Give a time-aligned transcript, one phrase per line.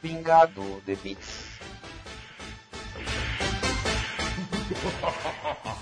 [0.00, 0.96] Pingado de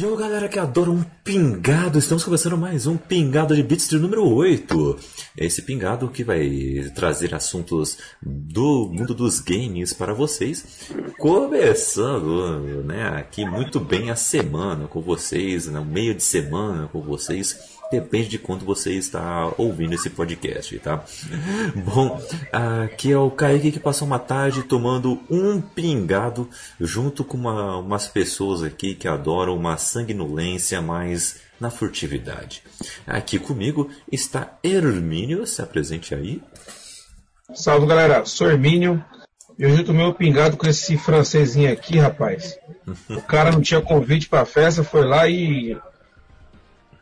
[0.00, 0.02] Beats.
[0.02, 4.26] Yo galera que adora um pingado, estamos começando mais um Pingado de Beats de número
[4.26, 4.96] 8.
[5.36, 10.90] Esse pingado que vai trazer assuntos do mundo dos games para vocês.
[11.18, 17.02] Começando, né, aqui muito bem a semana com vocês, no né, meio de semana com
[17.02, 21.04] vocês Depende de quando você está ouvindo esse podcast, tá?
[21.74, 22.22] Bom,
[22.52, 26.48] aqui é o Kaique que passou uma tarde tomando um pingado
[26.80, 32.62] junto com uma, umas pessoas aqui que adoram uma sanguinolência mais na furtividade.
[33.06, 36.40] Aqui comigo está Hermínio, se apresente aí.
[37.52, 39.04] Salve galera, sou Hermínio.
[39.58, 42.56] Eu hoje tomei um pingado com esse francesinho aqui, rapaz.
[43.10, 45.76] O cara não tinha convite pra festa, foi lá e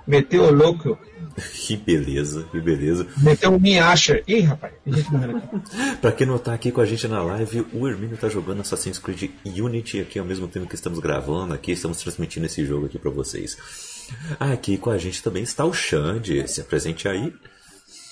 [0.08, 0.98] Meteu o louco.
[1.54, 3.06] Que beleza, que beleza.
[3.18, 4.20] Meteu um minhacha.
[4.26, 4.72] Ih, rapaz,
[6.00, 8.98] pra quem não tá aqui com a gente na live, o Hermínio tá jogando Assassin's
[8.98, 12.98] Creed Unity aqui ao mesmo tempo que estamos gravando aqui, estamos transmitindo esse jogo aqui
[12.98, 13.56] para vocês.
[14.40, 17.32] Aqui com a gente também está o Xande, se apresente aí.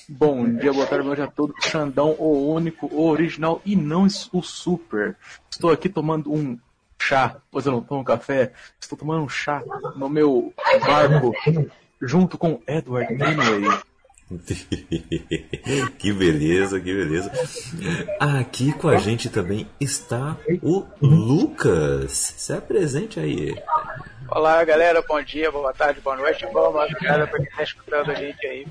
[0.08, 1.56] Bom dia, boa tarde, boa noite a todos.
[1.64, 5.16] Xandão, o único, o original e não o super.
[5.50, 6.56] Estou aqui tomando um
[6.96, 8.52] chá, pois eu não tomo café.
[8.80, 9.64] Estou tomando um chá
[9.96, 11.34] no meu barco
[12.00, 13.80] junto com Edward Greenway.
[15.98, 17.30] que beleza, que beleza.
[18.18, 22.34] Aqui com a gente também está o Lucas.
[22.36, 23.54] Se apresente aí.
[24.28, 25.00] Olá, galera.
[25.02, 28.66] Bom dia, boa tarde, boa noite, boa madrugada para quem está escutando a gente aí.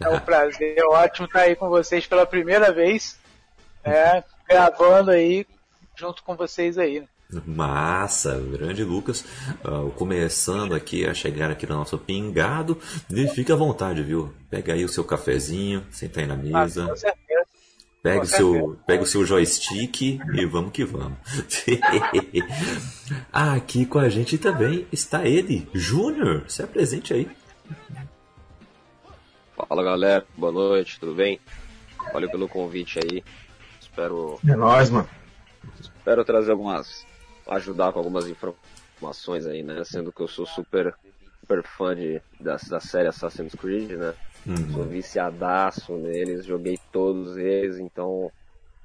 [0.00, 3.18] É um prazer é ótimo estar aí com vocês pela primeira vez,
[3.84, 5.46] é, gravando aí
[5.94, 7.06] junto com vocês aí.
[7.44, 9.24] Massa, grande Lucas,
[9.64, 12.78] uh, começando aqui a chegar aqui no nosso pingado,
[13.10, 14.32] e fica à vontade, viu?
[14.48, 16.84] Pega aí o seu cafezinho, senta aí na mesa.
[16.84, 17.46] Ah, com certeza.
[18.02, 21.18] Pega, o seu, pega o seu joystick e vamos que vamos.
[23.32, 26.44] aqui com a gente também está ele, Júnior.
[26.46, 27.28] Se apresente aí.
[29.56, 31.40] Fala galera, boa noite, tudo bem?
[32.12, 33.24] Valeu pelo convite aí.
[33.80, 34.38] Espero.
[34.46, 35.08] É nóis, mano.
[35.80, 37.05] Espero trazer algumas
[37.48, 39.82] ajudar com algumas informações aí, né?
[39.84, 40.94] Sendo que eu sou super,
[41.40, 44.14] super fã de, da, da série Assassin's Creed, né?
[44.46, 44.72] Uhum.
[44.72, 48.30] Sou viciadaço neles, joguei todos eles, então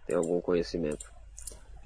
[0.07, 1.11] tenho algum conhecimento.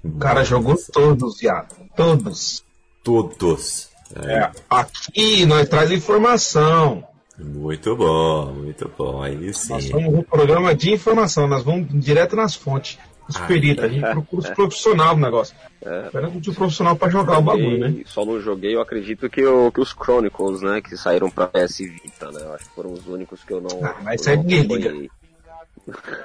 [0.02, 1.74] O cara jogou todos, viado.
[1.94, 2.64] Todos.
[3.02, 3.90] Todos.
[4.24, 4.32] É.
[4.34, 4.52] é.
[4.70, 7.06] Aqui nós traz informação.
[7.38, 9.22] Muito bom, muito bom.
[9.22, 9.72] Aí sim.
[9.72, 12.98] Nós somos um programa de informação, nós vamos direto nas fontes
[13.28, 15.56] os peritos, a gente procura os profissionais do negócio.
[15.84, 16.06] É.
[16.06, 18.02] Espera um profissional pra jogar joguei, o bagulho, né?
[18.06, 21.78] Só não joguei, eu acredito que, o, que os Chronicles, né, que saíram pra PS
[21.78, 22.40] Vita, né?
[22.42, 23.84] Eu acho que foram os únicos que eu não.
[23.84, 25.10] Ah, mas isso aí ninguém liga.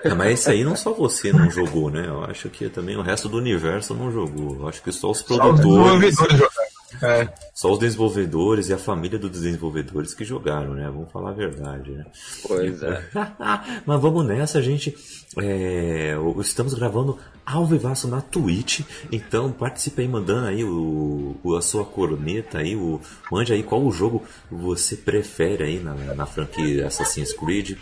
[0.03, 2.07] É, mas esse aí não só você não jogou, né?
[2.07, 4.55] Eu acho que também o resto do universo não jogou.
[4.55, 6.15] Eu acho que só os produtores.
[6.15, 6.70] Só os
[7.01, 7.29] é.
[7.53, 10.85] Só os desenvolvedores e a família dos desenvolvedores que jogaram, né?
[10.85, 12.05] Vamos falar a verdade, né?
[12.47, 13.03] Pois é.
[13.85, 14.95] Mas vamos nessa, gente.
[15.39, 18.81] É, estamos gravando ao vivaço na Twitch,
[19.11, 22.99] então participe aí mandando aí o, o, a sua corneta aí, o,
[23.31, 27.77] mande aí qual o jogo você prefere aí na, na franquia Assassin's Creed,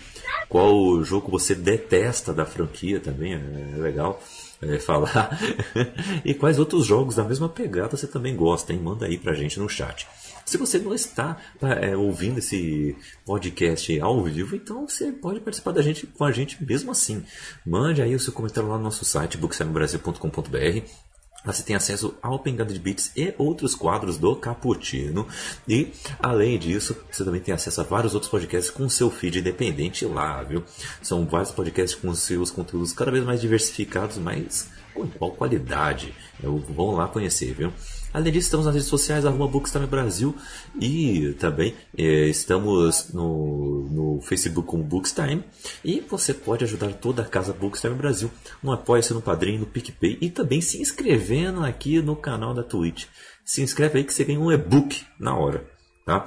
[0.48, 4.22] qual o jogo você detesta da franquia também, é, é legal
[4.62, 5.40] é, falar.
[6.24, 8.80] e quais outros jogos da mesma pegada você também gosta, hein?
[8.80, 10.08] Manda aí pra gente no chat.
[10.46, 15.82] Se você não está é, ouvindo esse podcast ao vivo, então você pode participar da
[15.82, 17.24] gente com a gente mesmo assim.
[17.66, 21.09] Mande aí o seu comentário lá no nosso site, booksamebrasil.com.br
[21.44, 25.28] você tem acesso ao Pingado de Beats e outros quadros do Caputino.
[25.68, 30.06] E, além disso, você também tem acesso a vários outros podcasts com seu feed independente
[30.06, 30.64] lá, viu?
[31.02, 36.14] São vários podcasts com seus conteúdos cada vez mais diversificados, mas com igual qualidade.
[36.42, 37.72] Vão lá conhecer, viu?
[38.12, 40.36] Além disso, estamos nas redes sociais, arroba Bookstime Brasil
[40.82, 45.44] e também é, estamos no, no Facebook com Bookstime.
[45.86, 48.32] E você pode ajudar toda a casa Bookstime Brasil
[48.64, 53.06] no Apoia-se, no Padrinho, no PicPay e também se inscrevendo aqui no canal da Twitch.
[53.46, 55.64] Se inscreve aí que você ganha um e-book na hora.
[56.04, 56.26] Tá?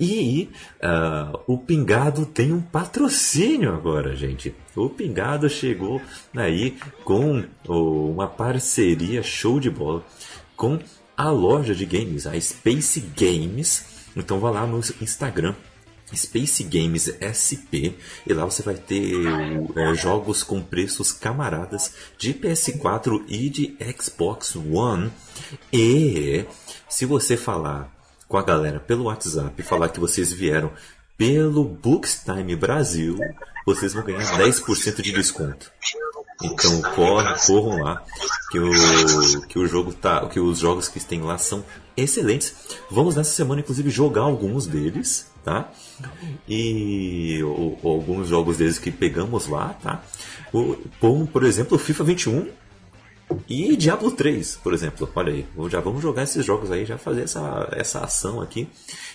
[0.00, 0.50] E
[0.82, 4.52] uh, o Pingado tem um patrocínio agora, gente.
[4.74, 6.02] O Pingado chegou
[6.36, 10.04] aí com oh, uma parceria show de bola
[10.56, 10.80] com
[11.22, 13.84] a loja de games, a Space Games.
[14.16, 15.54] Então vá lá no Instagram
[16.14, 17.96] Space Games SP
[18.26, 19.14] e lá você vai ter
[19.76, 25.10] é, jogos com preços camaradas de PS4 e de Xbox One.
[25.72, 26.44] E
[26.88, 27.90] se você falar
[28.28, 30.72] com a galera pelo WhatsApp falar que vocês vieram
[31.16, 33.16] pelo Bookstime Brasil,
[33.64, 35.70] vocês vão ganhar 10% de desconto.
[36.42, 38.02] Então corre, corram lá,
[38.50, 41.64] que o, que o jogo tá, que os jogos que tem lá são
[41.96, 42.54] excelentes.
[42.90, 45.70] Vamos nessa semana inclusive jogar alguns deles, tá?
[46.48, 50.02] E o, alguns jogos deles que pegamos lá, tá?
[50.52, 52.48] O, por, por exemplo, o FIFA 21
[53.48, 55.08] e Diablo 3, por exemplo.
[55.14, 58.68] Olha aí, já vamos jogar esses jogos aí, já fazer essa, essa ação aqui.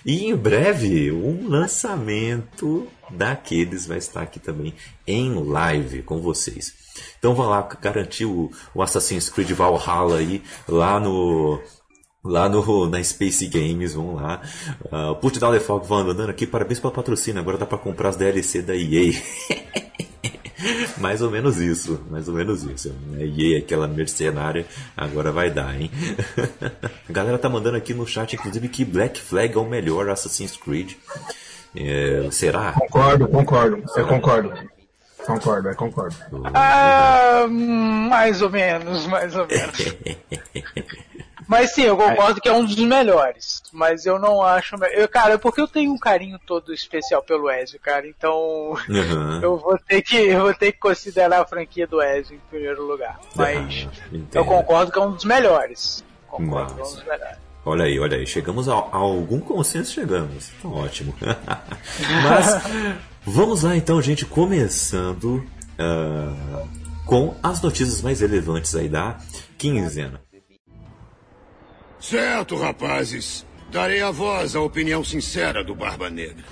[0.05, 4.73] E em breve, um lançamento daqueles vai estar aqui também
[5.05, 6.73] em live com vocês.
[7.19, 11.59] Então vá lá garantir o, o Assassin's Creed Valhalla aí lá no
[12.23, 14.41] lá no, na Space Games, vamos lá.
[14.85, 18.15] Uh, Put Down the Fog andando aqui, parabéns pelo patrocínio, agora dá para comprar as
[18.17, 19.13] DLC da EA.
[20.97, 22.93] mais ou menos isso, mais ou menos isso.
[23.13, 24.65] A EA, aquela mercenária,
[24.95, 25.91] agora vai dar, hein?
[27.07, 30.57] a galera tá mandando aqui no chat, inclusive, que Black Flag é o melhor Assassin's
[30.57, 30.93] Creed.
[31.75, 32.73] É, será?
[32.73, 34.53] Concordo, concordo, eu concordo.
[35.25, 36.15] Concordo, é concordo.
[36.53, 39.77] Ah, mais ou menos, mais ou menos.
[41.47, 43.63] Mas sim, eu concordo que é um dos melhores.
[43.71, 44.75] Mas eu não acho.
[44.91, 48.07] Eu, cara, é porque eu tenho um carinho todo especial pelo Ezio, cara.
[48.07, 49.39] Então uhum.
[49.41, 52.85] eu vou ter que eu vou ter que considerar a franquia do Ezio em primeiro
[52.85, 53.19] lugar.
[53.35, 56.03] Mas ah, eu concordo que é um dos melhores.
[56.27, 57.37] Concordo que é um dos melhores.
[57.65, 60.51] Olha aí, olha aí, chegamos a, a algum consenso, chegamos.
[60.61, 61.13] Tá ótimo.
[61.19, 62.63] Mas
[63.25, 65.45] vamos lá então, gente, começando
[65.77, 66.67] uh,
[67.05, 69.17] com as notícias mais relevantes aí da
[69.57, 70.21] quinzena.
[72.09, 73.45] Certo, rapazes.
[73.69, 76.45] Darei a voz à opinião sincera do Barba Negra.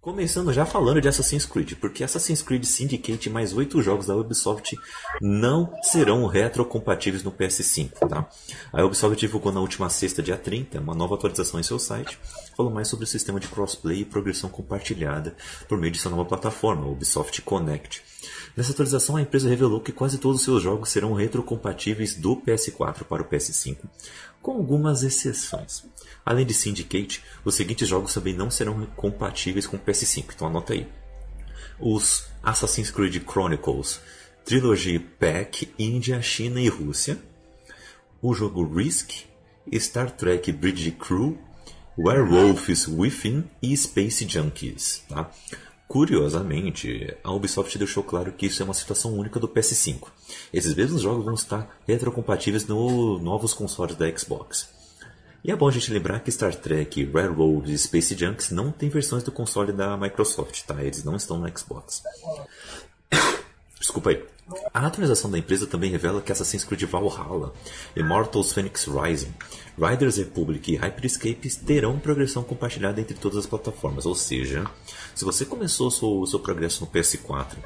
[0.00, 4.16] Começando já falando de Assassin's Creed, porque Assassin's Creed Syndicate e mais oito jogos da
[4.16, 4.74] Ubisoft
[5.20, 8.26] não serão retrocompatíveis no PS5, tá?
[8.72, 12.18] A Ubisoft divulgou na última sexta, dia 30, uma nova atualização em seu site,
[12.56, 15.36] falou mais sobre o sistema de crossplay e progressão compartilhada
[15.68, 18.02] por meio de sua nova plataforma, Ubisoft Connect.
[18.56, 23.04] Nessa atualização, a empresa revelou que quase todos os seus jogos serão retrocompatíveis do PS4
[23.04, 23.78] para o PS5,
[24.44, 25.84] com algumas exceções.
[26.22, 30.74] Além de Syndicate, os seguintes jogos também não serão compatíveis com o PS5, então anota
[30.74, 30.86] aí.
[31.80, 34.00] Os Assassin's Creed Chronicles,
[34.44, 37.18] Trilogy Pack, Índia, China e Rússia,
[38.20, 39.12] o jogo Risk,
[39.78, 41.38] Star Trek Bridge Crew,
[41.98, 45.04] Werewolves Within e Space Junkies.
[45.08, 45.30] Tá?
[45.88, 50.08] Curiosamente, a Ubisoft deixou claro que isso é uma situação única do PS5.
[50.52, 54.68] Esses mesmos jogos vão estar retrocompatíveis nos novos consoles da Xbox.
[55.44, 58.88] E é bom a gente lembrar que Star Trek, Railroad e Space Junks não têm
[58.88, 60.82] versões do console da Microsoft, tá?
[60.82, 62.02] Eles não estão no Xbox.
[63.78, 64.24] Desculpa aí.
[64.72, 67.52] A atualização da empresa também revela que Assassin's Creed Valhalla,
[67.96, 69.34] Immortals Phoenix Rising,
[69.78, 74.66] Riders Republic e Hyperscape terão progressão compartilhada entre todas as plataformas, ou seja,
[75.14, 77.56] se você começou o seu, seu progresso no PS4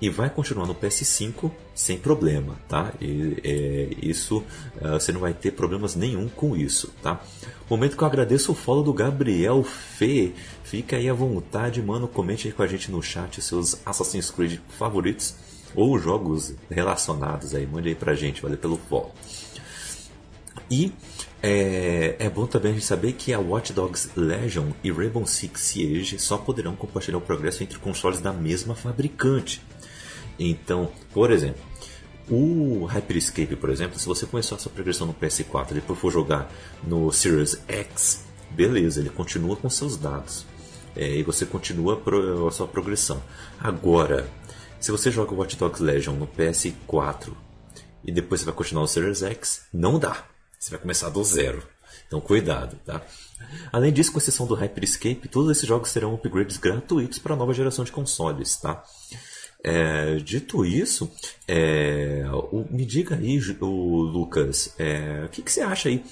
[0.00, 2.92] e vai continuar no PS5 sem problema, tá?
[3.00, 4.38] E, é, isso
[4.80, 7.20] uh, você não vai ter problemas nenhum com isso, tá?
[7.68, 10.32] Momento que eu agradeço o follow do Gabriel Fê.
[10.62, 12.06] Fica aí à vontade, mano.
[12.06, 15.34] Comente aí com a gente no chat seus Assassin's Creed favoritos
[15.74, 17.66] ou jogos relacionados aí.
[17.66, 19.12] Mande aí pra gente, valeu pelo follow.
[20.70, 20.92] E
[21.42, 25.60] é, é, bom também a gente saber que a Watch Dogs Legion e Rainbow Six
[25.60, 29.62] Siege só poderão compartilhar o progresso entre consoles da mesma fabricante.
[30.38, 31.60] Então, por exemplo,
[32.30, 36.12] o Hyperscape, por exemplo, se você começou a sua progressão no PS4 e depois for
[36.12, 36.50] jogar
[36.82, 40.46] no Series X, beleza, ele continua com seus dados.
[40.94, 42.02] É, e você continua
[42.46, 43.22] a sua progressão.
[43.58, 44.28] Agora,
[44.80, 47.32] se você joga o Watch Dogs Legion no PS4
[48.04, 50.24] e depois você vai continuar no Series X, não dá.
[50.58, 51.62] Você vai começar do zero.
[52.06, 53.02] Então cuidado, tá?
[53.72, 57.54] Além disso, com exceção do Hyperscape, todos esses jogos serão upgrades gratuitos para a nova
[57.54, 58.82] geração de consoles, tá?
[59.62, 61.10] É, dito isso,
[61.46, 66.04] é, o, me diga aí, o Lucas, é, o que, que, você acha aí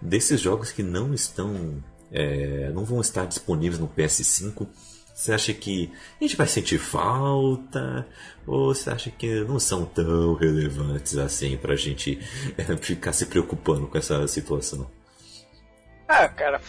[0.00, 4.66] desses jogos que não estão, é, não vão estar disponíveis no PS5?
[5.14, 8.06] Você acha que a gente vai sentir falta?
[8.46, 12.18] Ou você acha que não são tão relevantes assim pra gente
[12.58, 14.90] é, ficar se preocupando com essa situação?
[16.08, 16.60] Ah, cara,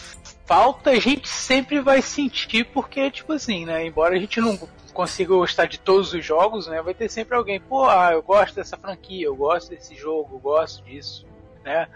[0.46, 3.86] falta a gente sempre vai sentir porque, tipo assim, né?
[3.86, 4.58] Embora a gente não
[4.96, 6.82] consiga gostar de todos os jogos, né?
[6.82, 10.40] Vai ter sempre alguém, pô, ah, eu gosto dessa franquia, eu gosto desse jogo, eu
[10.40, 11.28] gosto disso,
[11.64, 11.88] né?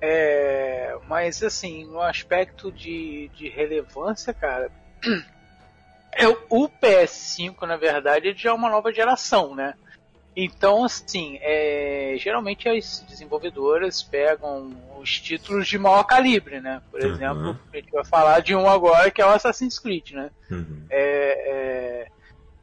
[0.00, 4.70] É, mas assim, no aspecto de, de relevância, cara,
[6.14, 9.74] é, o PS5, na verdade, já é uma nova geração, né?
[10.36, 16.80] Então, assim, é, geralmente as desenvolvedoras pegam os títulos de maior calibre, né?
[16.90, 17.10] Por uhum.
[17.10, 20.30] exemplo, a gente vai falar de um agora que é o Assassin's Creed, né?
[20.50, 20.84] Uhum.
[20.90, 22.15] É, é,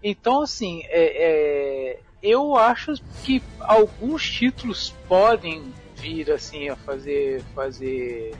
[0.04, 2.94] então, assim, é, é, eu acho
[3.24, 8.36] que alguns títulos podem vir assim a fazer fazer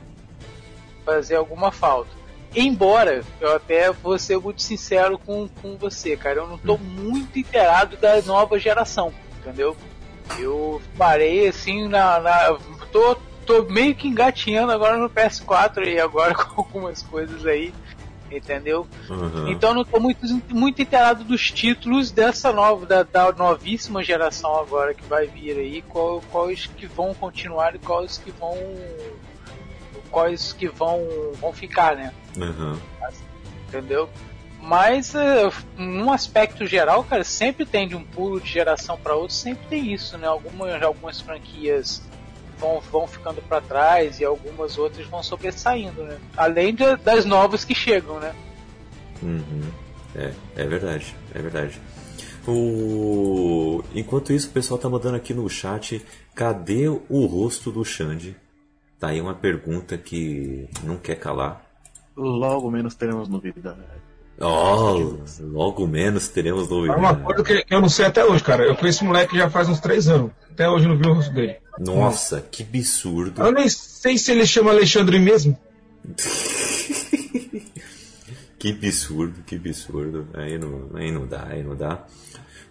[1.04, 2.10] fazer alguma falta.
[2.54, 6.78] Embora eu até vou ser muito sincero com, com você, cara, eu não tô hum.
[6.78, 9.76] muito inteirado da nova geração, entendeu?
[10.38, 12.58] Eu parei assim na, na
[12.92, 17.74] tô tô meio que engatinhando agora no PS4 e agora com algumas coisas aí
[18.36, 18.86] entendeu?
[19.08, 19.48] Uhum.
[19.48, 24.94] Então não estou muito, muito inteirado dos títulos dessa nova, da, da, novíssima geração agora
[24.94, 28.56] que vai vir aí, qual, quais que vão continuar e quais que vão
[30.10, 31.00] quais que vão,
[31.40, 32.12] vão ficar, né?
[32.36, 32.78] Uhum.
[33.66, 34.08] Entendeu?
[34.60, 39.34] Mas uh, num aspecto geral, cara, sempre tem de um pulo de geração para outro,
[39.34, 40.26] sempre tem isso, né?
[40.26, 42.00] Algumas, algumas franquias
[42.64, 46.18] vão, vão ficando para trás e algumas outras vão sobressaindo, né?
[46.36, 48.34] Além de, das novas que chegam, né?
[49.22, 49.62] Uhum.
[50.16, 51.80] É, é verdade, é verdade.
[52.46, 53.82] O...
[53.94, 56.04] Enquanto isso, o pessoal tá mandando aqui no chat,
[56.34, 58.36] cadê o rosto do Xande?
[58.98, 61.62] Tá aí uma pergunta que não quer calar.
[62.16, 63.80] Logo menos teremos novidade.
[64.40, 66.98] Oh, logo menos teremos novidade.
[66.98, 68.64] É uma coisa que eu não sei até hoje, cara.
[68.64, 70.30] Eu conheço esse moleque já faz uns três anos.
[70.50, 71.63] Até hoje não vi o rosto dele.
[71.78, 73.42] Nossa, que absurdo.
[73.42, 75.58] Eu nem sei se ele chama Alexandre mesmo.
[78.58, 80.28] que absurdo, que absurdo.
[80.34, 82.04] Aí não, aí não dá, aí não dá.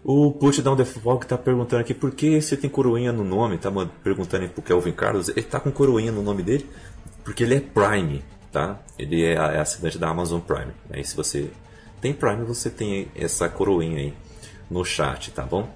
[0.04, 3.58] O Put Down the Fog tá perguntando aqui por que você tem coroinha no nome.
[3.58, 3.72] Tá
[4.04, 5.30] perguntando pro Kelvin Carlos.
[5.30, 6.70] Ele tá com coroinha no nome dele
[7.24, 8.80] porque ele é Prime, tá?
[9.00, 10.74] Ele é, é assinante da Amazon Prime.
[10.90, 11.50] Aí se você
[12.02, 14.14] tem Prime, você tem essa coroinha aí
[14.70, 15.70] no chat, tá bom?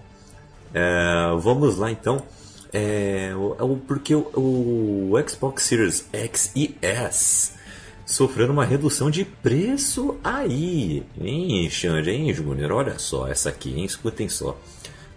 [0.74, 2.22] É, vamos lá então.
[2.80, 7.54] É, o, porque o, o, Xbox Series X e S
[8.06, 12.72] sofreram uma redução de preço aí, hein, Xande, hein, Júnior?
[12.72, 13.84] Olha só essa aqui, hein?
[13.84, 14.56] Escutem só.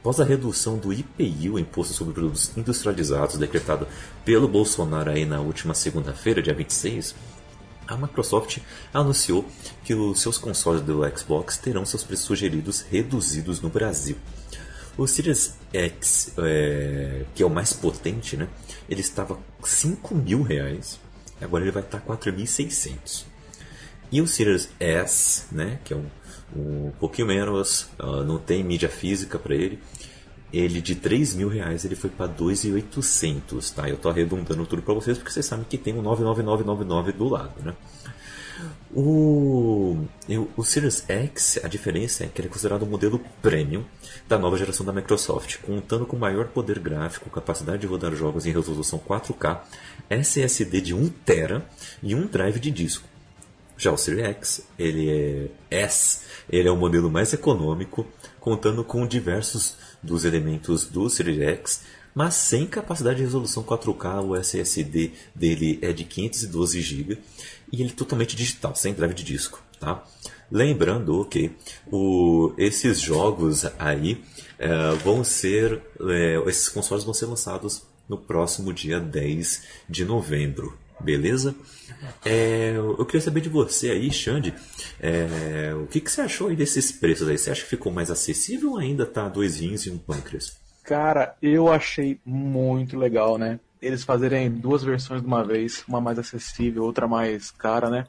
[0.00, 3.86] Após a redução do IPI, o Imposto sobre Produtos Industrializados, decretado
[4.24, 7.14] pelo Bolsonaro aí na última segunda-feira, dia 26,
[7.86, 8.56] a Microsoft
[8.94, 9.44] anunciou
[9.84, 14.16] que os seus consoles do Xbox terão seus preços sugeridos reduzidos no Brasil.
[14.96, 18.48] O Series X, é, que é o mais potente, né?
[18.88, 20.98] Ele estava 5 mil reais,
[21.40, 23.24] agora ele vai estar 4.600.
[24.12, 25.78] E o Series S, né?
[25.84, 26.06] Que é um,
[26.54, 29.78] um pouquinho menos, uh, não tem mídia física para ele.
[30.52, 33.88] Ele de 3 mil reais ele foi para 2.800, tá?
[33.88, 37.62] Eu estou arredondando tudo para vocês porque vocês sabem que tem um 99999 do lado,
[37.62, 37.74] né?
[38.92, 39.96] O,
[40.56, 43.84] o Series X, a diferença é que ele é considerado o um modelo premium
[44.28, 48.52] da nova geração da Microsoft, contando com maior poder gráfico, capacidade de rodar jogos em
[48.52, 49.60] resolução 4K,
[50.10, 51.62] SSD de 1TB
[52.02, 53.08] e um drive de disco.
[53.78, 58.06] Já o Series X, ele é S, ele é o modelo mais econômico,
[58.40, 61.82] contando com diversos dos elementos do Series X,
[62.14, 67.18] mas sem capacidade de resolução 4K, o SSD dele é de 512 GB
[67.72, 70.04] e ele é totalmente digital, sem drive de disco, tá?
[70.50, 71.52] Lembrando que
[71.90, 74.22] o, esses jogos aí
[74.58, 80.76] é, vão ser, é, esses consoles vão ser lançados no próximo dia 10 de novembro,
[80.98, 81.54] beleza?
[82.24, 84.52] É, eu queria saber de você aí, Xande,
[85.00, 87.38] é, o que, que você achou aí desses preços aí?
[87.38, 90.58] Você acha que ficou mais acessível ou ainda tá dois rins e um pâncreas?
[90.82, 93.60] Cara, eu achei muito legal, né?
[93.80, 98.06] Eles fazerem duas versões de uma vez, uma mais acessível, outra mais cara, né?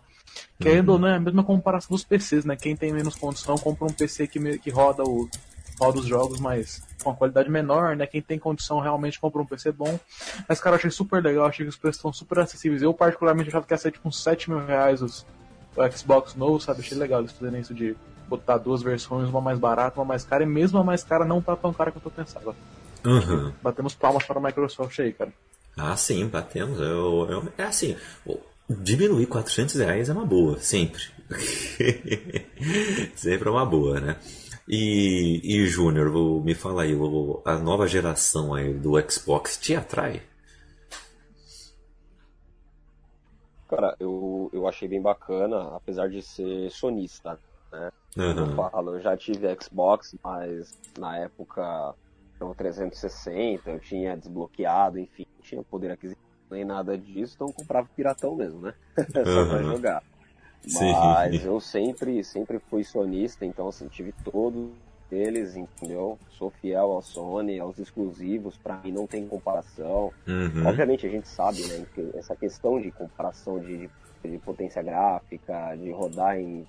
[0.60, 0.94] Querendo uhum.
[0.96, 2.56] ou não, é a mesma comparação dos PCs, né?
[2.56, 5.30] Quem tem menos condição compra um PC que, que roda, o,
[5.80, 8.06] roda os jogos, mas com uma qualidade menor, né?
[8.06, 10.00] Quem tem condição realmente compra um PC bom.
[10.48, 12.82] Mas, cara, eu achei super legal, achei que os preços estão super acessíveis.
[12.82, 15.26] Eu, particularmente, achava que ia ser tipo uns 7 mil reais os,
[15.76, 16.82] o Xbox novo, sabe?
[16.82, 17.96] Achei legal eles fazerem isso de
[18.28, 21.42] botar duas versões, uma mais barata, uma mais cara, e mesmo a mais cara não
[21.42, 22.56] tá tão cara quanto eu pensava.
[23.04, 23.52] Uhum.
[23.62, 25.34] Batemos palmas para a Microsoft aí, cara.
[25.78, 26.80] Ah, sim, batemos.
[26.80, 27.96] Eu, eu, é assim,
[28.70, 31.02] diminuir 400 reais é uma boa, sempre.
[33.16, 34.18] sempre é uma boa, né?
[34.68, 36.12] E, e Júnior,
[36.44, 36.94] me fala aí,
[37.46, 40.22] a nova geração aí do Xbox te atrai?
[43.68, 47.40] Cara, eu, eu achei bem bacana, apesar de ser sonista,
[47.72, 47.92] né?
[48.18, 48.50] Uhum.
[48.50, 51.96] Eu falo, eu já tive Xbox, mas na época
[52.50, 56.22] o 360, eu tinha desbloqueado, enfim, tinha poder aquisitivo.
[56.50, 58.74] nem nada disso, então eu comprava piratão mesmo, né?
[59.26, 59.72] Só pra Uhum.
[59.72, 60.04] jogar.
[60.68, 60.92] Sim.
[60.92, 64.70] Mas eu sempre, sempre fui sonista, então assim, tive todos
[65.10, 66.18] eles, entendeu?
[66.30, 70.12] Sou fiel ao Sony, aos exclusivos, pra mim não tem comparação.
[70.28, 70.66] Uhum.
[70.68, 73.90] Obviamente a gente sabe, né, que essa questão de comparação de,
[74.24, 76.66] de potência gráfica, de rodar em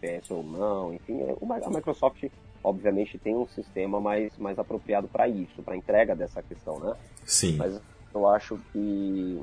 [0.00, 2.24] FPS ou não, enfim, é- a Microsoft
[2.62, 6.94] obviamente tem um sistema mais, mais apropriado para isso, para entrega dessa questão, né?
[7.24, 7.56] Sim.
[7.56, 7.80] Mas
[8.14, 9.42] eu acho que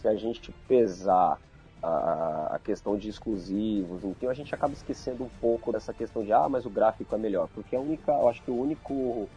[0.00, 1.38] se a gente pesar
[1.82, 6.32] a, a questão de exclusivos, então a gente acaba esquecendo um pouco dessa questão de
[6.32, 9.28] ah, mas o gráfico é melhor, porque a única, eu acho que o único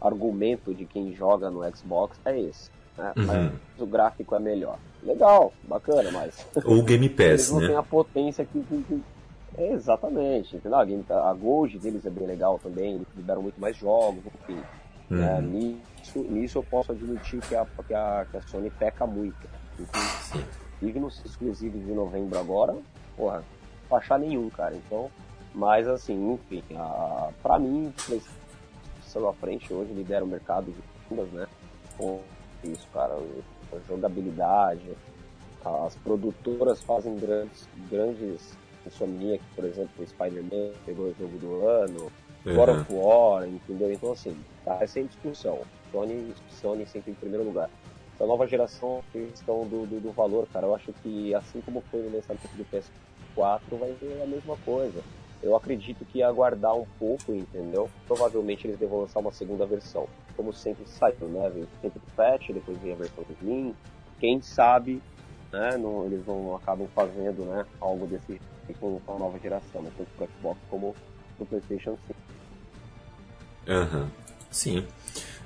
[0.00, 2.70] argumento de quem joga no Xbox é esse.
[2.96, 3.12] Né?
[3.16, 3.24] Uhum.
[3.26, 4.78] Mas o gráfico é melhor.
[5.02, 7.76] Legal, bacana, mas Ou o Game eles Pass, não têm né?
[7.76, 8.60] a potência que.
[8.62, 9.02] que- que-
[9.58, 10.78] exatamente, entendeu?
[10.78, 14.60] A, Game- a Gold deles é bem legal também, eles liberam muito mais jogos, enfim.
[15.10, 15.42] Uhum.
[15.42, 19.36] nisso, nisso eu posso admitir que a, que a, que a Sony peca muito.
[19.76, 20.44] Sim.
[20.76, 22.74] Inclusive nos exclusivos de novembro agora,
[23.16, 23.44] porra,
[23.90, 24.74] não achar nenhum, cara.
[24.74, 25.10] Então,
[25.54, 30.74] mas assim, enfim, a, pra mim, PlayStation à frente hoje lidera o mercado de
[31.10, 31.46] vendas, né?
[31.98, 32.20] Com
[32.64, 34.96] isso, cara, a jogabilidade,
[35.84, 42.10] as produtoras fazem grandes, grandes Insomniac, por exemplo, o Spider-Man pegou o jogo do ano,
[42.44, 42.80] God Uhum.
[42.80, 43.92] of War, entendeu?
[43.92, 45.60] Então assim, tá, sem discussão.
[45.90, 47.70] Sony, Sony sempre em primeiro lugar.
[48.14, 52.00] Essa nova geração, questão do, do, do valor, cara, eu acho que assim como foi
[52.02, 52.64] no lançamento do
[53.36, 55.02] PS4, vai ser a mesma coisa.
[55.42, 57.90] Eu acredito que ia aguardar um pouco, entendeu?
[58.06, 60.06] Provavelmente eles devem lançar uma segunda versão.
[60.36, 61.50] Como sempre saiu, né?
[61.50, 63.74] Veio sempre o patch, depois veio a versão do Slim.
[64.20, 65.02] Quem sabe,
[65.52, 65.76] né?
[65.76, 67.66] Não, eles não acabam fazendo, né?
[67.80, 68.40] Algo desse
[68.72, 69.90] tipo com a nova geração, né?
[69.96, 70.94] Tanto pro Xbox como
[71.36, 72.18] pro PlayStation 5.
[73.68, 74.10] Aham.
[74.50, 74.84] Sim.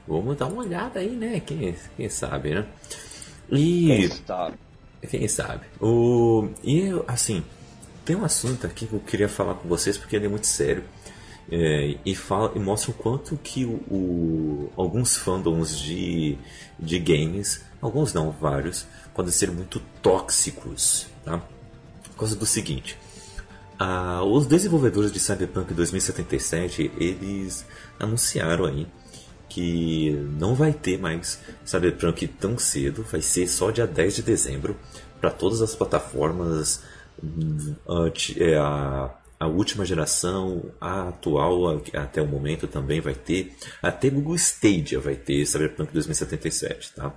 [0.06, 1.40] Vamos dar uma olhada aí, né?
[1.40, 2.66] Quem, quem sabe, né?
[3.50, 3.87] E.
[3.87, 4.56] Quem sabe?
[5.09, 5.66] Quem sabe?
[5.80, 6.48] O...
[6.64, 7.44] E assim,
[8.05, 10.85] tem um assunto aqui que eu queria falar com vocês porque ele é muito sério.
[11.48, 16.37] É, e, fala, e mostra o quanto que o, o- alguns fandoms de,
[16.77, 21.07] de games, alguns não, vários, podem ser muito tóxicos.
[21.24, 21.40] Tá?
[22.03, 22.98] Por causa do seguinte:
[23.79, 27.67] ah, os desenvolvedores de Cyberpunk 2077 eles
[27.99, 28.87] anunciaram aí
[29.49, 34.77] que não vai ter mais Cyberpunk tão cedo, vai ser só dia 10 de dezembro
[35.21, 36.83] para todas as plataformas,
[37.23, 37.75] hum,
[38.37, 44.35] é, a, a última geração, a atual até o momento também vai ter, até Google
[44.35, 47.15] Stadia vai ter Cyberpunk 2077, tá?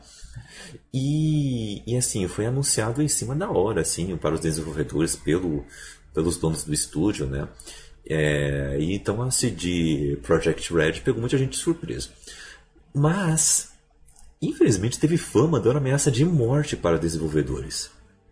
[0.93, 5.65] E, e assim, foi anunciado em cima da hora, assim, para os desenvolvedores, pelo,
[6.13, 7.48] pelos donos do estúdio, né?
[8.06, 12.10] É, e então a CD Project Red pegou muita gente de surpresa.
[12.93, 13.72] Mas,
[14.41, 17.91] infelizmente, teve fama dando ameaça de morte para desenvolvedores.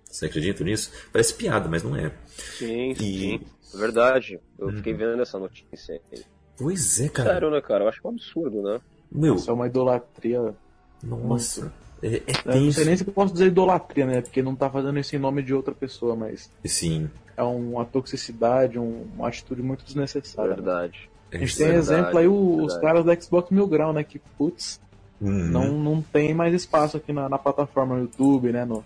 [0.09, 0.91] Você acredita nisso?
[1.11, 2.11] Parece piada, mas não é.
[2.57, 3.41] Sim, E- sim.
[3.73, 4.39] É verdade.
[4.57, 6.01] Eu fiquei vendo essa notícia.
[6.11, 6.23] aí.
[6.57, 7.33] Pois é, cara.
[7.33, 7.83] Sério, né, cara?
[7.83, 8.79] Eu acho um absurdo, né?
[9.11, 10.55] Meu, Isso é uma idolatria.
[11.03, 11.71] nossa.
[12.01, 14.21] É, é Eu não sei nem se eu posso dizer idolatria, né?
[14.21, 17.09] Porque não tá fazendo isso em nome de outra pessoa, mas Sim.
[17.37, 20.49] É uma toxicidade, um- uma atitude muito desnecessária.
[20.49, 20.55] né?
[20.55, 21.09] Verdade.
[21.31, 24.03] A gente tem Verdade, exemplo aí o- os caras da Xbox Mil Grau, né?
[24.03, 24.79] Que, putz,
[25.21, 25.29] Uhum.
[25.31, 28.65] não, não tem mais espaço aqui na, na plataforma, no YouTube, né?
[28.65, 28.83] No,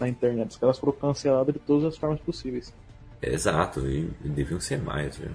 [0.00, 0.50] na internet.
[0.50, 2.72] Os caras foram cancelados de todas as formas possíveis.
[3.22, 5.30] Exato, e e deviam ser mais, viu?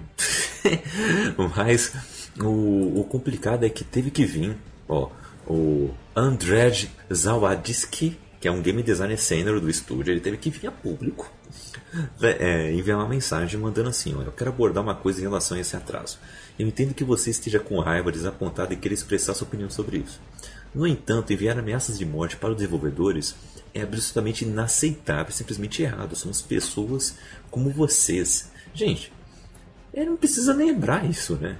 [1.56, 1.94] Mas
[2.40, 4.56] o, o complicado é que teve que vir,
[4.88, 5.08] ó,
[5.46, 10.68] o Andrzej Zawadzki, que é um game designer sênior do estúdio, ele teve que vir
[10.68, 11.30] a público
[12.20, 15.60] é, enviar uma mensagem mandando assim, ó, eu quero abordar uma coisa em relação a
[15.60, 16.18] esse atraso.
[16.58, 20.20] Eu entendo que você esteja com raiva, desapontado e queira expressar sua opinião sobre isso.
[20.74, 23.34] No entanto, enviar ameaças de morte para os desenvolvedores
[23.72, 26.16] é absolutamente inaceitável, simplesmente errado.
[26.16, 27.16] Somos pessoas
[27.50, 28.50] como vocês.
[28.74, 29.12] Gente,
[29.92, 31.56] ele não precisa lembrar isso, né?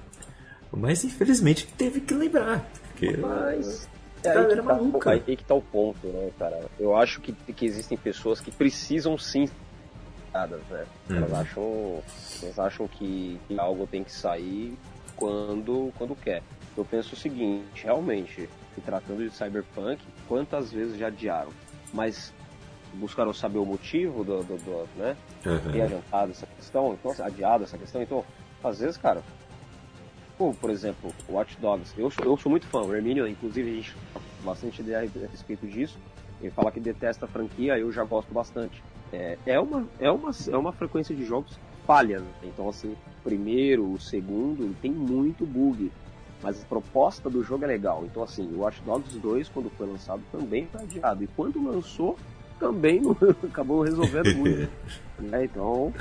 [0.72, 2.70] Mas infelizmente teve que lembrar.
[2.90, 3.16] Porque...
[3.16, 3.88] Mas.
[4.26, 6.64] É aí, que era tá, aí que tá o ponto, né, cara?
[6.78, 9.48] Eu acho que, que existem pessoas que precisam sim
[10.32, 10.84] dadas, né?
[11.10, 11.36] Elas Uhum.
[11.38, 12.02] acham.
[12.42, 14.76] Elas acham que, que algo tem que sair
[15.16, 16.42] quando, quando quer.
[16.76, 21.50] Eu penso o seguinte, realmente, se tratando de Cyberpunk, quantas vezes já adiaram?
[21.92, 22.32] Mas
[22.94, 25.16] buscaram saber o motivo do, do, do né?
[25.44, 25.72] Uhum.
[25.72, 28.02] ter adiantado essa questão, então, adiado essa questão.
[28.02, 28.24] Então,
[28.62, 29.22] às vezes, cara,
[30.36, 33.96] pô, por exemplo, Watch Dogs, eu eu sou muito fã, o Hermínio, inclusive, a gente
[34.44, 35.98] bastante ideia a respeito disso.
[36.40, 38.82] Ele fala que detesta a franquia, eu já gosto bastante.
[39.12, 42.26] É, é, uma, é, uma, é uma frequência de jogos falha, né?
[42.42, 45.90] então, assim, o primeiro, o segundo, tem muito bug.
[46.42, 48.04] mas a proposta do jogo é legal.
[48.04, 51.24] Então, assim, o Watch Dogs 2, quando foi lançado, também foi adiado.
[51.24, 52.18] E quando lançou,
[52.58, 54.70] também não, acabou resolvendo muito.
[55.18, 55.44] né?
[55.44, 55.92] Então,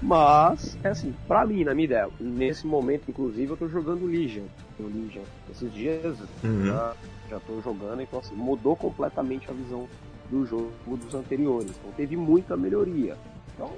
[0.00, 4.44] mas, é assim, pra mim, na minha ideia, nesse momento, inclusive, eu tô jogando Legion.
[4.78, 5.22] Legion.
[5.50, 6.66] Esses dias Uhum.
[6.66, 6.94] já,
[7.30, 9.88] já tô jogando, então assim, mudou completamente a visão
[10.30, 11.70] do jogo dos anteriores.
[11.70, 13.16] Então teve muita melhoria.
[13.54, 13.72] Então,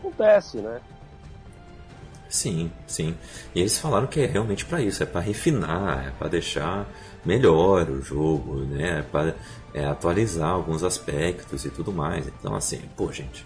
[0.00, 0.80] acontece, né?
[2.30, 3.16] Sim, sim.
[3.54, 6.88] E eles falaram que é realmente pra isso, é pra refinar, é pra deixar
[7.24, 9.00] melhor o jogo, né?
[9.00, 9.34] É pra
[9.74, 12.28] é, atualizar alguns aspectos e tudo mais.
[12.28, 13.44] Então, assim, pô, gente,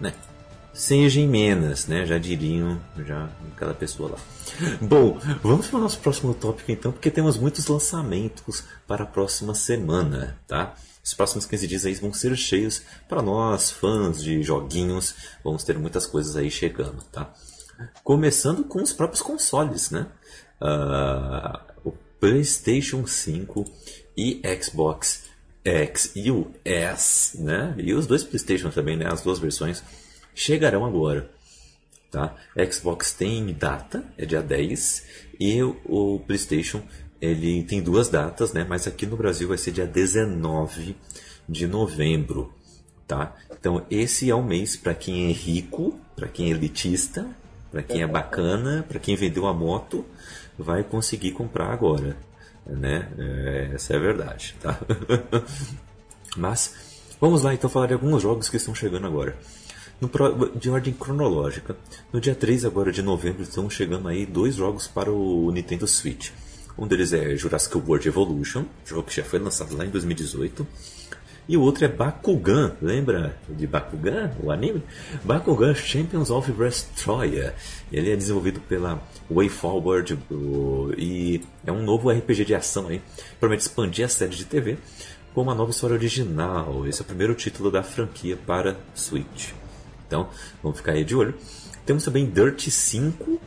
[0.00, 0.12] né?
[0.74, 2.04] Sejam menos, né?
[2.04, 4.18] Já diriam já aquela pessoa lá.
[4.80, 9.54] Bom, vamos para o nosso próximo tópico então, porque temos muitos lançamentos para a próxima
[9.54, 10.74] semana, tá?
[11.04, 15.14] Os próximos 15 dias aí vão ser cheios para nós, fãs de joguinhos.
[15.44, 17.32] Vamos ter muitas coisas aí chegando, tá?
[18.04, 20.06] Começando com os próprios consoles, né?
[20.60, 23.64] Ah, o PlayStation 5
[24.16, 25.24] e Xbox
[25.64, 27.74] X e o S, né?
[27.78, 29.06] E os dois PlayStation também, né?
[29.10, 29.82] As duas versões
[30.34, 31.30] chegarão agora.
[32.10, 32.36] Tá?
[32.70, 35.06] Xbox tem data, é dia 10,
[35.40, 36.82] e o PlayStation
[37.18, 38.66] ele tem duas datas, né?
[38.68, 40.94] Mas aqui no Brasil vai ser dia 19
[41.48, 42.52] de novembro,
[43.06, 43.34] tá?
[43.58, 47.26] Então esse é o mês para quem é rico, para quem é elitista,
[47.72, 50.04] para quem é bacana, para quem vendeu a moto,
[50.58, 52.16] vai conseguir comprar agora,
[52.66, 53.08] né?
[53.18, 54.78] É, essa é a verdade, tá?
[56.36, 56.74] Mas
[57.18, 59.36] vamos lá então falar de alguns jogos que estão chegando agora.
[60.00, 60.10] No
[60.56, 61.76] de ordem cronológica,
[62.12, 66.30] no dia 3 agora de novembro estão chegando aí dois jogos para o Nintendo Switch.
[66.76, 70.66] Um deles é Jurassic World Evolution, jogo que já foi lançado lá em 2018.
[71.48, 74.82] E o outro é Bakugan, lembra de Bakugan, o anime?
[75.24, 77.54] Bakugan Champions of Vestroia.
[77.90, 80.18] Ele é desenvolvido pela WayForward
[80.96, 83.02] e é um novo RPG de ação aí,
[83.40, 84.78] promete expandir a série de TV
[85.34, 86.86] com uma nova história original.
[86.86, 89.50] Esse é o primeiro título da franquia para Switch.
[90.06, 90.28] Então,
[90.62, 91.34] vamos ficar aí de olho.
[91.84, 93.40] Temos também Dirt 5,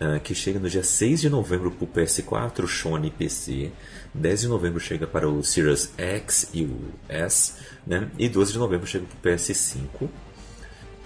[0.00, 3.70] ah, que chega no dia 6 de novembro para o PS4, Sony PC.
[4.18, 6.78] 10 de novembro chega para o Series X e o
[7.08, 7.54] S.
[7.86, 8.10] Né?
[8.18, 10.08] E 12 de novembro chega para o PS5.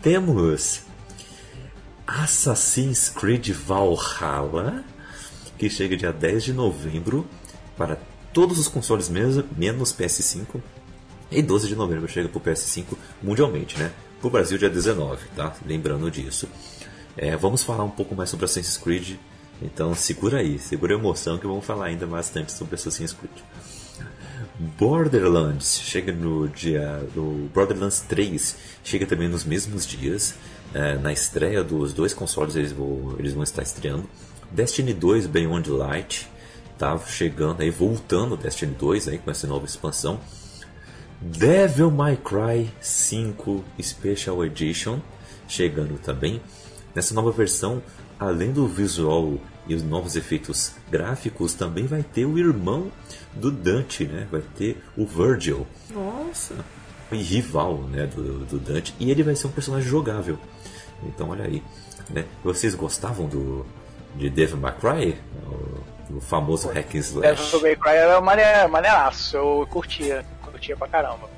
[0.03, 0.83] Temos
[2.07, 4.85] Assassin's Creed Valhalla,
[5.57, 7.27] que chega dia 10 de novembro
[7.77, 7.97] para
[8.33, 10.61] todos os consoles mesmo, menos PS5.
[11.31, 13.93] E 12 de novembro chega para o PS5 mundialmente, né?
[14.21, 15.55] Para o Brasil, dia 19, tá?
[15.65, 16.49] Lembrando disso.
[17.17, 19.17] É, vamos falar um pouco mais sobre Assassin's Creed.
[19.65, 23.33] Então segura aí, segura a emoção que vamos falar ainda bastante sobre Assassin's Creed.
[24.79, 27.05] Borderlands chega no dia.
[27.15, 30.35] do Borderlands 3 chega também nos mesmos dias.
[30.75, 34.09] É, na estreia dos dois consoles eles vão, eles vão estar estreando.
[34.51, 36.29] Destiny 2 Beyond Light
[36.79, 40.21] tá chegando aí, voltando Destiny 2 aí com essa nova expansão.
[41.21, 45.01] Devil May Cry 5 Special Edition
[45.47, 46.41] chegando também.
[46.95, 47.83] Nessa nova versão,
[48.19, 52.91] além do visual e os novos efeitos gráficos, também vai ter o irmão
[53.33, 54.27] do Dante, né?
[54.31, 55.67] Vai ter o Virgil.
[55.91, 56.55] Nossa!
[57.11, 58.95] E rival, né, do, do Dante.
[58.99, 60.39] E ele vai ser um personagem jogável.
[61.05, 61.63] Então, olha aí.
[62.11, 62.25] Né?
[62.43, 63.65] Vocês gostavam do
[64.17, 65.19] de Devil May Cry?
[66.11, 67.43] O, o famoso hack and slash.
[67.53, 71.29] Devil May Cry era mane- maneiraço, eu curtia, curtia pra caramba.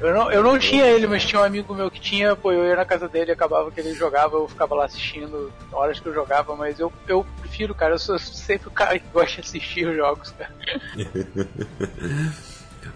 [0.00, 2.64] Eu não, eu não tinha ele, mas tinha um amigo meu que tinha, pô, eu
[2.66, 6.14] ia na casa dele, acabava que ele jogava, eu ficava lá assistindo horas que eu
[6.14, 9.86] jogava, mas eu, eu prefiro, cara, eu sou sempre o cara que gosta de assistir
[9.86, 10.50] os jogos, cara.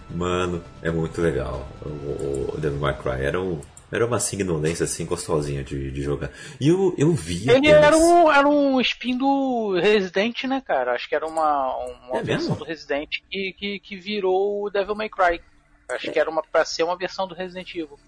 [0.09, 1.67] Mano, é muito legal.
[1.85, 3.59] O, o Devil May Cry era, um,
[3.91, 6.29] era uma signoloência assim gostosinha de, de jogar.
[6.59, 7.49] E eu, eu vi.
[7.49, 10.93] Ele apenas- era um, era um spin do Resident, né, cara?
[10.93, 11.75] Acho que era uma,
[12.07, 12.55] uma É versão mesmo?
[12.57, 15.41] do Resident que, que, que virou o Devil May Cry.
[15.89, 17.99] Acho que era uma pra ser uma versão do Resident Evil.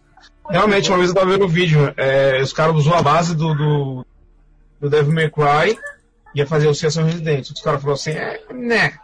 [0.50, 3.54] Realmente, uma vez eu tava vendo o vídeo, é, os caras usou a base do,
[3.54, 4.06] do,
[4.80, 5.78] do Devil May Cry
[6.36, 7.50] ia fazer o Sessão Resident.
[7.50, 9.00] Os caras falaram assim, é, né.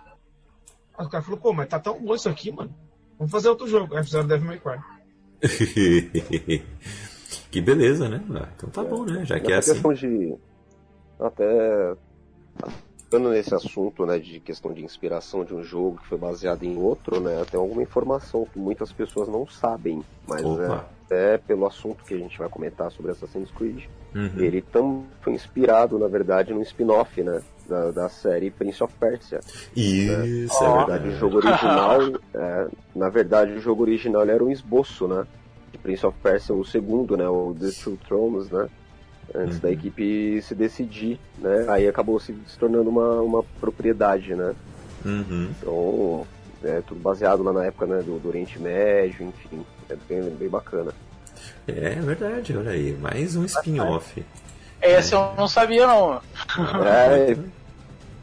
[0.97, 2.75] Aí o cara falou, pô, mas tá tão bom isso aqui, mano.
[3.17, 3.95] Vamos fazer outro jogo.
[3.95, 4.79] Aí fizeram Devil May Cry.
[7.49, 8.21] que beleza, né?
[8.35, 9.25] Ah, então tá bom, né?
[9.25, 9.81] Já que é assim.
[9.93, 10.35] de.
[11.19, 11.95] Até.
[13.11, 16.77] Ficando nesse assunto, né, de questão de inspiração de um jogo que foi baseado em
[16.77, 20.85] outro, né, tem alguma informação que muitas pessoas não sabem, mas Opa.
[21.09, 23.83] é, até pelo assunto que a gente vai comentar sobre Assassin's Creed,
[24.15, 24.29] Uhum.
[24.37, 29.41] ele também foi inspirado, na verdade, no spin-off, né, da, da série Prince of Persia.
[29.75, 31.99] Isso, Na é verdade, o jogo original,
[32.33, 35.25] é, na verdade, o jogo original era um esboço, né?
[35.71, 37.27] De Prince of Persia, o segundo, né?
[37.29, 38.67] O The Two Thrones, né?
[39.33, 41.65] Antes da equipe se decidir, né?
[41.69, 44.53] Aí acabou se, se tornando uma, uma propriedade, né?
[45.05, 45.49] Uhum.
[45.51, 46.27] Então,
[46.63, 49.65] é tudo baseado lá na época né, do, do Oriente Médio, enfim.
[49.89, 50.91] É bem, bem bacana.
[51.67, 54.23] É verdade, olha aí, mais um spin-off.
[54.81, 56.21] Esse eu não sabia, não.
[56.85, 57.37] É,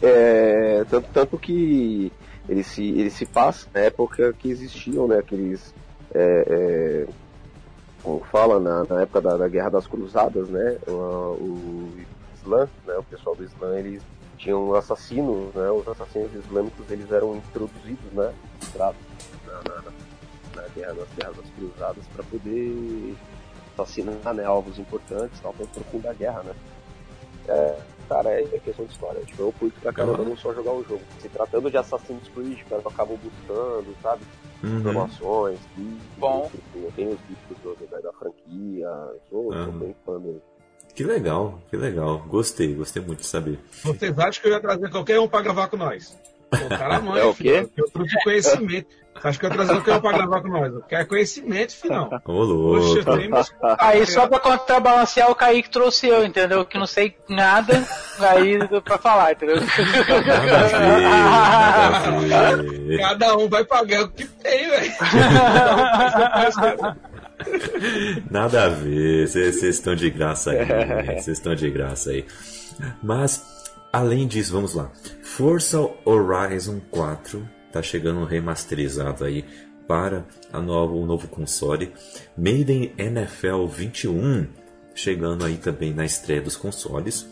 [0.01, 2.13] é, tanto, tanto que
[2.49, 5.75] ele se, ele se passa na época que existiam né, aqueles.
[6.15, 7.07] É, é,
[8.03, 10.79] como fala, na, na época da, da, Guerra das Cruzadas, né?
[10.87, 11.93] O, o
[12.35, 14.03] Islã, né, o pessoal do Islã, eles
[14.37, 15.71] tinham assassinos, né?
[15.71, 18.33] Os assassinos islâmicos eles eram introduzidos, né?
[18.77, 18.93] Na,
[19.47, 19.83] na,
[20.55, 23.17] na guerra das guerras das cruzadas para poder
[23.75, 26.55] assassinar né, alvos importantes, tal, para fim da guerra, né?
[27.49, 27.79] É,
[28.09, 29.21] cara, é, questão de história.
[29.25, 30.31] Tipo, eu curto pra caramba uhum.
[30.31, 31.03] não só jogar o jogo.
[31.21, 34.23] Se tratando de Assassin's Creed, cara, eu acabo buscando, sabe?
[34.63, 34.81] Uhum.
[34.81, 35.59] Informações,
[36.17, 36.51] Bom.
[36.75, 38.89] Eu tenho os vídeos da, da franquia,
[39.31, 39.65] sou, uhum.
[39.65, 40.43] sou bem fã dele.
[40.95, 42.25] Que legal, que legal.
[42.27, 43.61] Gostei, gostei muito de saber.
[43.85, 46.19] Vocês acham que eu ia trazer qualquer um pra gravar com nós?
[46.51, 47.59] Pô, cara, mãe, é o quê?
[47.59, 48.89] Filho, eu trouxe conhecimento.
[49.23, 50.73] Acho que eu trazer qualquer um pra gravar com nós.
[50.73, 52.11] Eu quero conhecimento, final.
[52.25, 53.05] Ô, louco.
[53.79, 56.65] Aí só pra contrabalancear o Kaique trouxe eu, entendeu?
[56.65, 57.85] Que não sei nada,
[58.21, 59.57] aí pra falar, entendeu?
[62.29, 62.99] Nada ver.
[62.99, 64.93] Cada um vai pagar o que tem, velho.
[68.31, 70.65] Nada a ver, vocês estão de graça aí.
[71.21, 72.27] Vocês estão de graça aí.
[73.03, 74.91] Mas, além disso, vamos lá.
[75.23, 79.45] Forza Horizon 4 tá chegando remasterizado aí
[79.87, 81.93] para a nova, o novo console.
[82.37, 84.47] Maiden NFL 21
[84.95, 87.27] chegando aí também na estreia dos consoles.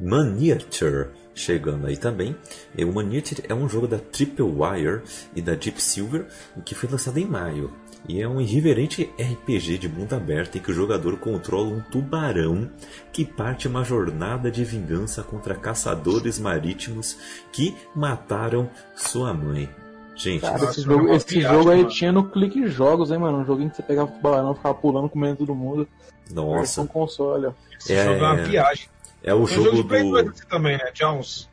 [0.00, 2.36] Miniature chegando aí também.
[2.76, 5.02] E o Miniature é um jogo da Triple Wire
[5.34, 6.26] e da Deep Silver
[6.64, 7.72] que foi lançado em maio.
[8.08, 12.70] E é um irreverente RPG de mundo aberto em que o jogador controla um tubarão
[13.12, 17.18] que parte uma jornada de vingança contra caçadores marítimos
[17.50, 19.68] que mataram sua mãe.
[20.14, 21.90] Gente, Cara, esse jogo, esse viagem, jogo aí mano.
[21.90, 23.38] tinha no Clique Jogos, hein, mano?
[23.38, 25.88] Um joguinho que você pegava o tubarão, ficava pulando, comendo todo mundo.
[26.30, 26.82] Nossa.
[26.82, 27.52] Um console, ó.
[27.78, 28.88] Esse é, jogo é uma viagem.
[29.22, 30.32] É o jogo, jogo do.
[30.48, 31.48] também, né, Jones?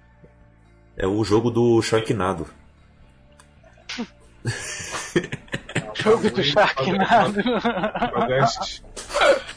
[0.95, 2.45] É o jogo do Sharknado.
[5.95, 7.41] jogo do Sharknado.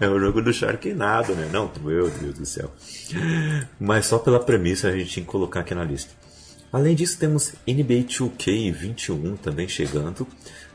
[0.00, 1.48] É o jogo do Sharknado, né?
[1.52, 2.72] Não, meu Deus do céu.
[3.78, 6.12] Mas só pela premissa a gente tinha que colocar aqui na lista.
[6.72, 10.26] Além disso, temos NBA 2K21 também chegando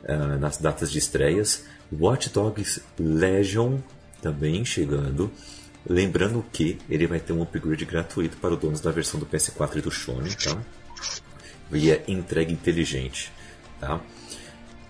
[0.03, 1.65] uh, nas datas de estreias.
[1.91, 3.77] Watch Dogs Legion
[4.21, 5.31] também chegando.
[5.87, 9.77] Lembrando que ele vai ter um upgrade gratuito para os donos da versão do PS4
[9.77, 10.57] e do Sony, tá?
[11.69, 13.31] Via entrega inteligente,
[13.79, 13.99] tá?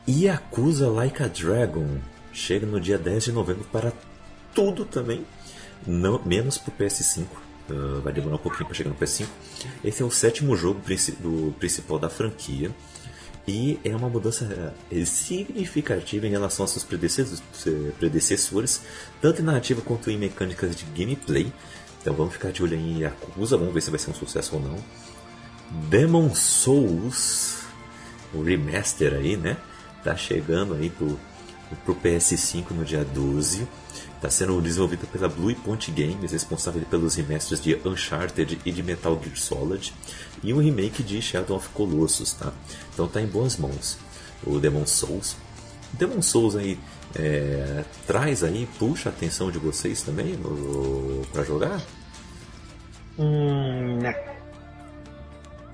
[0.07, 1.99] Yakuza Like a Dragon
[2.33, 3.93] chega no dia 10 de novembro para
[4.53, 5.25] tudo também,
[5.85, 7.25] não, menos para o PS5.
[7.69, 9.27] Uh, vai demorar um pouquinho para chegar no PS5.
[9.83, 10.81] Esse é o sétimo jogo
[11.19, 12.71] do principal da franquia.
[13.45, 16.85] E é uma mudança eh, significativa em relação aos seus
[17.99, 18.81] predecessores,
[19.21, 21.51] tanto em narrativa quanto em mecânicas de gameplay.
[22.01, 24.61] Então vamos ficar de olho em Yakuza, vamos ver se vai ser um sucesso ou
[24.61, 24.77] não.
[25.89, 27.63] Demon Souls,
[28.33, 29.57] o remaster aí, né?
[30.03, 31.17] Tá chegando aí pro,
[31.85, 33.67] pro PS5 no dia 12.
[34.15, 39.19] Está sendo desenvolvido pela Blue Point Games, responsável pelos remasters de Uncharted e de Metal
[39.21, 39.93] Gear Solid,
[40.41, 42.53] e um remake de Shadow of Colossus, tá?
[42.93, 43.97] Então tá em boas mãos.
[44.45, 45.35] O Demon Souls.
[45.91, 46.79] Demon Souls aí
[47.15, 50.37] é, traz aí, puxa a atenção de vocês também
[51.31, 51.81] para jogar?
[53.19, 53.99] Hum,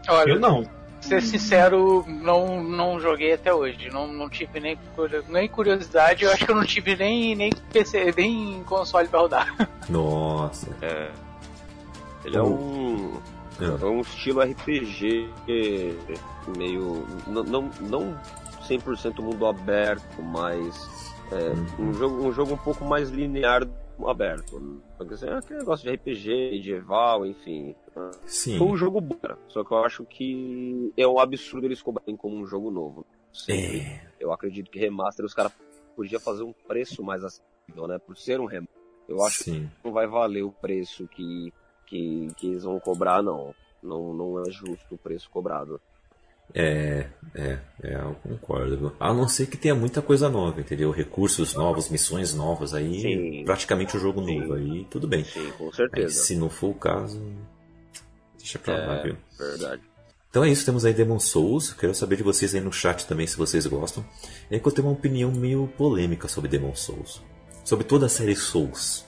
[0.07, 0.78] Olha, eu não
[1.09, 3.89] ser sincero, não, não joguei até hoje.
[3.89, 4.77] Não, não tive nem,
[5.27, 6.23] nem curiosidade.
[6.23, 9.69] Eu acho que eu não tive nem, nem PC, nem console pra rodar.
[9.89, 10.67] Nossa.
[10.81, 11.11] É.
[12.23, 13.19] Ele é um.
[13.59, 13.65] É.
[13.65, 15.29] é um estilo RPG
[16.55, 17.05] meio.
[17.27, 18.19] Não, não, não
[18.67, 21.09] 100% mundo aberto, mas.
[21.31, 21.89] É, uhum.
[21.89, 23.67] um, jogo, um jogo um pouco mais linear
[24.07, 24.81] aberto.
[24.99, 27.75] É aquele negócio de RPG, medieval, enfim.
[28.25, 28.57] Sim.
[28.57, 32.37] Foi um jogo bom, só que eu acho que é um absurdo eles cobrarem como
[32.37, 33.05] um jogo novo.
[33.49, 34.01] É.
[34.19, 35.53] Eu acredito que remaster os caras
[35.95, 37.97] podiam fazer um preço mais acessível, né?
[37.99, 38.79] Por ser um remaster.
[39.07, 39.67] Eu acho Sim.
[39.67, 41.51] que não vai valer o preço que,
[41.87, 43.53] que, que eles vão cobrar, não.
[43.81, 45.81] Não, não é justo o preço cobrado.
[46.53, 48.95] É, é, é, eu concordo.
[48.99, 50.91] A não ser que tenha muita coisa nova, entendeu?
[50.91, 55.23] Recursos novos, missões novas, aí sim, praticamente o jogo sim, novo, aí tudo bem.
[55.23, 56.07] Sim, com certeza.
[56.07, 57.21] Mas se não for o caso,
[58.37, 59.15] deixa pra é, lá, viu?
[59.37, 59.81] Verdade.
[60.29, 61.73] Então é isso, temos aí Demon Souls.
[61.73, 64.05] Quero saber de vocês aí no chat também se vocês gostam.
[64.49, 67.21] É que eu tenho uma opinião meio polêmica sobre Demon Souls.
[67.63, 69.05] sobre toda a série Souls.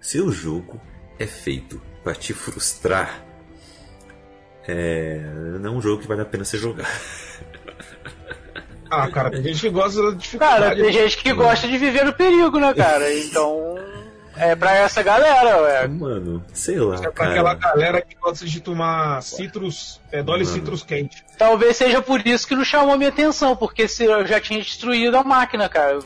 [0.00, 0.80] Se o jogo
[1.18, 3.25] é feito para te frustrar,
[4.68, 5.20] é...
[5.60, 6.88] não é um jogo que vale a pena você jogar.
[8.90, 10.62] Ah, cara, tem gente que gosta da dificuldade.
[10.62, 13.12] Cara, tem gente que gosta de viver no perigo, né, cara?
[13.12, 13.76] Então.
[14.36, 15.88] É pra essa galera, ué.
[15.88, 16.96] Mano, sei lá.
[16.96, 17.30] É pra cara.
[17.30, 20.54] aquela galera que gosta de tomar citrus, é, Dolly Mano.
[20.54, 21.24] Citrus quente.
[21.38, 24.60] Talvez seja por isso que não chamou a minha atenção, porque se eu já tinha
[24.60, 26.00] destruído a máquina, cara.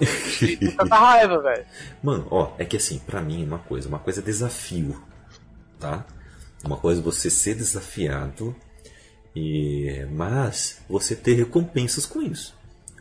[0.77, 1.65] Tanta raiva, velho.
[2.01, 5.03] Mano, ó, é que assim, pra mim, uma coisa, uma coisa é desafio,
[5.81, 6.05] tá?
[6.65, 8.55] Uma coisa é você ser desafiado,
[9.35, 12.55] e mas você ter recompensas com isso.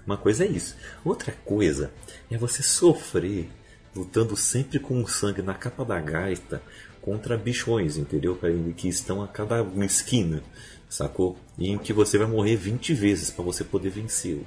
[0.05, 0.75] Uma coisa é isso.
[1.03, 1.91] Outra coisa
[2.31, 3.49] é você sofrer
[3.95, 6.61] lutando sempre com o sangue na capa da gaita
[7.01, 8.37] contra bichões, entendeu?
[8.75, 10.41] Que estão a cada esquina,
[10.87, 11.37] sacou?
[11.57, 14.45] E em que você vai morrer 20 vezes pra você poder vencê-lo.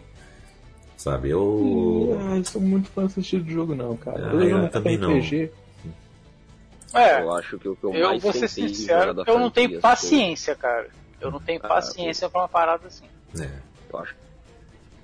[0.97, 1.31] Sabe?
[1.31, 2.17] Eu.
[2.21, 4.31] Ah, eu sou muito fã desse estilo de jogo, não, cara.
[4.31, 5.21] Ah, eu jogo também não.
[6.95, 9.51] É, Eu acho que o que eu, eu mais vou ser sincero, da eu não
[9.51, 10.89] tenho paciência, cara.
[11.21, 13.05] Eu não tenho Ah, paciência pra uma parada assim.
[13.39, 13.49] É.
[13.93, 14.15] Eu acho.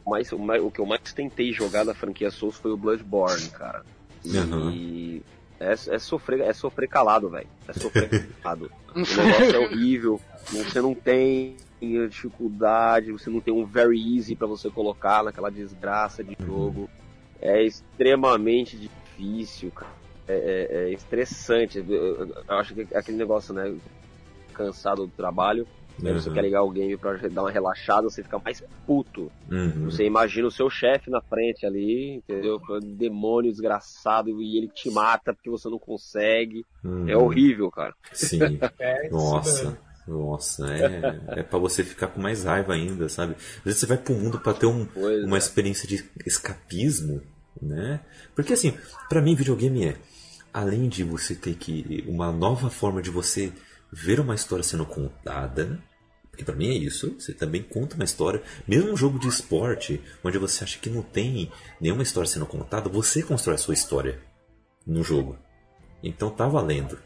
[0.07, 3.85] Mas, o, o que eu mais tentei jogar da franquia Souls foi o Bloodborne, cara.
[4.25, 5.23] E
[5.61, 7.47] é, é sofrer, é sofrer calado, velho.
[7.67, 8.71] É sofrer calado.
[8.95, 10.21] O negócio é horrível.
[10.51, 11.57] Você não tem
[12.09, 16.89] dificuldade, você não tem um very easy pra você colocar naquela desgraça de jogo.
[17.41, 19.93] É extremamente difícil, cara.
[20.29, 21.79] É, é- é estressante.
[21.89, 23.75] Eu, acho que é aquele negócio, né?
[24.55, 25.67] Cansado do trabalho.
[26.01, 26.35] Você Uhum.
[26.35, 29.33] quer ligar o game pra dar uma relaxada, você fica mais puto.
[29.51, 29.87] Uhum.
[29.91, 32.61] Você imagina o seu chefe na frente ali, entendeu?
[32.97, 36.65] Demônio desgraçado e ele te mata porque você não consegue.
[36.85, 37.09] Uhum.
[37.09, 37.93] É horrível, cara.
[38.13, 38.39] Sim.
[38.79, 39.65] É, isso Nossa.
[39.65, 39.89] mesmo.
[40.07, 43.35] Nossa, é, é pra você ficar com mais raiva ainda, sabe?
[43.59, 45.39] Às vezes você vai pro mundo pra ter um, Pois uma é.
[45.39, 47.21] experiência de escapismo,
[47.61, 48.01] né?
[48.35, 48.73] Porque assim,
[49.09, 49.97] pra mim videogame é,
[50.59, 53.53] além de você ter que uma nova forma de você
[53.93, 55.81] ver uma história sendo contada,
[56.37, 60.01] que pra mim é isso, você também conta uma história, mesmo um jogo de esporte,
[60.23, 64.21] onde você acha que não tem nenhuma história sendo contada, você constrói a sua história
[64.87, 65.37] no jogo.
[66.03, 66.99] Então tá valendo,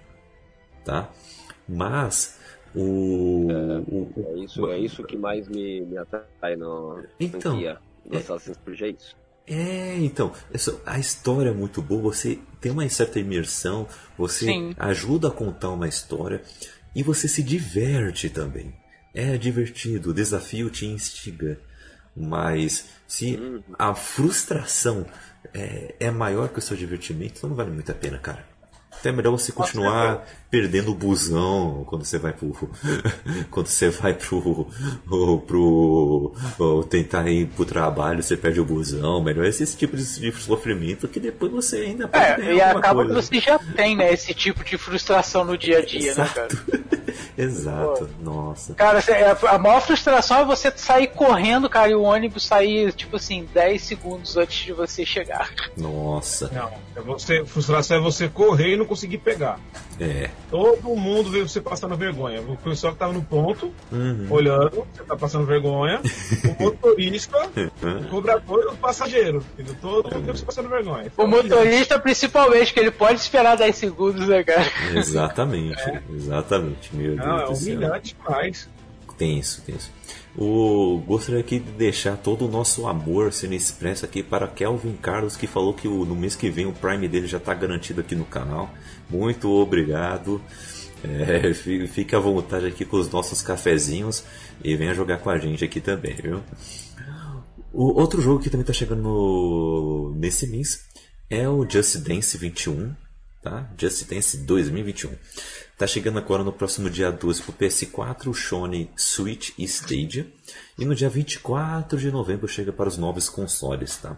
[0.84, 1.10] tá?
[1.68, 2.38] Mas
[2.74, 8.16] o, o- É isso, é isso que mais me, me atrai na Então, franquia do
[8.16, 9.16] é- Assassin's Creed, é isso.
[9.46, 10.32] É, então,
[10.86, 14.74] a história é muito boa, você tem uma certa imersão, você Sim.
[14.78, 16.42] ajuda a contar uma história
[16.94, 18.74] e você se diverte também.
[19.14, 21.58] É divertido, o desafio te instiga.
[22.16, 23.38] Mas se
[23.78, 25.06] a frustração
[25.52, 28.46] é, é maior que o seu divertimento, então não vale muito a pena, cara.
[29.00, 32.52] Então é melhor você continuar perdendo o busão quando você vai pro.
[33.50, 34.66] quando você vai pro.
[35.08, 36.34] pro.
[36.58, 39.22] pro tentar ir pro trabalho, você perde o busão.
[39.22, 43.12] Melhor esse tipo de, de sofrimento que depois você ainda pode É, e acaba que
[43.12, 43.22] coisa.
[43.22, 46.48] você já tem, né, esse tipo de frustração no dia a dia, né, cara?
[47.38, 48.74] Exato, nossa.
[48.74, 53.16] Cara, é, a maior frustração é você sair correndo, cara, e o ônibus sair, tipo
[53.16, 55.50] assim, 10 segundos antes de você chegar.
[55.78, 56.50] Nossa.
[56.52, 59.58] Não, é você, frustração é você correr e não conseguir pegar.
[59.98, 60.28] É.
[60.52, 62.42] Todo mundo vê você passando vergonha.
[62.42, 64.26] O pessoal que tava no ponto, Uhum.
[64.28, 65.98] olhando, você tá passando vergonha.
[66.58, 67.50] O motorista,
[67.82, 69.42] o cobrador e o passageiro.
[69.54, 69.74] Entendeu?
[69.80, 71.10] Todo mundo vê você passando vergonha.
[71.16, 74.66] O motorista, principalmente, que ele pode esperar 10 segundos, né, cara?
[74.94, 75.82] Exatamente,
[76.14, 76.94] exatamente.
[76.94, 77.74] Meu Não, é Deus céu.
[77.74, 78.68] humilhante demais.
[79.16, 79.90] Tenso, tenso.
[80.36, 85.36] O, gostaria aqui de deixar todo o nosso amor sendo expresso aqui para Kelvin Carlos,
[85.36, 88.14] que falou que o- no mês que vem o Prime dele já está garantido aqui
[88.14, 88.70] no canal.
[89.10, 90.40] Muito obrigado.
[91.04, 94.24] É, fi- fique à vontade aqui com os nossos cafezinhos
[94.64, 96.40] e venha jogar com a gente aqui também, viu?
[97.72, 100.84] O outro jogo que também está chegando no- nesse mês
[101.28, 102.94] é o Just Dance 21,
[103.42, 103.68] tá?
[103.78, 105.10] Just Dance 2021.
[105.82, 110.32] Tá chegando agora no próximo dia 12 pro PS4, Sony, Switch e Stadia.
[110.78, 114.16] E no dia 24 de novembro chega para os novos consoles, tá?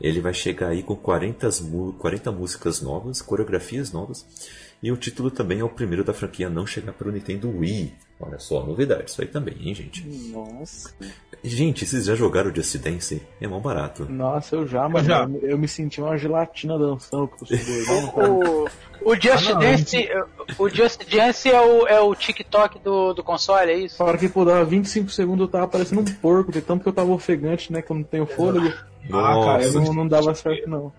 [0.00, 4.24] Ele vai chegar aí com 40, mu- 40 músicas novas, coreografias novas.
[4.80, 7.92] E o título também é o primeiro da franquia não chegar para o Nintendo Wii.
[8.22, 10.06] Olha só, novidade isso aí também, hein, gente?
[10.30, 10.92] Nossa.
[11.42, 13.22] Gente, vocês já jogaram Just Dance?
[13.40, 14.04] É mó barato.
[14.10, 15.24] Nossa, eu já, mas já.
[15.24, 18.30] Eu, eu me senti uma gelatina dançando com o gordão, cara.
[18.30, 18.68] O,
[19.10, 20.08] o Just Ah, não, Dance,
[20.58, 23.96] o Just Dance é o, é o TikTok do, do console, é isso?
[23.96, 26.92] Fora que, pô, dava 25 segundos eu tava parecendo um porco, de tanto que eu
[26.92, 28.70] tava ofegante, né, que eu não tenho fôlego.
[29.10, 30.92] Ah, cara, eu Não, não dava certo, não.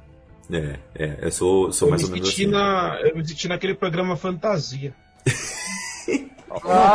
[0.51, 2.47] É, é, eu sou, sou Eu mais ou menos assim.
[2.47, 4.93] na, eu me senti naquele programa Fantasia.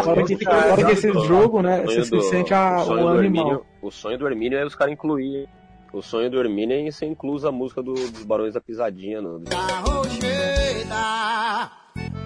[0.03, 0.63] Fora que, cara.
[0.77, 3.17] fora que esse jogo, né, O você sonho se sente a, o animal.
[3.25, 5.47] Hermínio- o sonho do Hermínio é os caras incluírem
[5.93, 9.23] O sonho do Hermínio é ser inclusa a música do- dos Barões da Pisadinha.
[9.23, 9.39] No,
[9.87, 11.71] Rocheda,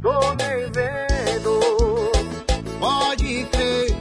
[0.02, 1.60] tô me vendo.
[2.80, 3.96] Pode crer,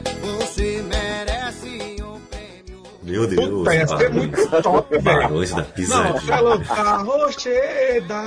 [3.10, 3.48] Meu Deus.
[3.48, 5.02] Puta, ia ser muito top, velho.
[5.20, 6.20] Barões da Não, pisadinha.
[6.64, 8.22] falou Rocheda.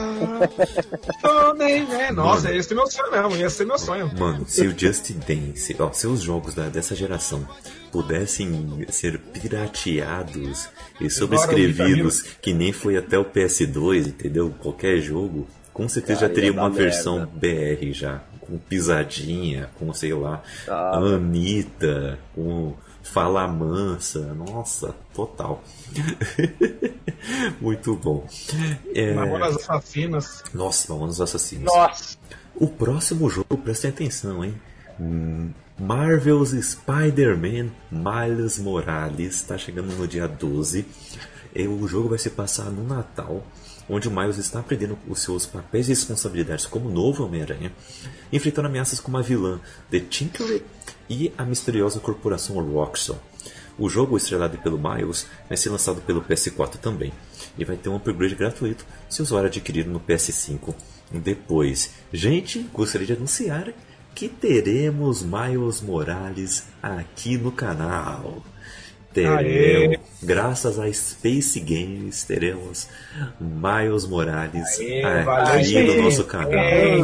[1.57, 2.15] Vendo.
[2.15, 4.11] Nossa, ia ser meu sonho mesmo, ia ser meu sonho.
[4.17, 7.47] Mano, se o Just Dance, ó, se os jogos da- dessa geração
[7.91, 10.67] pudessem ser pirateados
[10.99, 14.53] e sobrescrevidos que nem foi até o PS2, entendeu?
[14.59, 17.31] Qualquer jogo, com certeza Cara, já teria uma versão merda.
[17.35, 20.97] BR já, com pisadinha, com sei lá, Ah.
[20.97, 22.73] Anitta, com
[23.03, 25.61] Fala Mansa, nossa, total.
[27.59, 28.25] Muito bom.
[28.95, 30.43] É, Mamonas Assassinas.
[30.53, 31.65] nossa, Mamonas Assassinos.
[31.65, 32.17] Nossa.
[32.55, 34.55] O próximo jogo, prestem atenção, hein?
[34.99, 40.85] Hum, Marvel's Spider-Man Miles Morales está chegando no dia 12.
[41.55, 43.45] E o jogo vai se passar no Natal,
[43.87, 47.71] onde o Miles está aprendendo os seus papéis e responsabilidades como novo Homem-Aranha,
[48.31, 49.59] enfrentando ameaças como a vilã
[49.91, 50.63] The Tinkerer
[51.13, 53.19] e a misteriosa corporação Roxxon.
[53.77, 57.13] O jogo, estrelado pelo Miles, vai ser lançado pelo PS4 também,
[57.57, 60.73] e vai ter um upgrade gratuito se o usuário adquirir no PS5
[61.11, 61.91] depois.
[62.11, 63.71] Gente, gostaria de anunciar
[64.15, 68.43] que teremos Miles Morales aqui no canal.
[69.13, 72.87] Teremos, graças a Space Games, teremos
[73.39, 76.51] Miles Morales Aê, valeu, no nosso canal.
[76.53, 76.97] É.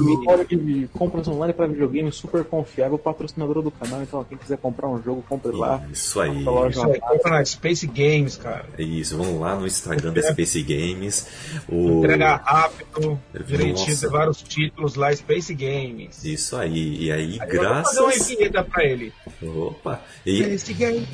[0.49, 4.01] De compras online para videogame super confiável, patrocinadora do canal.
[4.01, 5.83] Então, quem quiser comprar um jogo, compre lá.
[5.91, 6.43] Isso aí.
[6.69, 8.65] Isso aí, compra na Space Games, cara.
[8.77, 11.27] É Isso, vamos lá no Instagram da Space Games.
[11.67, 11.99] O...
[11.99, 16.23] Entrega rápido, direitinho, tem vários títulos lá, Space Games.
[16.23, 18.27] Isso aí, e aí, Aí eu vou fazer uma graças.
[18.27, 19.13] vinheta pra ele.
[19.43, 20.01] Opa!
[20.25, 21.07] E Space Games,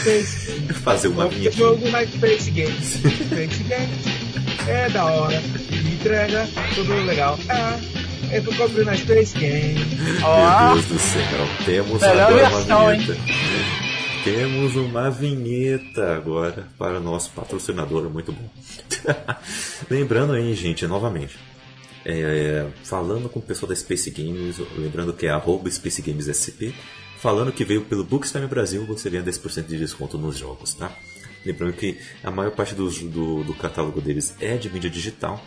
[0.00, 0.39] Space
[0.82, 1.56] fazer uma vinheta.
[1.56, 2.94] jogo na Space Games.
[2.94, 5.42] Space Games é da hora.
[5.92, 7.38] Entrega, tudo legal.
[7.48, 7.78] Ah,
[8.32, 9.86] eu tô comprando na Space Games.
[9.98, 13.16] Meu Deus do céu, temos Melhor agora versão, uma vinheta.
[14.24, 18.50] Temos uma vinheta agora para o nosso patrocinador, muito bom.
[19.90, 21.38] Lembrando aí, gente, novamente,
[22.04, 26.72] é, falando com o pessoal da Space Games, lembrando que é arroba Space Games SP,
[27.20, 30.94] falando que veio pelo Bookstime Brasil, você ganha 10% de desconto nos jogos, tá?
[31.44, 35.42] Lembrando que a maior parte dos- do, do catálogo deles é de mídia digital,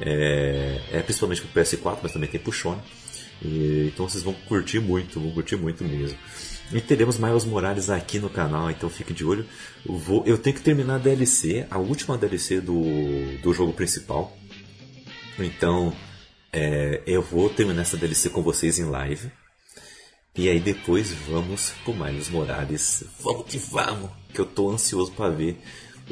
[0.00, 2.80] é, é principalmente pro PS4, mas também tem pro Sony.
[3.42, 6.16] E, então vocês vão curtir muito, vão curtir muito mesmo.
[6.72, 9.44] E teremos Miles Morales aqui no canal, então fique de olho.
[9.86, 12.80] Eu, vou, eu tenho que terminar a DLC, a última DLC do,
[13.42, 14.34] do jogo principal.
[15.38, 15.94] Então
[16.52, 19.30] é, eu vou terminar essa DLC com vocês em live.
[20.36, 23.04] E aí depois vamos pro Miles Morales.
[23.20, 24.10] Vamos que vamos!
[24.32, 25.56] Que eu tô ansioso para ver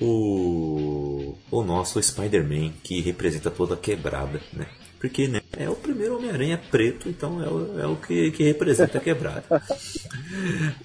[0.01, 4.67] o, o nosso Spider-Man que representa toda a quebrada, né?
[5.01, 8.99] Porque né, é o primeiro Homem-Aranha preto, então é o, é o que, que representa
[8.99, 9.45] a quebrada.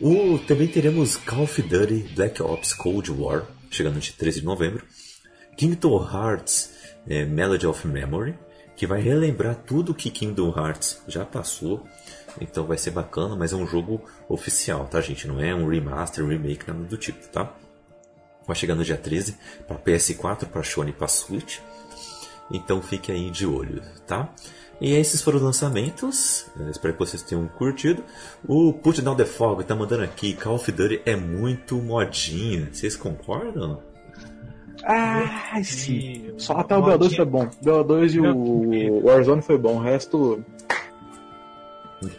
[0.01, 4.45] O, também teremos Call of Duty Black Ops Cold War, chegando no dia 13 de
[4.45, 4.83] novembro.
[5.55, 6.71] Kingdom Hearts
[7.07, 8.33] é, Melody of Memory,
[8.75, 11.87] que vai relembrar tudo que Kingdom Hearts já passou.
[12.39, 15.27] Então vai ser bacana, mas é um jogo oficial, tá, gente?
[15.27, 17.53] Não é um remaster, remake, nada do tipo, tá?
[18.45, 21.59] Vai chegar no dia 13 para PS4, para Sony e para Switch.
[22.49, 24.33] Então fique aí de olho, tá?
[24.79, 26.45] E esses foram os lançamentos.
[26.57, 28.03] Eu espero que vocês tenham curtido.
[28.47, 30.33] O Put Down the Fog tá mandando aqui.
[30.33, 32.69] Call of Duty é muito modinha.
[32.71, 33.81] Vocês concordam?
[34.83, 36.31] Ah, sim.
[36.37, 37.49] Só até o BO2 foi bom.
[37.63, 39.77] BO2 e o Warzone foi bom.
[39.77, 40.43] O resto,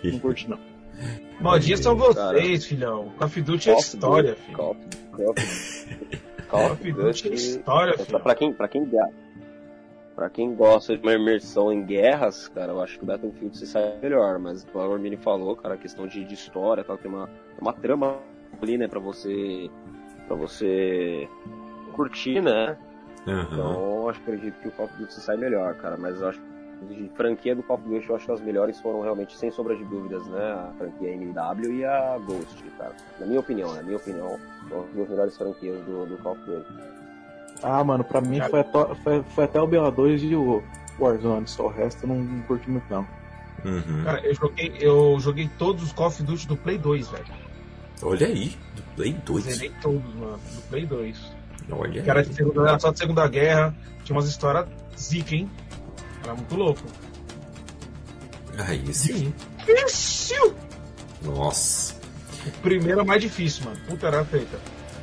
[0.04, 0.58] não curti não.
[1.40, 2.32] Modinhas são Cara.
[2.38, 3.12] vocês, filhão.
[3.16, 4.56] Call of Duty é história, filho.
[4.56, 4.70] Call
[6.72, 8.20] of- Duty é história, pra, filho.
[8.20, 8.88] pra quem, pra quem
[10.16, 13.66] pra quem gosta de uma imersão em guerras, cara, eu acho que o Battlefield se
[13.68, 17.08] sai melhor, mas como o Armini falou, cara, a questão de, de história, tal, tem
[17.08, 17.28] uma,
[17.60, 18.16] uma trama
[18.60, 19.70] ali, né, pra você
[20.26, 21.28] para você
[21.92, 22.76] curtir, né?
[23.28, 23.48] Aham.
[23.52, 26.40] Então, eu acredito que o Call of Duty se sai melhor, cara, mas eu acho
[26.40, 26.46] que
[26.86, 29.74] de franquia do Call of Duty, eu acho que as melhores foram realmente, sem sombra
[29.76, 30.40] de dúvidas, né?
[30.52, 32.92] A franquia MW e a Ghost, cara.
[33.18, 36.42] Na minha opinião, na minha opinião, são as duas melhores franquias do, do Call of
[36.44, 36.72] Duty.
[37.62, 40.62] Ah, mano, pra mim foi, até- foi, foi até o BO2 e o
[41.00, 43.04] Warzone, só o resto eu não, não curti muito não.
[43.64, 44.04] Uhum.
[44.04, 47.24] Cara, eu joguei, eu joguei todos os Call of Duty do Play 2, velho.
[48.00, 49.44] Olha aí, do Play 2.
[49.44, 51.32] Zerei todos, mano, do Play 2.
[51.70, 52.26] Olha Que era, aí.
[52.26, 53.74] de segunda, era só de Segunda Guerra,
[54.04, 54.66] tinha umas histórias
[54.96, 55.50] zica, hein?
[56.28, 56.82] Era muito louco.
[58.58, 59.32] Aí sim.
[59.64, 60.54] Difícil!
[61.22, 61.94] Nossa.
[62.46, 63.78] O primeiro é o mais difícil, mano.
[63.88, 64.58] Puta, era feita.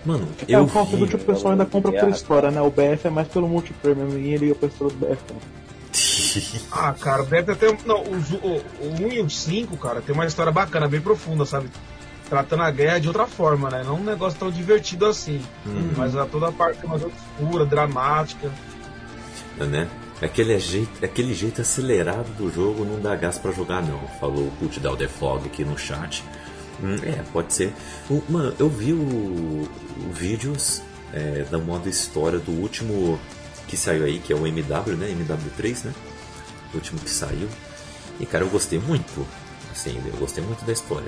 [0.06, 1.00] Mano, É, eu o Call of vi...
[1.00, 2.62] Duty o pessoal ainda compra por história, né?
[2.62, 5.22] O BF é mais pelo multiplayer mesmo, ninguém liga pra história do BF.
[5.32, 5.56] Não.
[6.72, 7.76] Ah, cara, deve até.
[7.86, 11.46] Não, os- o, o 1 e o 5, cara, tem uma história bacana, bem profunda,
[11.46, 11.70] sabe?
[12.30, 13.84] Tratando a guerra de outra forma, né?
[13.84, 15.42] Não um negócio tão divertido assim.
[15.96, 18.52] Mas a toda a parte mais obscura, dramática.
[19.58, 19.88] né?
[20.22, 24.52] Aquele jeito, aquele jeito acelerado do jogo não dá gás pra jogar não, falou o
[24.52, 26.24] Put Down the Fog aqui no chat.
[26.82, 27.74] Hum, é, pode ser.
[28.30, 30.82] Mano, eu vi o, o vídeos
[31.14, 33.20] é, da modo história do último
[33.68, 35.14] que saiu aí, que é o MW, né?
[35.14, 35.94] MW3, né?
[36.74, 37.50] O último que saiu.
[38.20, 39.26] E cara, eu gostei muito.
[39.72, 41.08] Assim, eu gostei muito da história.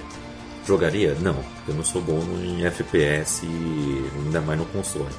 [0.66, 1.16] Jogaria?
[1.22, 1.38] Não,
[1.68, 3.46] eu não sou bom em FPS
[4.16, 5.14] ainda mais no console.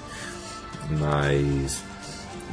[0.90, 1.82] Mas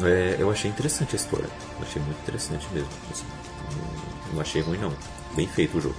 [0.04, 1.48] é, eu achei interessante a história.
[1.80, 2.89] Eu achei muito interessante mesmo.
[3.12, 3.26] assim.
[3.76, 4.93] Não- não achei ruim não.
[5.36, 5.96] Bem feito o jogo.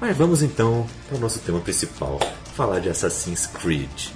[0.00, 2.18] Mas vamos então para o nosso tema principal,
[2.54, 4.10] falar de Assassin's Creed.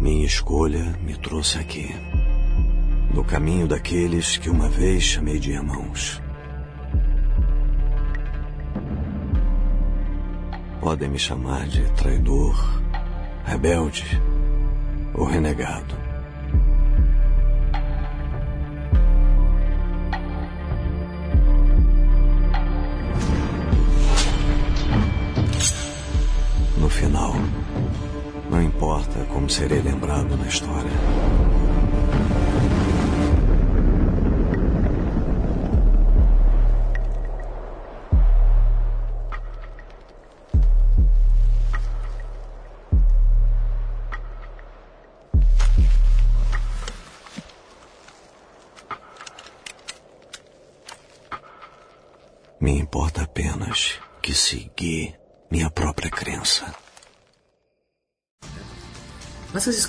[0.00, 1.88] Minha escolha me trouxe aqui.
[3.14, 6.20] No caminho daqueles que uma vez chamei de irmãos.
[10.80, 12.54] Podem me chamar de traidor,
[13.44, 14.20] rebelde
[15.18, 15.96] ou renegado.
[26.76, 27.34] No final,
[28.48, 30.90] não importa como serei lembrado na história.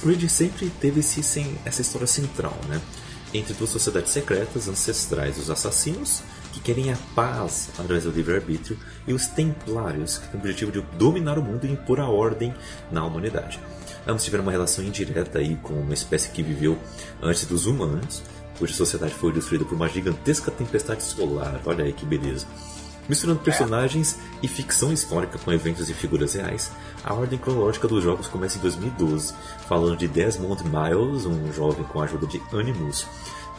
[0.10, 2.82] Creed sempre teve esse, sem, essa história central, né?
[3.32, 9.14] Entre duas sociedades secretas ancestrais, os assassinos, que querem a paz através do livre-arbítrio, e
[9.14, 12.56] os templários, que têm o objetivo de dominar o mundo e impor a ordem
[12.92, 13.60] na humanidade.
[14.08, 16.80] Ambos tiveram uma relação indireta aí com uma espécie que viveu
[17.22, 18.24] antes dos humanos,
[18.58, 21.62] cuja sociedade foi destruída por uma gigantesca tempestade solar.
[21.66, 22.48] Olha aí que beleza.
[23.10, 26.72] Misturando personagens e ficção histórica com eventos e figuras reais,
[27.04, 29.34] a ordem cronológica dos jogos começa em 2012,
[29.68, 33.08] falando de Desmond Miles, um jovem com a ajuda de Animus,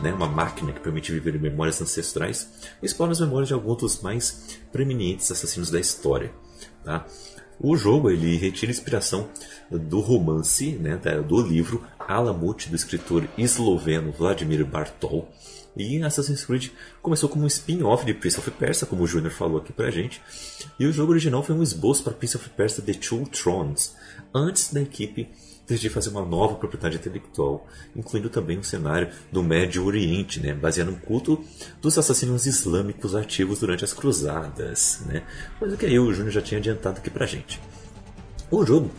[0.01, 2.49] né, uma máquina que permite viver memórias ancestrais,
[2.81, 6.33] explora as memórias de alguns dos mais preeminentes assassinos da história.
[6.85, 7.05] Tá?
[7.59, 9.29] O jogo ele retira inspiração
[9.69, 10.97] do romance, né,
[11.27, 15.29] do livro Alamut, do escritor esloveno Vladimir Bartol.
[15.77, 19.59] E Assassin's Creed começou como um spin-off de Prince of Persia, como o Júnior falou
[19.59, 20.21] aqui pra gente.
[20.79, 23.95] E o jogo original foi um esboço para Prince of Persia The Two Thrones,
[24.35, 25.29] antes da equipe
[25.67, 30.91] decidir fazer uma nova propriedade intelectual, incluindo também um cenário do Médio Oriente, né, baseado
[30.91, 31.43] no culto
[31.81, 35.03] dos assassinos islâmicos ativos durante as cruzadas.
[35.07, 35.23] Né,
[35.59, 37.61] coisa que aí o Júnior já tinha adiantado aqui pra gente.
[38.51, 38.91] O jogo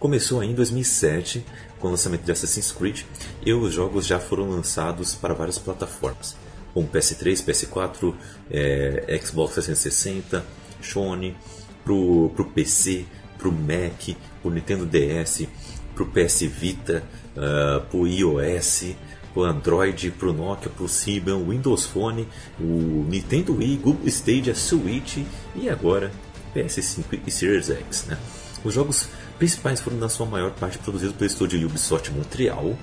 [0.00, 1.44] começou aí em 2007
[1.80, 3.02] com o lançamento de Assassin's Creed
[3.44, 6.36] e os jogos já foram lançados para várias plataformas,
[6.72, 8.14] como PS3, PS4,
[8.50, 10.44] eh, Xbox 360,
[10.82, 11.36] Sony,
[11.84, 13.04] pro, pro PC,
[13.38, 15.46] pro Mac, pro Nintendo DS,
[15.94, 17.02] pro PS Vita,
[17.36, 18.94] ah, pro iOS,
[19.32, 22.28] pro Android, pro Nokia, pro Symbian, Windows Phone,
[22.58, 25.18] o Nintendo Wii, Google Stadia, Switch
[25.54, 26.10] e agora
[26.54, 28.06] PS5 e Series X.
[28.06, 28.18] Né?
[28.64, 29.08] Os jogos
[29.40, 32.76] principais foram na sua maior parte produzidos pelo estúdio Ubisoft Montreal,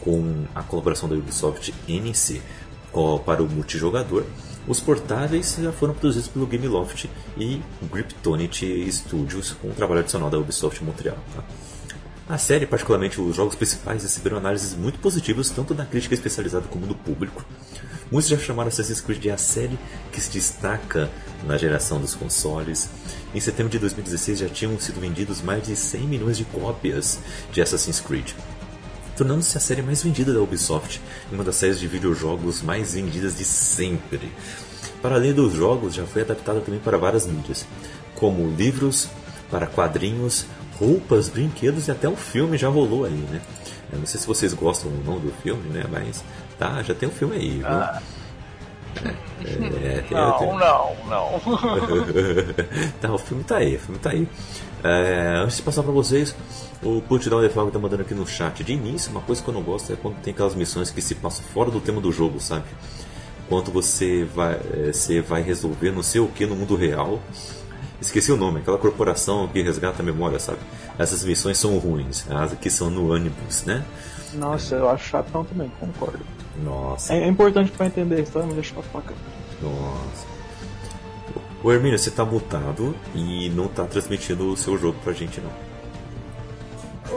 [0.00, 2.42] com a colaboração da Ubisoft NC
[3.24, 4.24] para o multijogador.
[4.66, 7.08] Os portáveis já foram produzidos pelo Gameloft
[7.38, 11.16] e Griptonite Studios, com o trabalho adicional da Ubisoft Montreal.
[11.34, 11.42] tá?
[12.28, 16.86] A série, particularmente os jogos principais, receberam análises muito positivas tanto da crítica especializada como
[16.86, 17.42] do público.
[18.10, 19.78] Muitos já chamaram Assassin's Creed de a série
[20.10, 21.10] que se destaca
[21.46, 22.88] na geração dos consoles.
[23.34, 27.18] Em setembro de 2016 já tinham sido vendidos mais de 100 milhões de cópias
[27.52, 28.32] de Assassin's Creed,
[29.16, 33.36] tornando-se a série mais vendida da Ubisoft e uma das séries de videojogos mais vendidas
[33.36, 34.32] de sempre.
[35.02, 37.66] Para além dos jogos, já foi adaptada também para várias mídias,
[38.14, 39.08] como livros,
[39.50, 40.46] para quadrinhos,
[40.78, 43.42] roupas, brinquedos e até um filme já rolou aí, né?
[43.92, 45.84] Eu não sei se vocês gostam ou não do filme, né?
[45.90, 46.22] Mas
[46.58, 47.66] tá, já tem um filme aí, viu?
[47.66, 48.02] Ah.
[49.04, 51.40] É, tem- Não, não, não.
[53.00, 54.28] tá, o filme tá aí, o filme tá aí.
[54.82, 56.34] É, antes de passar pra vocês,
[56.82, 58.64] o Put Down the Fog tá mandando aqui no chat.
[58.64, 61.14] De início, uma coisa que eu não gosto é quando tem aquelas missões que se
[61.14, 62.64] passam fora do tema do jogo, sabe?
[63.48, 67.20] Quanto você vai, é, você vai resolver não sei o que no mundo real
[68.00, 70.60] Esqueci o nome, aquela corporação que resgata a memória, sabe?
[70.96, 73.84] Essas missões são ruins, as que são no ônibus, né?
[74.34, 76.20] Nossa, eu acho chatão também, concordo.
[76.62, 77.14] Nossa.
[77.14, 79.20] É, é importante pra entender a história, mas é chato pra caramba.
[79.62, 80.26] Nossa.
[81.62, 85.50] Ô Hermínio, você tá mutado e não tá transmitindo o seu jogo pra gente não.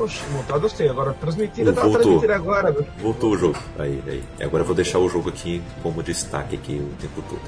[0.02, 2.02] Oxe, montado eu sei, agora transmitindo, tava Voltou.
[2.02, 2.72] transmitindo agora.
[2.72, 2.86] meu.
[3.00, 3.58] Voltou o jogo.
[3.78, 4.24] Aí, aí.
[4.44, 7.42] Agora eu vou deixar o jogo aqui como destaque aqui o tempo todo.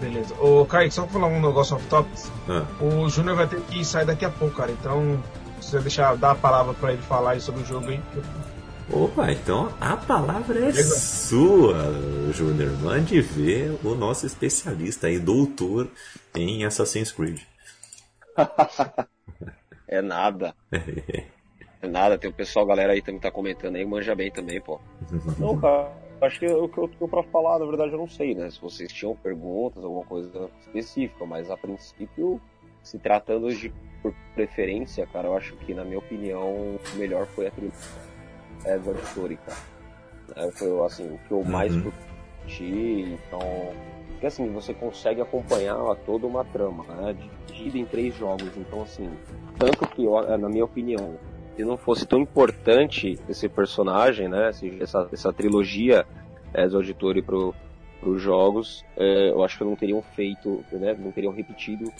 [0.00, 0.34] Beleza.
[0.40, 2.08] Ô, Kaique, só pra falar um negócio off top.
[2.48, 4.72] Ah, O Júnior vai ter que sair daqui a pouco, cara.
[4.72, 5.22] Então,
[5.60, 8.00] se você deixar, dar a palavra pra ele falar aí sobre o jogo aí.
[8.92, 11.76] Opa, então a palavra é sua,
[12.32, 12.72] Júnior.
[12.82, 15.88] Mande ver o nosso especialista aí, doutor
[16.34, 17.40] em Assassin's Creed.
[19.86, 20.54] É nada.
[21.82, 22.18] É nada.
[22.18, 24.78] Tem o pessoal, galera aí também tá comentando aí, manja bem também, pô.
[25.40, 28.34] Não, cara, acho que o que eu tenho pra falar, na verdade, eu não sei,
[28.34, 28.50] né?
[28.50, 32.38] Se vocês tinham perguntas, alguma coisa específica, mas a princípio,
[32.82, 33.72] se tratando de
[34.02, 38.09] por preferência, cara, eu acho que, na minha opinião, o melhor foi a trilogia
[39.38, 39.58] Cara.
[40.36, 41.90] É, foi, assim, o que eu mais Uhum.
[42.42, 43.40] curti, então...
[44.10, 47.16] Porque, assim, você consegue acompanhar toda uma trama, né?
[47.46, 49.10] Dividida em três jogos, então, assim...
[49.58, 50.06] Tanto que,
[50.38, 51.18] na minha opinião,
[51.56, 54.50] se não fosse tão importante esse personagem, né?
[54.80, 56.06] Essa, essa trilogia
[56.54, 57.54] é, do Auditori pro,
[58.00, 60.96] pros jogos, é, eu acho que não teriam feito, né?
[60.98, 61.90] Não teriam repetido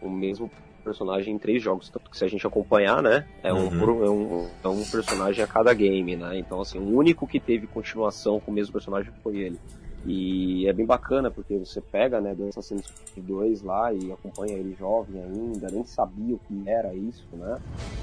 [0.00, 0.50] o mesmo
[0.88, 1.88] personagem em três jogos.
[1.90, 3.24] Tanto que se a gente acompanhar, né?
[3.42, 4.04] É um, Uhum.
[4.04, 6.38] é um, é um personagem a cada game, né?
[6.38, 9.58] Então, assim, o único que teve continuação com o mesmo personagem foi ele.
[10.06, 14.54] E é bem bacana, porque você pega, né, do Assassin's Creed 2 lá e acompanha
[14.54, 17.58] ele jovem ainda, nem sabia o que era isso, né?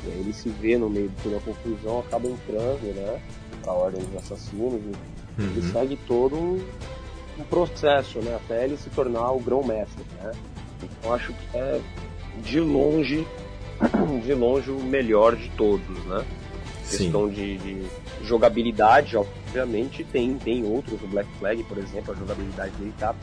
[0.05, 3.21] E aí ele se vê no meio de toda a confusão, acaba entrando, né,
[3.63, 5.71] pra Ordem dos Assassinos, e ele Uhum.
[5.71, 6.59] segue todo um,
[7.39, 10.31] um processo, né, até ele se tornar o grão-mestre, né?
[10.83, 11.79] Então acho que é,
[12.43, 13.25] de longe,
[14.23, 16.25] de longe o melhor de todos, né?
[16.83, 16.97] Sim.
[16.97, 17.87] questão de, de
[18.21, 23.15] jogabilidade, obviamente, tem, tem outros, o Black Flag, por exemplo, a jogabilidade dele tá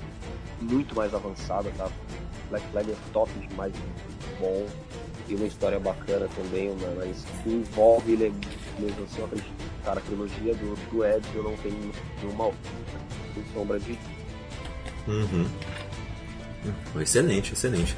[0.60, 1.86] muito mais avançada, tá?
[1.86, 3.72] O Black Flag é top demais,
[4.40, 4.66] bom,
[5.28, 8.34] e uma história bacana também, uma- mas que envolve ele
[8.80, 11.72] mesmo assim, eu acredito, que, cara, a trilogia do, do Ezio não tem
[12.20, 12.60] nenhuma outra,
[13.34, 13.96] sem sombra de
[15.06, 15.46] Uhum.
[16.64, 17.96] Hum, Excelente, excelente.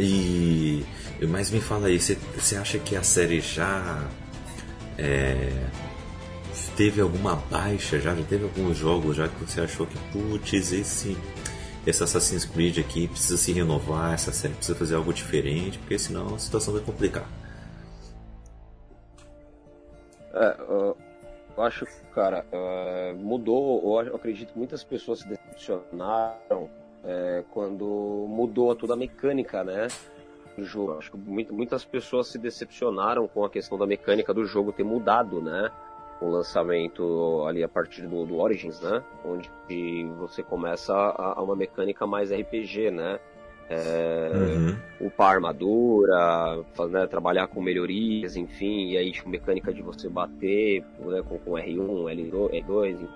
[0.00, 0.84] E.
[1.28, 4.08] Mas me fala aí, você acha que a série já.
[4.98, 5.66] é,
[6.76, 8.14] teve alguma baixa já?
[8.28, 11.16] Teve alguns jogos já que você achou que, putz, esse.
[11.86, 16.34] Esse Assassin's Creed aqui precisa se renovar, essa série precisa fazer algo diferente, porque senão
[16.34, 17.26] a situação vai complicar.
[20.34, 20.96] É, eu
[21.56, 24.02] acho cara, uh, mudou.
[24.02, 26.68] Eu acredito que muitas pessoas se decepcionaram
[27.04, 27.84] é, quando
[28.28, 29.88] mudou toda a mecânica, né?
[30.56, 30.98] Do jogo.
[30.98, 31.16] Acho que
[31.52, 35.70] muitas pessoas se decepcionaram com a questão da mecânica do jogo ter mudado, né?
[36.20, 39.02] O lançamento ali a partir do, do Origins, né?
[39.24, 39.50] Onde
[40.18, 43.18] você começa a, a uma mecânica mais RPG, né?
[43.72, 45.06] É, Uhum.
[45.06, 50.84] upar armadura, faz- né, trabalhar com melhorias, enfim, e aí tipo, mecânica de você bater
[50.98, 51.78] né, com, com R1,
[52.12, 53.08] L2, R2.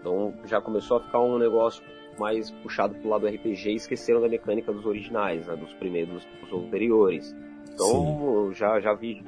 [0.00, 1.80] Então já começou a ficar um negócio
[2.20, 6.26] mais puxado pro lado do RPG e esqueceram da mecânica dos originais, né, dos primeiros,
[6.40, 7.34] dos anteriores.
[7.72, 9.24] Então eu já, já vi,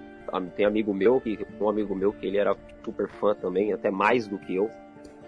[0.55, 4.29] tem amigo meu, que um amigo meu que ele era super fã também, até mais
[4.29, 4.71] do que eu,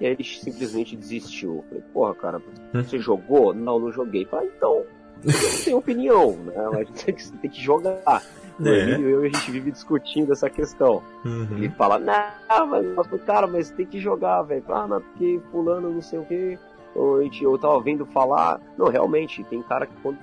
[0.00, 1.56] e aí ele simplesmente desistiu.
[1.56, 2.42] Eu Falei, porra, cara,
[2.72, 3.54] você jogou?
[3.54, 4.24] Não, não joguei.
[4.24, 4.84] Falei, ah, então,
[5.24, 6.54] eu não tenho opinião, né?
[6.56, 8.22] A gente tem que, tem que jogar.
[8.60, 8.68] É.
[8.68, 11.02] Emílio e eu, a gente vive discutindo essa questão.
[11.24, 11.56] Uhum.
[11.56, 14.64] Ele fala, não, mas, cara, mas tem que jogar, velho.
[14.68, 16.58] Ah, mas porque fulano não sei o que.
[16.94, 18.60] Ou a gente, eu tava vendo falar.
[18.78, 20.18] Não, realmente, tem cara que quando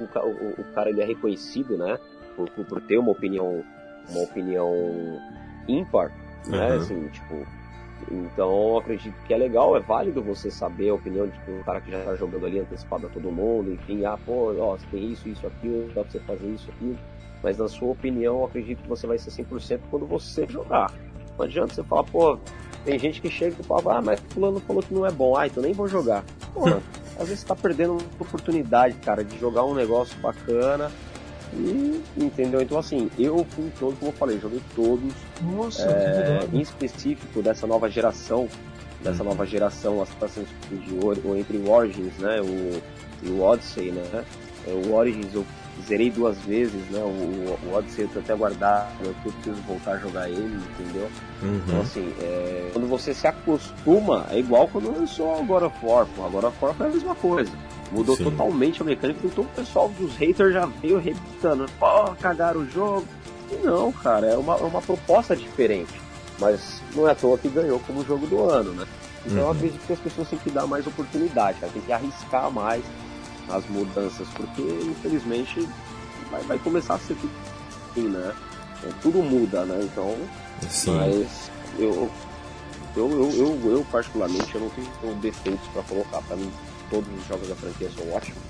[0.00, 1.98] o, o- o cara ele é reconhecido, né?
[2.36, 3.62] Por, por, ter uma opinião,
[4.10, 4.72] uma opinião
[5.68, 6.12] ímpar,
[6.46, 6.70] né?
[6.70, 6.76] Uhum.
[6.76, 7.46] Assim, tipo.
[8.10, 11.80] Então eu acredito que é legal, é válido você saber a opinião de um cara
[11.80, 15.12] que já tá jogando ali antecipado a todo mundo, enfim, ah, pô, ó, você tem
[15.12, 16.98] isso, isso, aquilo, dá pra você fazer isso, aquilo.
[17.42, 20.92] Mas na sua opinião, eu acredito que você vai ser 100% quando você jogar.
[21.38, 22.38] Não adianta você falar, pô,
[22.84, 25.46] tem gente que chega e fala, ah, mas fulano falou que não é bom, ah,
[25.46, 26.24] então nem vou jogar.
[26.52, 26.80] Porra,
[27.18, 30.90] às vezes você tá perdendo uma oportunidade, cara, de jogar um negócio bacana.
[31.52, 32.60] E, entendeu?
[32.60, 35.12] Então, assim, eu fui em todos, como eu falei, joguei todos.
[35.40, 38.48] Nossa, É, em específico dessa nova geração,
[39.00, 42.82] dessa nova geração, Assassin's Creed Or- ou entre o Origins, né, o,
[43.22, 44.24] e o Odyssey, né,
[44.66, 45.44] É, o Origins eu
[45.82, 47.00] zerei duas vezes, né?
[47.00, 51.10] O, o Odyssey eu tô até guardado, eu preciso voltar a jogar ele, entendeu?
[51.42, 51.60] Uhum.
[51.66, 56.06] Então assim, é, quando você se acostuma, é igual quando lançou o God of War,
[56.14, 57.50] pô, agora of War foi a mesma coisa.
[57.92, 58.24] Mudou Sim.
[58.24, 63.06] totalmente a mecânica, então o pessoal dos haters já veio repitando, pô, cagaram o jogo.
[63.52, 65.92] E não, cara, é uma, é uma proposta diferente.
[66.38, 68.86] Mas não é à toa que ganhou como jogo do ano, né?
[69.26, 69.50] Então eu Uhum.
[69.52, 72.82] acredito que as pessoas têm que dar mais oportunidade, cara, tem que arriscar mais
[73.48, 75.68] as mudanças, porque infelizmente
[76.30, 77.32] vai, vai começar a ser tudo
[77.90, 78.34] assim, né?
[78.84, 79.78] É, Tudo muda, né?
[79.82, 80.16] Então,
[80.68, 80.96] Sim.
[80.96, 82.10] mas eu,
[82.96, 86.20] eu, eu, eu, eu, particularmente eu não tenho defeitos pra colocar.
[86.22, 86.52] Pra mim,
[86.90, 88.42] todos os jogos da franquia são ótimos,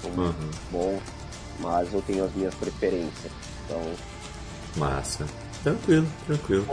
[0.00, 0.50] são Uhum.
[0.70, 1.02] bons,
[1.60, 3.32] mas eu tenho as minhas preferências.
[3.64, 3.82] Então,
[4.76, 5.26] Massa.
[5.62, 6.66] Tranquilo, tranquilo.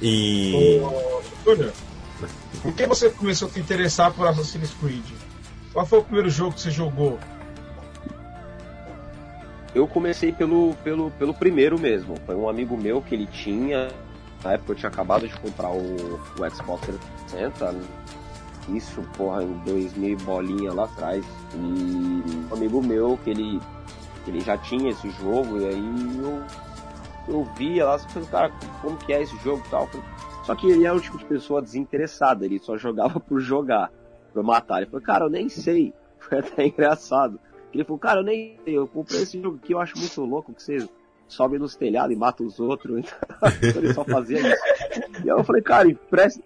[0.00, 0.80] E.
[0.82, 1.72] Ô, Júnior,
[2.62, 5.06] por que você começou a se interessar por Assassin's Creed?
[5.72, 7.18] Qual foi o primeiro jogo que você jogou?
[9.74, 12.14] Eu comecei pelo, pelo, pelo primeiro mesmo.
[12.26, 13.88] Foi um amigo meu que ele tinha.
[14.44, 16.86] Na época eu tinha acabado de comprar o, o Xbox
[17.30, 17.72] 360.
[17.72, 17.82] né?
[18.68, 21.24] Isso, porra, em 2000 e bolinha lá atrás.
[21.54, 23.60] E um amigo meu que ele,
[24.24, 25.58] que ele já tinha esse jogo.
[25.58, 26.42] E aí eu,
[27.28, 28.52] eu via lá, falei, cara,
[28.82, 29.88] como que é esse jogo e tal.
[30.44, 32.44] Só que ele era o tipo de pessoa desinteressada.
[32.44, 33.90] Ele só jogava por jogar,
[34.32, 34.78] por matar.
[34.78, 35.92] Ele falou, cara, eu nem sei.
[36.18, 37.38] Foi até engraçado.
[37.72, 40.52] Ele falou, cara, eu nem sei, eu comprei esse jogo aqui, eu acho muito louco
[40.52, 40.88] que você
[41.26, 43.06] sobe nos telhados e mata os outros.
[43.62, 44.62] Então, ele só fazia isso.
[45.24, 46.42] E eu falei, cara, empresta.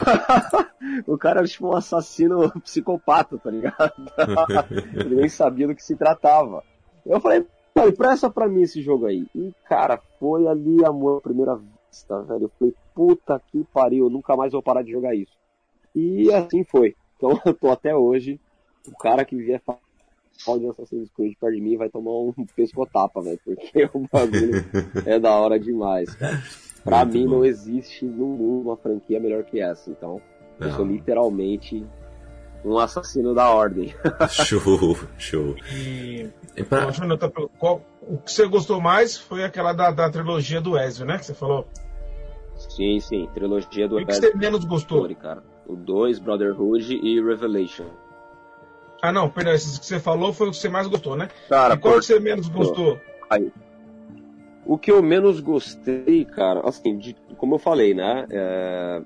[1.06, 3.92] o cara era tipo um assassino psicopata, tá ligado?
[4.94, 6.62] ele nem sabia do que se tratava.
[7.04, 9.26] Eu falei, cara, empresta pra mim esse jogo aí.
[9.34, 12.44] E, cara, foi ali amor à primeira vista, velho.
[12.44, 15.32] Eu falei, puta que pariu, eu nunca mais vou parar de jogar isso.
[15.94, 16.94] E assim foi.
[17.20, 18.40] Então eu tô até hoje.
[18.88, 23.20] O cara que vier falar de Assassin's Creed perto de mim vai tomar um pescotapa,
[23.20, 23.38] velho.
[23.44, 24.64] Porque o bagulho
[25.04, 26.42] é da hora demais, cara.
[26.82, 27.30] Pra Muito mim bom.
[27.36, 29.90] não existe no mundo uma franquia melhor que essa.
[29.90, 30.20] Então,
[30.58, 30.76] eu Não.
[30.76, 31.84] sou literalmente
[32.64, 33.94] um assassino da ordem.
[34.30, 35.54] Show, show.
[35.74, 39.90] E, E pra- Ô, Júnior, tá qual- o que você gostou mais foi aquela da,
[39.90, 41.18] da trilogia do Ezio, né?
[41.18, 41.66] Que você falou.
[42.56, 43.28] sim, sim.
[43.34, 44.98] Trilogia do E o que você menos gostou?
[44.98, 45.42] Story, cara.
[45.70, 47.86] O 2, Brotherhood e Revelation.
[49.00, 51.28] Ah, não, perdão, esses que você falou foi o que você mais gostou, né?
[51.48, 53.00] Cara, e qual por- que você menos gostou?
[53.30, 53.52] Aí.
[54.66, 58.26] O que eu menos gostei, cara, assim, de- como eu falei, né?
[58.30, 59.00] é,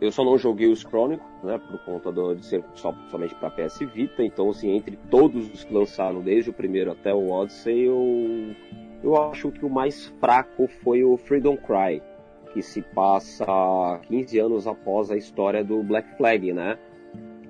[0.00, 1.58] eu só não joguei os Chronicles, né?
[1.58, 4.22] Por conta do- de ser só, somente pra PS Vita.
[4.22, 8.54] Então, assim, entre todos os que lançaram, desde o primeiro até o Odyssey, eu,
[9.02, 12.00] eu acho que o mais fraco foi o Freedom Cry,
[12.52, 16.78] que se passa 15 anos após a história do Black Flag, né?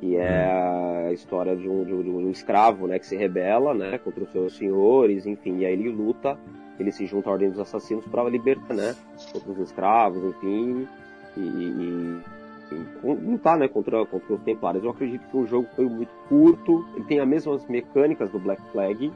[0.01, 3.73] que é a história de um, de um- de um escravo, né, que se rebela,
[3.73, 6.37] né, contra os seus senhores, enfim, e aí ele luta,
[6.77, 8.97] ele se junta à Ordem dos Assassinos para libertar, né,
[9.33, 10.89] contra os escravos, enfim,
[11.37, 12.21] e, e-
[12.73, 14.83] e com- lutar, né, contra, contra os Templários.
[14.83, 18.61] Eu acredito que o jogo foi muito curto, ele tem as mesmas mecânicas do Black
[18.73, 19.13] Flag,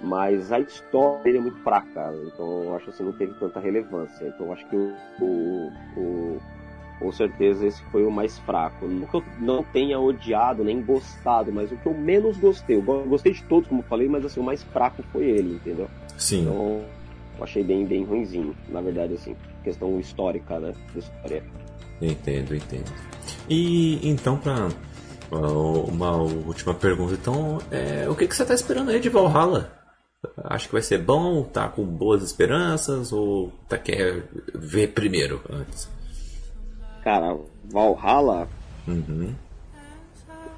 [0.00, 4.24] mas a história dele é muito fraca, então eu acho assim, não teve tanta relevância.
[4.26, 6.40] Então eu acho que o, o, o
[6.98, 8.86] com certeza esse foi o mais fraco.
[8.86, 12.76] Não que eu não tenha odiado nem gostado, mas o que eu menos gostei.
[12.76, 15.54] Eu go- gostei de todos, como eu falei, mas assim, o mais fraco foi ele,
[15.54, 15.88] entendeu?
[16.18, 16.42] Sim.
[16.42, 16.84] Então,
[17.38, 19.34] eu achei bem, bem ruinzinho, na verdade, assim,
[19.64, 20.72] questão histórica, né?
[20.94, 21.42] História.
[22.02, 22.90] Entendo, entendo.
[23.48, 24.68] E então, pra
[25.30, 29.70] uma última pergunta, então, é, o que, que você tá esperando aí de Valhalla?
[30.44, 31.42] Acho que vai ser bom?
[31.42, 33.12] Tá com boas esperanças?
[33.12, 35.88] Ou tá quer ver primeiro antes?
[37.02, 38.46] Cara, Valhalla
[38.86, 39.34] Uhum.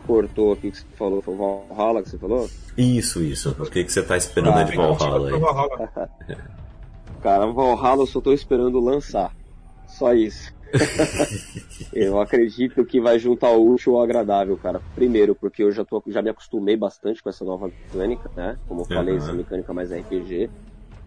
[0.06, 2.50] cortou aqui que você falou, foi o Valhalla que você falou?
[2.76, 3.50] Isso, isso.
[3.58, 6.38] O que, que você tá esperando aí de Valhalla aí?
[7.22, 9.32] Cara, Valhalla eu só tô esperando lançar.
[9.86, 10.52] Só isso.
[11.92, 14.82] eu acredito que vai juntar o útil ao agradável, cara.
[14.94, 18.58] Primeiro, porque eu já, tô, já me acostumei bastante com essa nova mecânica, né?
[18.66, 19.18] Como eu falei, Uhum.
[19.18, 20.50] essa mecânica mais RPG.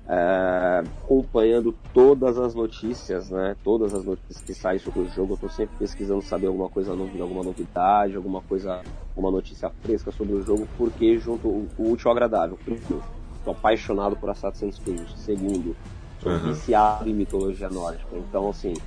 [0.07, 3.55] É, acompanhando todas as notícias, né?
[3.63, 6.95] Todas as notícias que saem sobre o jogo, eu tô sempre pesquisando saber alguma coisa
[6.95, 8.85] nova, alguma novidade, alguma coisa,
[9.15, 12.59] uma notícia fresca sobre o jogo, porque junto o, o útil ao agradável.
[12.63, 13.03] Primeiro,
[13.43, 15.09] tô apaixonado por Assassin's Creed.
[15.15, 15.75] Segundo,
[16.17, 16.39] sou Uhum.
[16.39, 18.17] viciado em mitologia nórdica.
[18.17, 18.81] Então, assim,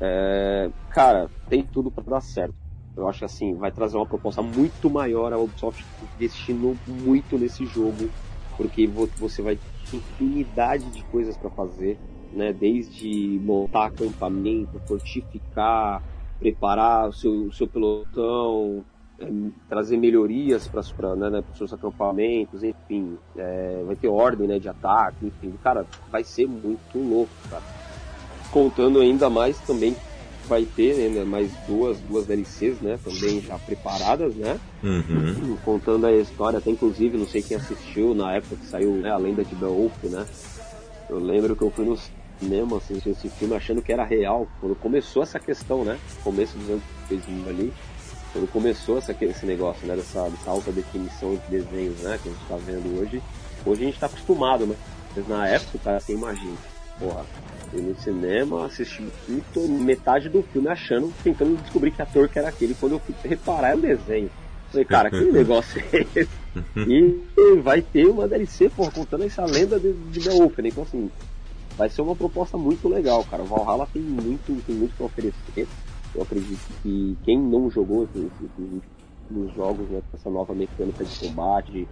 [0.00, 2.54] é, cara, tem tudo para dar certo.
[2.96, 5.84] Eu acho que assim, vai trazer uma proposta muito maior a Ubisoft
[6.16, 8.14] investindo muito nesse jogo,
[8.56, 11.98] porque vo- você vai ter infinidade de coisas para fazer,
[12.32, 12.52] né?
[12.52, 16.02] Desde montar acampamento, fortificar,
[16.38, 18.84] preparar o seu, o seu pelotão,
[19.18, 19.26] é,
[19.68, 24.68] trazer melhorias para né, né, os seus acampamentos, enfim, é, vai ter ordem né, de
[24.68, 27.64] ataque, enfim, cara, vai ser muito louco, cara.
[28.54, 29.96] Contando ainda mais também
[30.46, 35.56] vai ter né, mais duas, duas DLCs, né, também já preparadas, né, Uhum.
[35.64, 39.16] contando a história, até inclusive, não sei quem assistiu na época que saiu né, a
[39.16, 40.24] lenda de Beowulf, né,
[41.10, 41.98] eu lembro que eu fui no
[42.38, 46.68] cinema assistir esse filme achando que era real, quando começou essa questão, né, começo dos
[46.70, 47.72] anos 2000 ali,
[48.32, 52.32] quando começou essa, esse negócio, né, dessa, dessa alta definição de desenhos, né, que a
[52.32, 53.20] gente tá vendo hoje,
[53.66, 54.76] hoje a gente tá acostumado, né,
[55.16, 56.56] mas na época, cara, você imagina,
[57.00, 57.24] porra,
[57.74, 62.28] fui no cinema, assisti o filme, tô metade do filme achando, tentando descobrir que ator
[62.28, 64.30] que era aquele, quando eu fui reparar é um desenho.
[64.70, 66.30] Falei, cara, que negócio é esse?
[66.86, 70.68] E vai ter uma DLC, porra, contando essa lenda de, de Beowulf, né?
[70.68, 71.10] Então, assim,
[71.76, 73.42] vai ser uma proposta muito legal, cara.
[73.42, 75.66] O Valhalla tem muito, tem muito pra oferecer.
[76.14, 78.08] Eu acredito que quem não jogou
[79.28, 81.88] nos jogos, né, com essa nova mecânica de combate,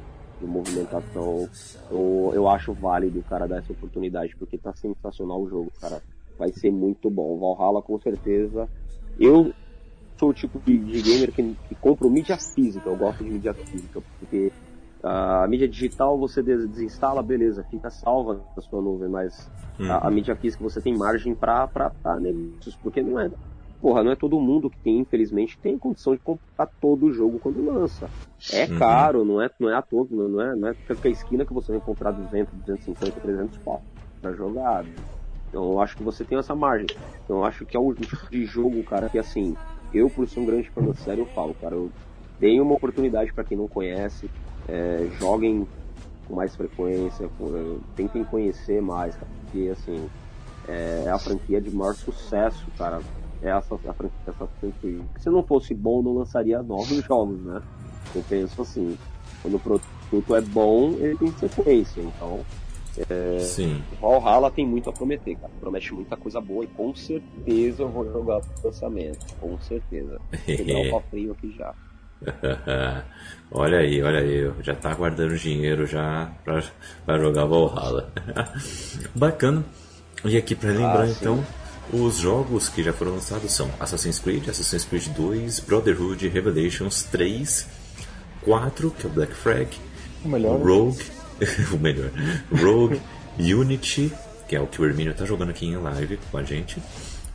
[0.47, 1.49] de, movimentação,
[1.90, 6.01] eu, eu acho válido, cara, dar essa oportunidade, porque tá sensacional o jogo, cara.
[6.38, 7.36] Vai ser muito bom.
[7.36, 8.68] O Valhalla, com certeza.
[9.18, 9.53] Eu
[10.18, 13.55] sou o tipo de, de gamer que, que compro mídia física, eu gosto de mídia
[13.55, 14.53] física, porque
[15.03, 19.49] a mídia digital você des- desinstala, beleza, fica salva na sua nuvem, mas
[19.90, 21.68] a, a mídia física você tem margem pra
[22.20, 23.30] negócios, porque não é.
[23.83, 27.41] Porra, não é todo mundo que tem, infelizmente, tem condição de comprar todo o jogo
[27.41, 28.12] quando lança.
[28.49, 28.68] É Uhum.
[28.68, 31.72] caro, não é, não é à toa, não é, não é qualquer esquina que você
[31.72, 33.85] vai encontrar 200, 250, 300 pau
[34.20, 34.87] pra jogar.
[35.49, 36.93] Então eu acho que você tem essa margem.
[37.24, 39.59] Então eu acho que é um tipo de jogo, cara, que assim,
[39.93, 41.93] eu por ser um grande fã da série, eu falo, cara, eu
[42.41, 44.30] tenho uma oportunidade pra quem não conhece,
[44.68, 45.68] é, joguem
[46.24, 50.11] com mais frequência, é, tentem conhecer mais, cara, porque assim,
[50.66, 53.05] é a franquia de maior sucesso, cara.
[53.43, 53.74] É essa,
[54.26, 55.01] essa franquia.
[55.18, 57.61] Se não fosse bom, não lançaria novos jogos, né?
[58.14, 58.97] Eu penso assim,
[59.40, 62.45] quando o produto é bom, ele tem sequência, então
[63.40, 63.82] Sim.
[64.01, 65.53] Valhalla tem muito a prometer, cara.
[65.61, 69.34] Promete muita coisa boa e com certeza eu vou jogar pro lançamento.
[69.40, 70.20] Com certeza.
[70.30, 71.74] Vou pegar o pau frio aqui já.
[73.51, 76.62] olha aí, olha aí, já tá guardando dinheiro já pra,
[77.05, 78.12] pra jogar Valhalla.
[79.14, 79.64] Bacana.
[80.24, 81.45] E aqui pra lembrar Ah, então,
[81.91, 87.66] os jogos que já foram lançados são Assassin's Creed, Assassin's Creed 2, Brotherhood, Revelations 3,
[88.43, 89.68] 4, que é o Black Flag,
[90.24, 90.61] O melhor.
[90.61, 91.05] Rogue,
[91.72, 92.11] o melhor,
[92.53, 93.01] Rogue,
[93.39, 94.12] Unity,
[94.49, 96.83] que é o que o Hermínio tá jogando aqui em live com a gente,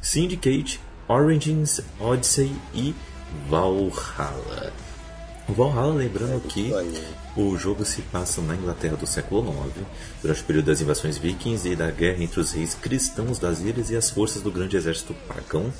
[0.01, 2.95] Syndicate, Origins, Odyssey e
[3.49, 4.86] Valhalla.
[5.49, 6.73] O Valhalla, lembrando que
[7.37, 9.85] o jogo se passa na Inglaterra do século IX,
[10.21, 13.89] durante o período das invasões vikings e da guerra entre os reis cristãos das ilhas
[13.89, 15.71] e as forças do grande exército pagão.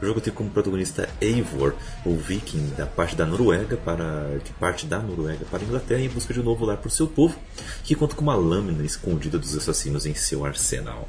[0.00, 4.86] O jogo tem como protagonista Eivor, o viking da parte da Noruega para que parte
[4.86, 7.36] da Noruega para a Inglaterra em busca de um novo lar para o seu povo,
[7.82, 11.08] que conta com uma lâmina escondida dos assassinos em seu arsenal.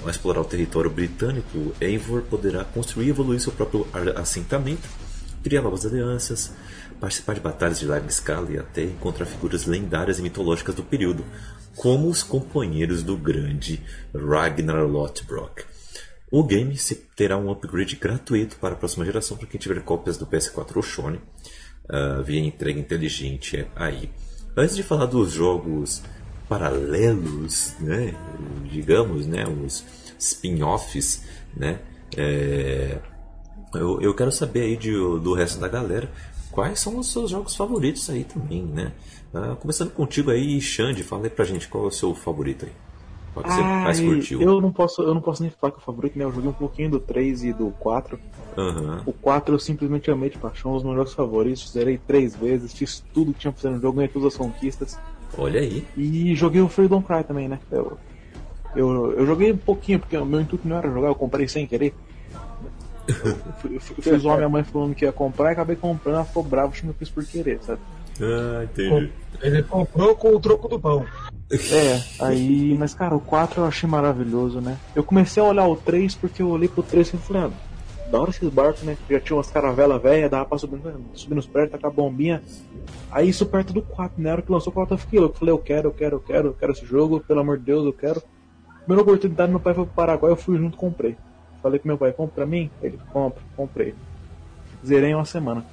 [0.00, 3.84] Ao explorar o território britânico, Eivor poderá construir e evoluir seu próprio
[4.14, 4.88] assentamento,
[5.42, 6.52] criar novas alianças,
[7.00, 11.24] participar de batalhas de larga escala e até encontrar figuras lendárias e mitológicas do período,
[11.76, 13.82] como os companheiros do grande
[14.14, 15.64] Ragnar Lothbrok.
[16.30, 16.76] O game
[17.16, 20.82] terá um upgrade gratuito para a próxima geração para quem tiver cópias do PS4 ou
[20.82, 21.20] Sony,
[21.88, 24.10] ah, via entrega inteligente aí.
[24.56, 26.02] Antes de falar dos jogos
[26.48, 28.14] paralelos, né,
[28.70, 29.84] digamos, né, os
[30.18, 31.22] spin-offs,
[31.56, 31.78] né,
[32.16, 32.98] é,
[33.74, 36.10] eu, eu quero saber aí de- do resto da galera
[36.50, 38.92] quais são os seus jogos favoritos aí também, né?
[39.34, 42.72] Ah, começando contigo aí, Xande, fala aí pra gente qual é o seu favorito aí.
[43.34, 44.42] Qual que você mais Ai, curtiu?
[44.42, 46.24] eu não posso, eu não posso nem falar que é o favorito, né?
[46.24, 48.18] Eu joguei um pouquinho do 3 e do 4.
[48.56, 49.02] Aham.
[49.06, 53.02] O 4 eu simplesmente amei de paixão, dos meus jogos favoritos, zerei três vezes, fiz
[53.12, 54.98] tudo que tinha pra fazer no jogo, ganhei todas as conquistas.
[55.36, 55.84] Olha aí.
[55.96, 57.60] E joguei o Freedom Cry também, né?
[57.70, 57.98] Eu,
[58.74, 61.66] eu, eu joguei um pouquinho, porque o meu intuito não era jogar, eu comprei sem
[61.66, 61.94] querer.
[63.08, 66.16] Eu fui- eu fui- eu zoar minha mãe falando que ia comprar e acabei comprando,
[66.16, 67.80] ela ficou brava, achando que eu fiz por querer, sabe?
[68.20, 69.12] Ah, entendi.
[69.40, 71.06] Ele comprou com o troco do pão.
[71.50, 74.76] É, aí, mas cara, o 4 eu achei maravilhoso, né?
[74.94, 77.50] Eu comecei a olhar o 3 porque eu olhei pro 3 e falei, ah,
[78.10, 78.96] da hora esses barcos, né?
[79.08, 80.80] Já tinha umas caravelas velhas, dava pra subir,
[81.14, 82.42] subir nos prédios, tacar bombinha.
[83.10, 84.32] Aí isso perto do 4, né?
[84.32, 85.38] Hora que lançou o 4 eu fiquei louco.
[85.38, 87.84] Falei, eu quero, eu quero, eu quero, eu quero esse jogo, pelo amor de Deus,
[87.86, 88.22] eu quero.
[88.84, 91.16] Primeira oportunidade, meu pai foi pro Paraguai, eu fui junto comprei.
[91.62, 92.70] Falei pro meu pai, compra pra mim?
[92.80, 93.94] Ele, compra, comprei.
[94.84, 95.64] Zerei em uma semana.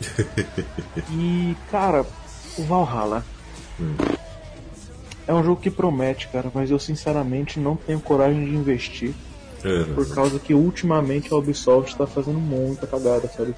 [1.12, 2.04] e, cara,
[2.58, 3.24] o Valhalla.
[5.26, 9.14] É um jogo que promete, cara, mas eu sinceramente não tenho coragem de investir.
[9.64, 9.94] Aham.
[9.94, 13.54] Por causa que ultimamente a Ubisoft tá fazendo muita cagada, sabe?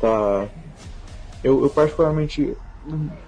[0.00, 0.48] Tá.
[1.44, 2.56] Eu, eu particularmente.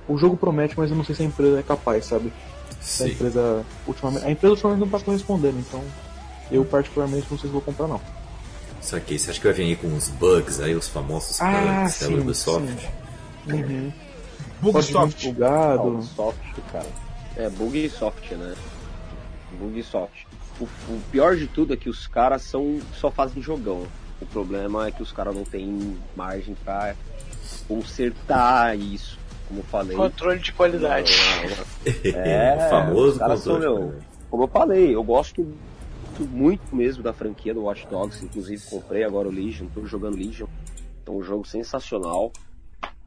[0.08, 2.32] O jogo promete, mas eu não sei se a empresa é capaz, sabe?
[2.80, 3.12] Se a Sim.
[3.12, 3.64] empresa.
[3.86, 5.84] Ultimamente, a empresa ultimamente não tá correspondendo, então.
[6.50, 8.00] Eu particularmente não sei se vou comprar não.
[8.80, 9.18] Saquei.
[9.18, 12.88] Você acha que vai vir aí com uns bugs aí, os famosos bugs da Ubisoft?
[13.48, 13.92] Uhum.
[14.60, 15.24] Bug Pode vir soft.
[15.26, 16.02] bugado.
[16.02, 16.38] soft,
[16.72, 16.86] cara.
[17.36, 18.54] É, bug e soft, né?
[19.58, 20.24] Bug e soft.
[20.60, 23.86] O, o pior de tudo é que os caras são, só fazem jogão.
[24.20, 26.94] O problema é que os caras não têm margem pra
[27.68, 29.18] consertar isso.
[29.46, 29.96] Como eu falei.
[29.96, 31.12] Controle de qualidade.
[32.04, 33.80] É, o famoso os caras são, controle.
[33.80, 33.94] meu,
[34.30, 35.46] Como eu falei, eu gosto
[36.24, 38.24] muito mesmo da franquia do Watch Dogs.
[38.24, 40.46] Inclusive comprei agora o Legion, tô jogando Legion.
[41.06, 42.32] É um jogo sensacional.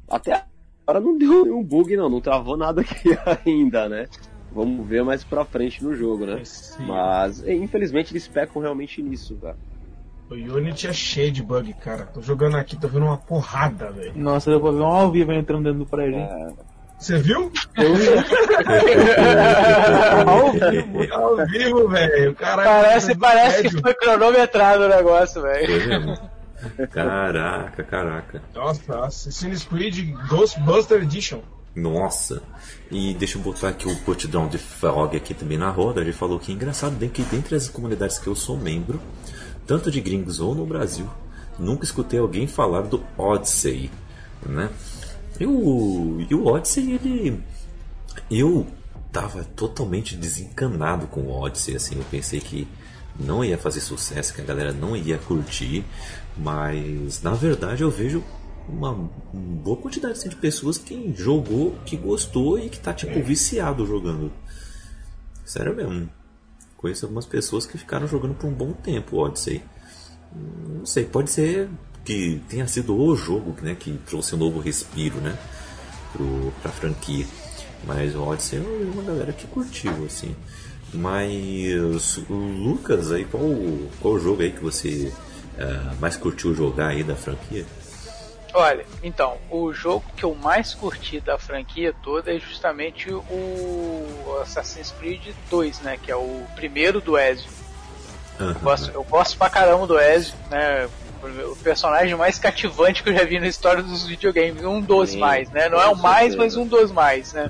[0.10, 0.46] Até
[0.86, 3.10] agora não deu nenhum bug não, não travou nada aqui
[3.46, 4.08] ainda, né?
[4.54, 6.42] Vamos ver mais pra frente no jogo, né?
[6.80, 9.58] Mas infelizmente eles pecam realmente nisso, cara.
[10.30, 12.06] O Unity é cheio de bug, cara.
[12.06, 14.14] Tô jogando aqui, tô vendo uma porrada, velho.
[14.16, 16.28] Nossa, deu pra ver um ao vivo entrando dentro do prédio, hein?
[16.30, 16.54] É,
[17.02, 17.52] Você viu?
[17.78, 17.96] Eu
[20.30, 22.36] Ao vivo, ao vivo, velho.
[22.36, 25.66] Parece, no parece que foi cronometrado o negócio, velho.
[25.66, 26.16] Foi mesmo?
[26.92, 28.44] Caraca, caraca.
[28.54, 31.42] Nossa, Assassin's Creed Ghostbuster Edition.
[31.76, 32.44] Nossa.
[32.92, 36.02] E deixa eu botar aqui o putdown de Frog aqui também na roda.
[36.02, 39.02] Ele falou que é engraçado que dentre as comunidades que eu sou membro,
[39.66, 41.10] tanto de gringos ou no Brasil,
[41.58, 43.90] nunca escutei alguém falar do Odyssey,
[44.46, 44.70] né?
[45.42, 47.44] E o, e o Odyssey, ele...
[48.30, 48.68] Eu
[49.12, 52.68] tava totalmente desencanado com o Odyssey, assim, eu pensei que
[53.20, 55.84] não ia fazer sucesso, que a galera não ia curtir,
[56.38, 58.24] mas na verdade eu vejo
[58.70, 58.94] uma
[59.34, 64.32] boa quantidade assim, de pessoas que jogou, que gostou e que tá tipo viciado jogando.
[65.44, 66.10] Sério mesmo.
[66.78, 69.62] Conheço algumas pessoas que ficaram jogando por um bom tempo o Odyssey.
[70.34, 71.70] Não sei, pode ser
[72.04, 75.38] que tenha sido o jogo né, que trouxe um novo respiro né,
[76.12, 77.26] pro, pra franquia.
[77.84, 80.36] Mas o Odyssey vi uma galera que curtiu, assim.
[80.94, 83.44] Mas o Lucas, aí, qual,
[84.00, 85.12] qual jogo aí que você
[85.58, 87.66] ah, mais curtiu jogar aí da franquia?
[88.54, 94.92] Olha, então, o jogo que eu mais curti da franquia toda é justamente o Assassin's
[94.92, 95.98] Creed 2, né?
[95.98, 97.50] Que é o primeiro do Ezio.
[98.38, 100.90] Eu gosto, eu gosto pra caramba do Ezio, né?
[101.24, 104.64] O personagem mais cativante que eu já vi na história dos videogames.
[104.64, 105.70] Um dos Sim, mais, né?
[105.70, 106.38] Não é o mais, certeza.
[106.38, 107.48] mas um dos mais, né?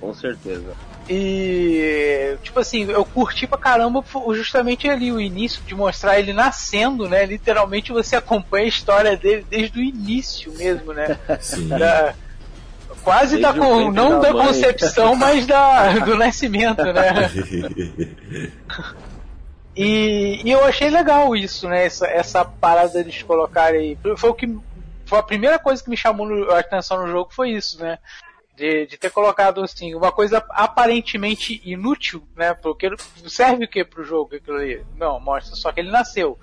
[0.00, 0.74] Com certeza.
[1.10, 4.04] E, tipo assim, eu curti pra caramba
[4.34, 7.24] justamente ali o início de mostrar ele nascendo, né?
[7.24, 11.18] Literalmente você acompanha a história dele desde o início mesmo, né?
[11.40, 11.68] Sim.
[11.68, 12.14] Da-
[13.02, 17.30] quase da não da da concepção, mas da, do nascimento, né?
[19.78, 21.86] E, e eu achei legal isso, né?
[21.86, 23.96] Essa, essa parada de colocarem.
[24.16, 24.58] Foi o que.
[25.06, 27.96] Foi a primeira coisa que me chamou a atenção no jogo foi isso, né?
[28.56, 32.54] De, de ter colocado assim, uma coisa aparentemente inútil, né?
[32.54, 32.90] Porque
[33.28, 34.84] serve o que pro jogo aquilo ali?
[34.96, 36.36] Não, mostra só que ele nasceu.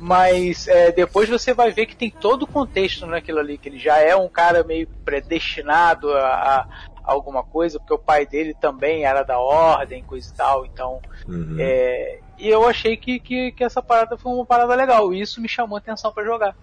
[0.00, 3.78] Mas é, depois você vai ver que tem todo o contexto naquilo ali, que ele
[3.78, 6.68] já é um cara meio predestinado a, a
[7.04, 11.00] alguma coisa, porque o pai dele também era da ordem, coisa e tal, então.
[11.28, 11.56] Uhum.
[11.60, 15.40] É, e eu achei que, que, que essa parada foi uma parada legal, e isso
[15.40, 16.54] me chamou a atenção pra jogar.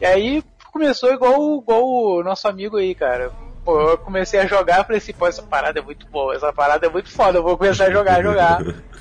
[0.00, 0.42] E aí
[0.72, 3.30] começou igual, igual o nosso amigo aí, cara.
[3.64, 6.52] Pô, eu comecei a jogar e falei assim, pô, essa parada é muito boa, essa
[6.52, 8.60] parada é muito foda, eu vou começar a jogar, jogar.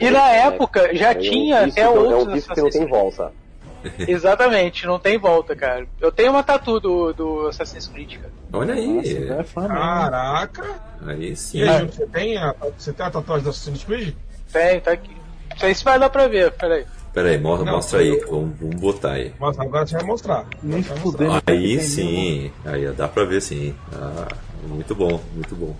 [0.00, 3.32] E na época já É tinha até outros É um que não Assassin's tem volta.
[4.08, 5.86] Exatamente, não tem volta, cara.
[6.00, 8.32] Eu tenho uma tatu do, do Assassin's Creed, cara.
[8.52, 8.86] Olha aí.
[8.94, 9.76] Nossa, é fã mesmo.
[9.76, 10.80] Caraca.
[11.06, 11.62] Aí E sim.
[11.62, 14.14] aí, você tem a, você tem a tatuagem do Assassin's Creed?
[14.50, 15.14] Tem, tá aqui.
[15.60, 16.86] Não sei se vai dar pra ver, peraí.
[17.12, 18.08] Pera aí, mo- Não, mostra aí.
[18.08, 19.34] eu- Vamos, vamos botar aí.
[19.38, 20.46] Mas agora você vai mostrar.
[20.62, 21.32] Nem fudendo.
[21.46, 21.80] Aí Entendi.
[21.82, 22.52] sim.
[22.64, 23.74] Aí dá pra ver sim.
[23.92, 24.28] Ah,
[24.66, 25.76] muito bom, muito bom.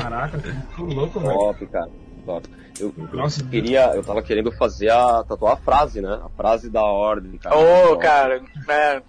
[0.00, 0.38] Caraca,
[0.74, 1.34] que louco, velho.
[1.34, 1.90] Top, cara.
[2.24, 2.48] Top.
[2.80, 6.18] Eu Nossa, queria, eu tava querendo fazer a tatuar a frase, né?
[6.24, 7.54] A frase da ordem, cara.
[7.54, 9.02] Ô, Então, cara, né?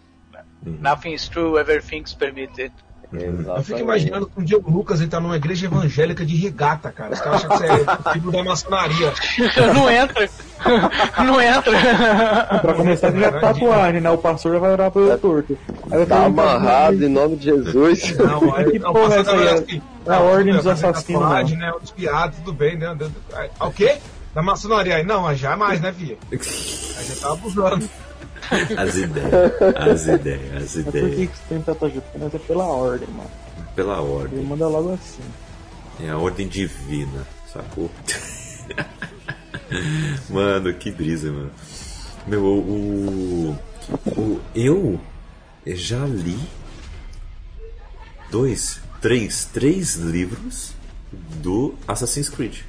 [0.65, 0.77] Uhum.
[0.81, 2.73] Nothing's true, everything's permitted.
[3.15, 3.49] Exatamente.
[3.57, 7.13] Eu fico imaginando que um dia o Lucas tá numa igreja evangélica de regata, cara.
[7.13, 9.13] Os caras acham que você é filho da maçonaria.
[9.73, 10.29] não entra.
[11.25, 12.59] não entra.
[12.61, 14.09] Pra começar, já é tatuagem, né?
[14.09, 15.57] O pastor já vai orar pelo torto.
[15.91, 18.15] Aí eu Tá amarrado em nome de Jesus.
[18.17, 19.59] Não, aí, Que não, porra é passando essa aí?
[19.59, 21.73] assim, É a ordem dos fazer assassinos, tatuagem, né?
[21.81, 22.95] Os piados, tudo bem, né?
[23.57, 23.97] Ah, O quê?
[24.33, 25.03] Da maçonaria aí?
[25.03, 26.17] Não, jamais, né, filha?
[26.31, 27.89] Aí já tá abusando.
[28.77, 31.29] As ideias, as ideias, as Mas por que ideias.
[31.29, 31.63] você tem
[32.19, 33.31] nós é pela ordem, mano.
[33.75, 34.43] Pela Ele ordem.
[34.43, 35.23] manda logo assim.
[35.99, 37.89] É a ordem divina, sacou?
[40.29, 41.51] mano, que brisa, mano.
[42.27, 44.99] Meu, o, o- o- eu
[45.65, 46.39] já li
[48.31, 50.71] dois, três, três livros
[51.11, 52.59] do Assassin's Creed.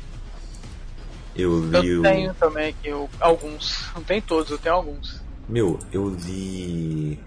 [1.37, 2.03] Eu li Eu o.
[2.03, 3.85] tenho também aqui o- alguns.
[3.95, 5.23] Não tem todos, eu tenho alguns.
[5.49, 7.19] Meu, eu li.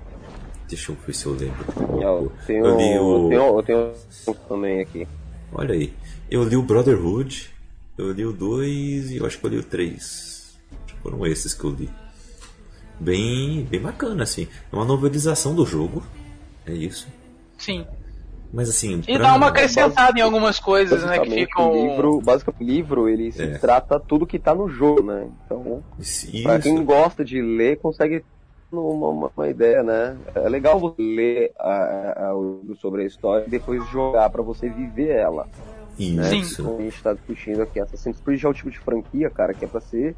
[0.68, 1.65] Deixa eu ver se eu lembro.
[2.01, 3.93] Eu tenho, Eu li o- eu tenho, eu tenho
[4.28, 5.07] um também aqui.
[5.53, 5.93] Olha aí.
[6.30, 7.49] Eu li o Brotherhood,
[7.97, 10.57] eu li o 2 e eu acho que eu li o 3.
[11.01, 11.89] Foram esses que eu li.
[12.99, 14.47] Bem, bem bacana, assim.
[14.72, 16.03] É uma novelização do jogo.
[16.65, 17.07] É isso.
[17.57, 17.86] Sim.
[18.53, 19.01] Mas assim.
[19.07, 21.13] E dá uma acrescentada em algumas coisas, né?
[21.13, 21.71] Que Basicamente, ficam.
[21.71, 23.57] o livro, basicamente, o livro ele se É.
[23.57, 25.27] trata tudo que tá no jogo, né?
[25.45, 26.31] Então, Isso.
[26.43, 28.25] pra quem gosta de ler, consegue ter
[28.71, 30.15] uma, uma, uma ideia, né?
[30.33, 34.41] É legal você ler a, a- o livro sobre a história e depois jogar pra
[34.41, 35.47] você viver ela.
[35.99, 36.35] Né?
[36.35, 36.63] Isso.
[36.63, 39.65] Como a gente tá discutindo aqui, Assassin's Creed é o tipo de franquia, cara, que
[39.65, 40.15] é pra ser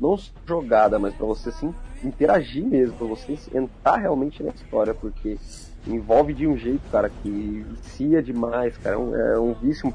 [0.00, 1.68] não só jogada, mas pra você se
[2.04, 5.36] interagir mesmo, pra você entrar realmente na história, porque
[5.88, 8.96] envolve de um jeito, cara, que vicia demais, cara.
[8.96, 9.94] É um, é um vício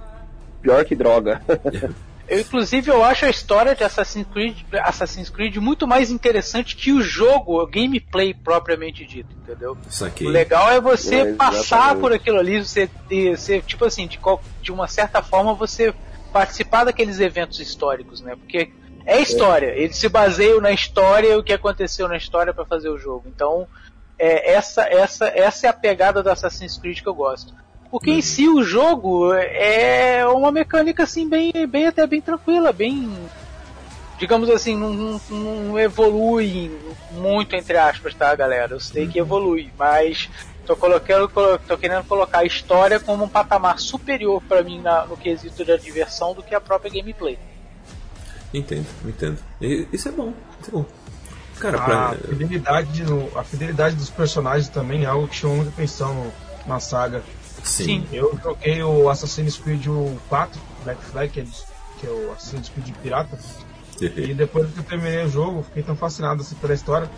[0.61, 1.41] pior que droga.
[2.27, 6.91] Eu, inclusive, eu acho a história de Assassin's Creed, Assassin's Creed muito mais interessante que
[6.93, 9.77] o jogo, o gameplay propriamente dito, entendeu?
[10.23, 12.89] O legal é você É, passar por aquilo ali, você
[13.35, 15.93] você, tipo assim, de, qual- de uma certa forma você
[16.31, 18.35] participar daqueles eventos históricos, né?
[18.37, 18.69] Porque
[19.05, 22.89] é história, eles se baseiam na história e o que aconteceu na história para fazer
[22.89, 23.27] o jogo.
[23.27, 23.67] Então,
[24.17, 27.53] é, essa, essa, essa é a pegada do Assassin's Creed que eu gosto.
[27.91, 33.15] Porque em si o jogo é uma mecânica assim bem, bem até bem tranquila, bem
[34.17, 36.71] digamos assim, não, não- evolui
[37.11, 38.73] muito, entre aspas, tá, galera?
[38.75, 40.29] Eu sei que evolui, mas
[40.65, 45.05] tô colocando, colo- tô querendo colocar a história como um patamar superior pra mim na-
[45.05, 47.37] no quesito da diversão do que a própria gameplay.
[48.53, 49.37] Entendo, entendo.
[49.59, 50.85] Isso é bom, isso é bom.
[51.63, 52.27] Cara, A pra.
[52.27, 56.33] fidelidade, no- a fidelidade dos personagens também é algo que chama muita atenção no-
[56.67, 57.23] na saga.
[57.63, 58.05] Sim.
[58.11, 61.45] Eu joguei o Assassin's Creed o 4, Black Flag, que é,
[61.99, 63.39] que é o Assassin's Creed Pirata.
[64.01, 67.09] E depois que eu terminei o jogo, fiquei tão fascinado assim, pela história,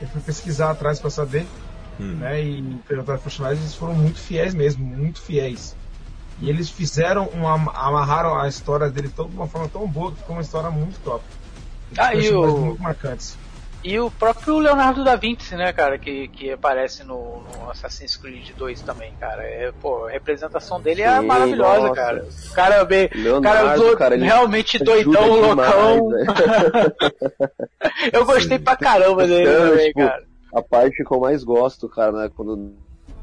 [0.00, 1.46] eu fui pesquisar atrás para saber,
[2.00, 2.16] Hum.
[2.16, 2.42] né?
[2.42, 5.76] E perguntar aos personagens, eles foram muito fiéis mesmo, muito fiéis.
[6.40, 10.34] E eles fizeram, uma, amarraram a história dele de uma forma tão boa que ficou
[10.34, 11.22] uma história muito top.
[11.96, 13.36] Ah, e o- muito marcantes.
[13.84, 18.50] E o próprio Leonardo da Vinci, né, cara, que, que aparece no, no Assassin's Creed
[18.56, 19.42] 2 também, cara.
[19.42, 21.94] É, pô, a representação dele é Sim, maravilhosa, nossa.
[21.94, 22.24] cara.
[22.50, 23.10] O cara é bem.
[23.12, 26.08] Leonardo, cara, do- cara, realmente doidão, loucão.
[26.10, 26.24] né?
[28.12, 30.22] Eu gostei pra caramba dele também, tipo, cara.
[30.54, 32.74] A parte que eu mais gosto, cara, né, quando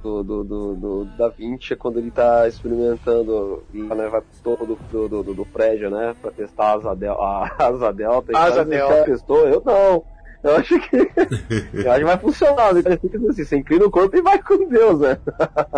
[0.02, 4.30] do, do, do, do Da Vinci é quando ele tá experimentando e né, vai pro
[4.44, 4.76] topo do,
[5.08, 6.16] do, do, do prédio, né?
[6.22, 8.38] Pra testar a asa, del a asa delta.
[8.38, 9.04] Asa delta.
[9.04, 9.48] testou?
[9.48, 10.04] Eu não.
[10.44, 10.96] Eu acho que.
[11.74, 12.74] eu acho que vai funcionar.
[12.74, 12.82] Né?
[12.82, 15.18] Fica assim, você inclina o corpo e vai com Deus, né?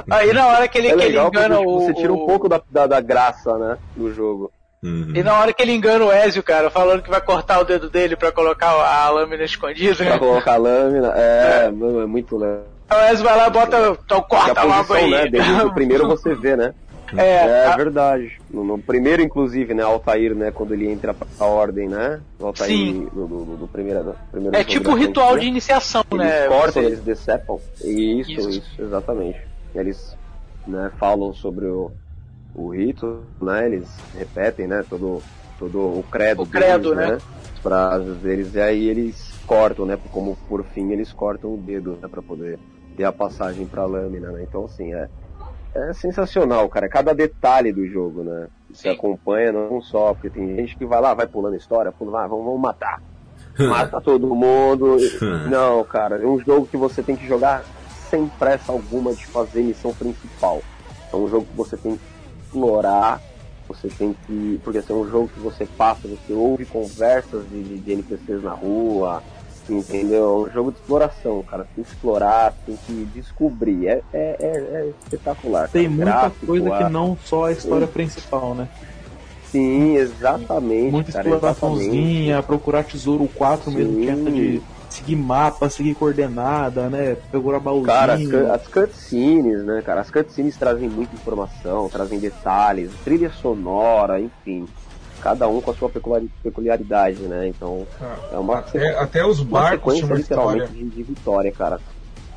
[0.09, 1.82] Aí na hora que ele, é que ele legal porque, engana tipo, o.
[1.82, 3.78] Você tira um pouco da, da, da graça, né?
[3.95, 4.51] Do jogo.
[4.84, 5.14] Uhum.
[5.16, 7.88] E na hora que ele engana o Ezio, cara, falando que vai cortar o dedo
[7.89, 10.03] dele pra colocar a lâmina escondida.
[10.03, 11.14] Pra colocar a lâmina.
[11.16, 12.66] É, mano, é muito legal.
[12.91, 13.97] O Ezio vai lá e bota.
[14.03, 15.09] Então corta a logo aí.
[15.09, 15.28] né?
[15.28, 16.74] Desde o primeiro você vê, né?
[17.18, 18.38] É, É a- verdade.
[18.49, 22.22] No, no primeiro, inclusive, né, Altair, né, quando ele entra pra a ordem, né?
[22.39, 23.05] O Altair Sim.
[23.14, 25.49] do, do, do, do primeiro, do primeiro É tipo ritual de franquia.
[25.49, 26.47] iniciação, Eles né?
[26.47, 27.59] cortam, Você- eles decepam.
[27.84, 28.49] Isso, Isso.
[28.49, 29.39] isso, exatamente.
[29.76, 30.16] Eles
[30.68, 31.91] né, falam sobre o,
[32.55, 33.66] o rito, né?
[33.66, 34.84] Eles repetem, né?
[34.89, 35.22] Todo,
[35.57, 37.18] todo o credo, O credo, deles, né?
[37.53, 39.97] As frases deles, e aí eles cortam, né?
[40.12, 42.07] Como por fim eles cortam o dedo, né?
[42.09, 42.59] Pra poder
[42.95, 44.43] ter a passagem pra lâmina, né?
[44.47, 45.07] Então, assim, é,
[45.74, 46.89] é sensacional, cara.
[46.89, 48.47] Cada detalhe do jogo, né?
[48.72, 48.95] Você Sim.
[48.95, 52.45] acompanha não só, porque tem gente que vai lá, vai pulando história, pula lá, vamos,
[52.45, 53.01] vamos matar.
[53.59, 54.97] Mata todo mundo.
[55.49, 57.63] Não, cara, é um jogo que você tem que jogar
[58.09, 60.62] sem pressa alguma de fazer missão principal.
[61.12, 62.04] É um jogo que você tem que
[62.43, 63.21] explorar,
[63.67, 64.59] você tem que.
[64.63, 68.43] Porque assim, é um jogo que você passa, você ouve conversas de, de, de NPCs
[68.43, 69.21] na rua,
[69.74, 70.24] entendeu?
[70.46, 71.66] É um jogo de exploração, cara.
[71.76, 73.88] Tem que explorar, tem que descobrir.
[73.88, 75.70] É, é, é, é espetacular.
[75.70, 75.96] Tem cara.
[75.96, 78.68] muita Gráfico, coisa a- que não só a história principal, né?
[79.52, 80.92] Sim, exatamente.
[80.92, 81.54] Muita cara, exatamente.
[81.54, 84.28] exploraçãozinha, procurar tesouro 4 mesmo, que Sim.
[84.28, 87.16] é de seguir mapa, seguir coordenada, né?
[87.30, 87.86] Procurar baúzinho.
[87.88, 90.02] Cara, as, as cutscenes, né, cara?
[90.02, 94.66] As cutscenes trazem muita informação, trazem detalhes, trilha sonora, enfim.
[95.22, 97.48] Cada um com a sua peculiari- peculiaridade, né?
[97.48, 97.88] Então,
[98.32, 100.89] é uma, Até, até os barcos tinham uma literalmente história.
[100.89, 101.80] de, vitória, cara.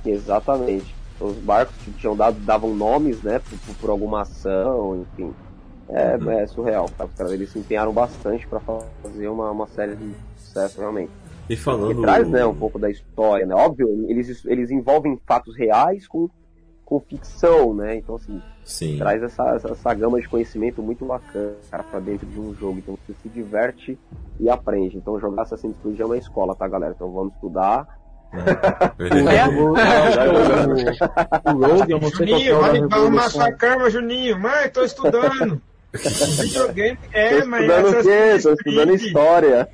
[0.05, 0.95] Exatamente.
[1.21, 5.33] Os barcos que tinham dado, davam nomes, né, por, por- alguma ação, enfim.
[5.89, 6.31] É, Uhum.
[6.31, 7.09] é surreal, cara.
[7.09, 8.61] Os caras, eles se empenharam bastante pra
[9.03, 11.13] fazer uma, uma série de sucesso, realmente.
[11.49, 12.01] E Que falando.
[12.01, 13.55] traz, né, um pouco da história, né?
[13.55, 16.29] Óbvio, eles, eles envolvem fatos reais com
[16.87, 17.97] com ficção, né?
[17.97, 18.97] Então, assim, Sim.
[18.99, 22.79] traz essa, essa, essa gama de conhecimento muito bacana, cara, pra dentro de um jogo.
[22.79, 23.99] Então, você se diverte
[24.41, 24.97] e aprende.
[24.97, 26.95] Então, jogar Assassin's Creed é uma escola, tá, galera?
[26.97, 27.87] Então, vamos estudar.
[28.33, 28.35] É?
[31.55, 32.81] O Rogue, eu não sei qual que Juninho, vai,
[33.11, 34.39] vai sua cama, Juninho.
[34.39, 35.61] Mãe, tô estudando.
[35.95, 38.39] Videogame é, Tô mas estudando o quê?
[38.43, 39.69] Tô estudando história.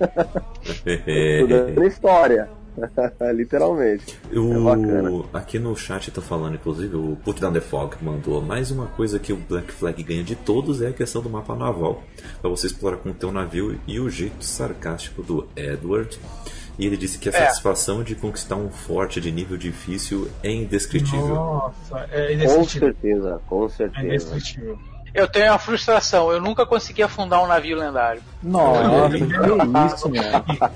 [0.84, 2.50] estudando história.
[3.34, 4.18] Literalmente.
[4.32, 8.70] O- É aqui no chat tá falando, inclusive, o Put Down the Fog mandou mais
[8.70, 12.02] uma coisa que o Black Flag ganha de todos é a questão do mapa naval.
[12.40, 16.18] Pra você explorar com o teu navio e o jeito sarcástico do Edward.
[16.78, 17.46] E ele disse que a É.
[17.46, 21.34] satisfação de conquistar um forte de nível difícil é indescritível.
[21.34, 22.88] Nossa, é Com indescritível.
[22.88, 24.06] certeza, com É certeza.
[24.06, 24.78] indescritível.
[25.12, 28.22] Eu tenho uma frustração, eu nunca consegui afundar um navio lendário.
[28.42, 29.24] Nossa, que
[29.96, 30.72] isso, mano.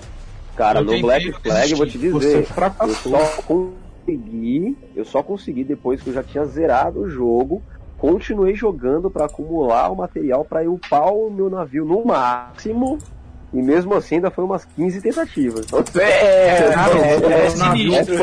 [0.57, 2.47] Cara, Eu no Black Flag, eu vou te dizer,
[2.81, 7.63] eu só consegui, eu só consegui depois que eu já tinha zerado o jogo,
[7.99, 12.99] continuei jogando pra acumular o material pra eu upar o meu navio no máximo,
[13.53, 15.65] e mesmo assim ainda foi umas 15 tentativas.
[15.67, 18.17] Então, É, Cara, é, é é sinistro.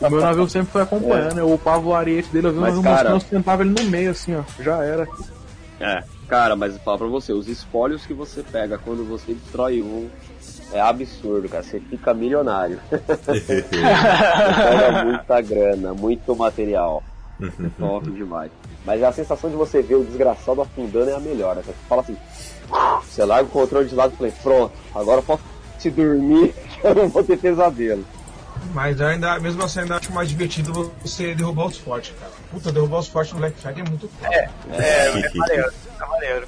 [0.00, 3.10] O meu navio sempre foi acompanhando, eu upava o ariete dele, eu vi Mas, cara-
[3.10, 4.42] eu sentava ele no meio, assim, ó.
[4.62, 5.06] Já era.
[5.80, 9.82] É, cara, mas eu falo pra você, os espólios que você pega quando você destrói
[9.82, 10.08] um
[10.72, 11.62] é absurdo, cara.
[11.62, 12.80] Você fica milionário.
[12.90, 17.02] Você pega muita grana, muito material.
[17.40, 18.50] É top demais.
[18.84, 21.56] Mas a sensação de você ver o desgraçado afundando é a melhor.
[21.56, 21.62] né?
[21.64, 22.16] Você fala assim,
[23.02, 25.42] você larga o controle de lado e fala, pronto, agora eu posso
[25.78, 28.04] se dormir que eu não vou ter pesadelo.
[28.72, 32.32] Mas ainda, mesmo assim, ainda acho mais divertido você derrubar os fortes, cara.
[32.50, 34.34] Puta, derrubar os fortes no Black Flag é muito foda.
[34.34, 36.46] É, é maneiro, é maneiro.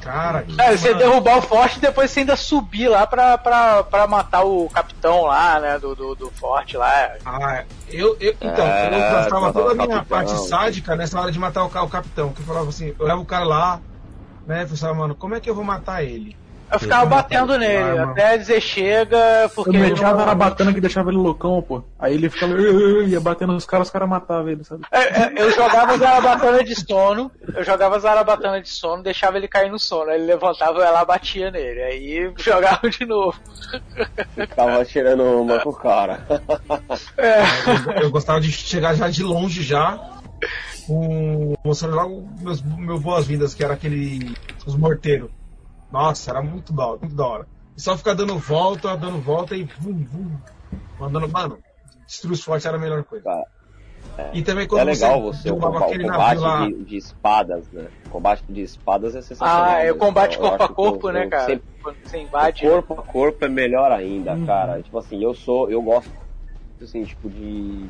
[0.00, 3.82] Cara, que É, você derrubar o forte e depois você ainda subir lá pra, pra,
[3.84, 6.90] pra matar o capitão lá, né, do, do, do forte lá.
[7.24, 10.18] Ah, eu, eu então, É, eu gastava matar toda a minha capitão.
[10.18, 12.32] parte sádica nessa hora de matar o, o capitão.
[12.32, 13.80] Que eu falava assim, eu levo o cara lá,
[14.46, 14.62] né?
[14.64, 16.36] Eu pensava, mano, como é que eu vou matar ele?
[16.72, 18.12] Eu ficava batendo nele, Arma.
[18.12, 19.76] até dizer chega, Eu porque...
[19.76, 21.82] metia a zarabatana que deixava ele loucão, pô.
[21.98, 24.84] Aí ele ficava, ia batendo nos caras, os caras matavam ele, sabe?
[24.92, 29.70] É, é, Eu jogava zarabatana de sono, eu jogava zarabatana de sono, deixava ele cair
[29.70, 33.38] no sono, aí ele levantava e eu lá batia nele, aí jogava de novo.
[34.34, 36.26] Ficava tirando uma com o cara.
[37.16, 37.40] É.
[37.96, 39.98] Eu, eu gostava de chegar já de longe já,
[40.86, 44.34] com, mostrando logo meus, meu boas-vindas, que era aquele.
[44.66, 45.30] os morteiros.
[45.90, 47.48] Nossa, era muito da hora, muito da hora.
[47.76, 50.38] E só ficar dando volta, dando volta e vum, vum,
[50.98, 51.28] mandando.
[51.28, 51.62] Mano,
[52.06, 53.24] destruir os fortes era a melhor coisa.
[53.24, 53.46] Tá.
[54.34, 56.66] E também quando É legal você, o, comba- o combate navio lá.
[56.66, 57.88] de, de espadas, né?
[58.06, 59.64] O combate de espadas é sensacional.
[59.64, 59.98] Ah, é o mesmo.
[60.00, 61.46] combate Eu corpo a corpo, eu- né, cara?
[61.46, 62.60] sempre- Quando você invade.
[62.62, 64.46] corpo a corpo é melhor ainda, Uhum.
[64.46, 64.82] cara.
[64.82, 66.10] Tipo assim, eu sou, eu gosto
[66.80, 67.88] assim, tipo de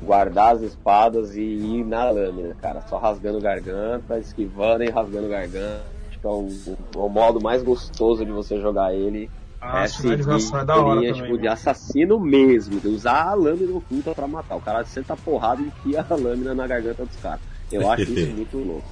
[0.00, 5.97] guardar as espadas e ir na lâmina, cara, só rasgando garganta, esquivando e rasgando garganta.
[6.18, 9.30] Acho que é o, o- modo mais gostoso de você jogar ele.
[9.60, 11.48] Ah, a é seguir finalização é da hora também, tipo, de né?
[11.50, 14.56] assassino mesmo, de usar a lâmina oculta pra matar.
[14.56, 17.40] O cara senta a porrada e enfia a lâmina na garganta dos caras.
[17.72, 18.88] Eu acho isso muito louco.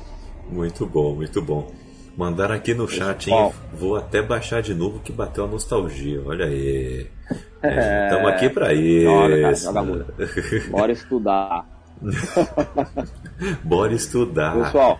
[0.51, 1.71] Muito bom, muito bom.
[2.17, 3.53] Mandaram aqui no chat, hein?
[3.75, 6.21] Vou até baixar de novo que bateu a nostalgia.
[6.25, 7.07] Olha aí.
[7.63, 8.05] É.
[8.09, 9.65] Estamos aqui pra Joga, cara, isso.
[9.65, 10.13] joga muito.
[10.71, 11.67] Bora estudar.
[13.63, 14.65] Bora estudar.
[14.65, 14.99] Pessoal,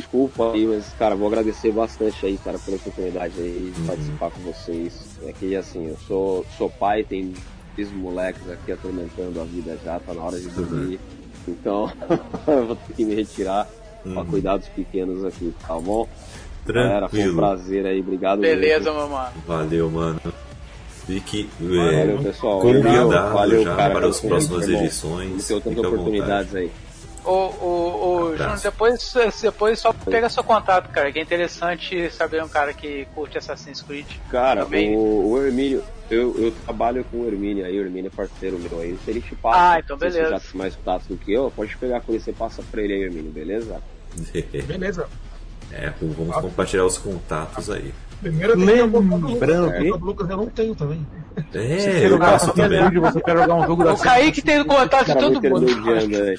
[0.00, 4.40] desculpa aí, mas, cara, vou agradecer bastante aí, cara, pela oportunidade aí de participar com
[4.40, 4.92] vocês.
[5.26, 7.32] É que, assim, eu sou, sou pai, tem
[7.78, 11.00] esses moleques aqui atormentando a vida já, tá na hora de dormir.
[11.46, 11.90] Então,
[12.46, 13.68] eu vou ter que me retirar
[14.02, 16.08] pra cuidar dos pequenos aqui, tá bom?
[16.66, 17.36] Galera, foi um Tranquilo.
[17.36, 19.32] prazer aí, obrigado Beleza, mano.
[19.46, 20.20] Valeu, mano.
[21.06, 22.60] Fique Valeu, é, pessoal.
[22.60, 25.46] convidado Valeu, já cara, para as próximas edições.
[25.46, 26.64] Tenho tantas oportunidades vontade.
[26.64, 26.89] aí.
[27.24, 28.42] Ô, ô, ô, Abraço.
[28.42, 33.06] Júnior, depois, depois só pega seu contato, cara, que é interessante saber um cara que
[33.14, 34.06] curte Assassin's Creed.
[34.30, 34.96] Cara, Também.
[34.96, 38.80] o, o Hermínio, eu, eu trabalho com o Hermínio aí, o Hermínio é parceiro meu
[38.80, 38.98] aí.
[39.04, 40.30] Se ele te passa, Ah, então se você beleza.
[40.30, 42.94] já tem mais contato do que eu, pode pegar com ele, você passa pra ele
[42.94, 43.82] aí, Hermínio, beleza?
[44.66, 45.08] Beleza.
[45.72, 47.92] É, vamos compartilhar os contatos aí.
[48.20, 49.30] Primeiro que Lucas.
[49.32, 49.78] Lembrando né?
[49.80, 51.06] que- O Lucas eu não tenho também.
[51.36, 52.86] É, Quer eu jogar faço Assassin's também.
[52.90, 55.66] Creed, você quer jogar um jogo da O Kaique tem contato de todo mundo.
[55.90, 56.38] aí.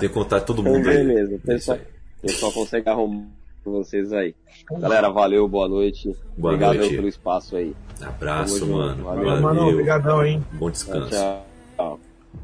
[0.00, 0.96] Tem contato de todo Então, mundo aí.
[0.96, 1.42] beleza, o É isso
[1.72, 3.24] pessoal, o pessoal consegue arrumar
[3.64, 4.34] com vocês aí.
[4.70, 6.14] Galera, valeu, boa noite.
[6.36, 6.94] Boa Obrigado noite.
[6.96, 7.74] pelo espaço aí.
[8.02, 8.78] Abraço, Tamo junto.
[8.78, 9.04] mano.
[9.04, 9.42] Valeu, Valeu.
[9.42, 10.44] Mano, obrigadão, hein?
[10.52, 11.10] Bom Tchau, descanso.
[11.10, 11.46] tchau.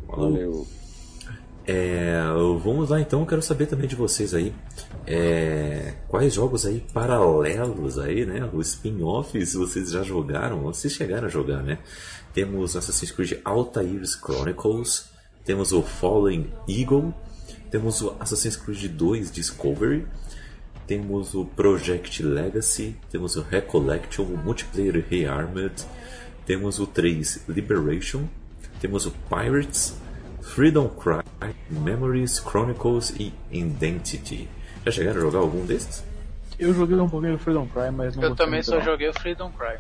[0.07, 0.33] Falou.
[0.33, 0.67] Valeu.
[1.69, 2.21] É,
[2.63, 4.55] vamos lá então, quero saber também de vocês aí.
[5.05, 8.49] é, quais jogos aí paralelos aí, né?
[8.53, 11.79] Os spin-offs vocês já jogaram, vocês chegaram a jogar, né?
[12.33, 15.07] Temos Assassin's Creed Altair's Chronicles,
[15.45, 17.13] temos o Fallen Eagle,
[17.71, 20.07] temos o Assassin's Creed 2 Discovery,
[20.87, 25.85] temos o Project Legacy, temos o Recollection, o Multiplayer Rearmed,
[26.45, 28.25] temos o 3 Liberation,
[28.81, 29.95] temos o Pirates,
[30.57, 31.23] Freedom Cry,
[31.69, 34.49] Memories, Chronicles e Identity.
[34.87, 36.03] Já chegaram a jogar algum desses?
[36.59, 39.53] Eu joguei um pouquinho do Freedom Cry, mas não Eu também só joguei o Freedom
[39.53, 39.77] Cry.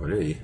[0.00, 0.40] Olha aí.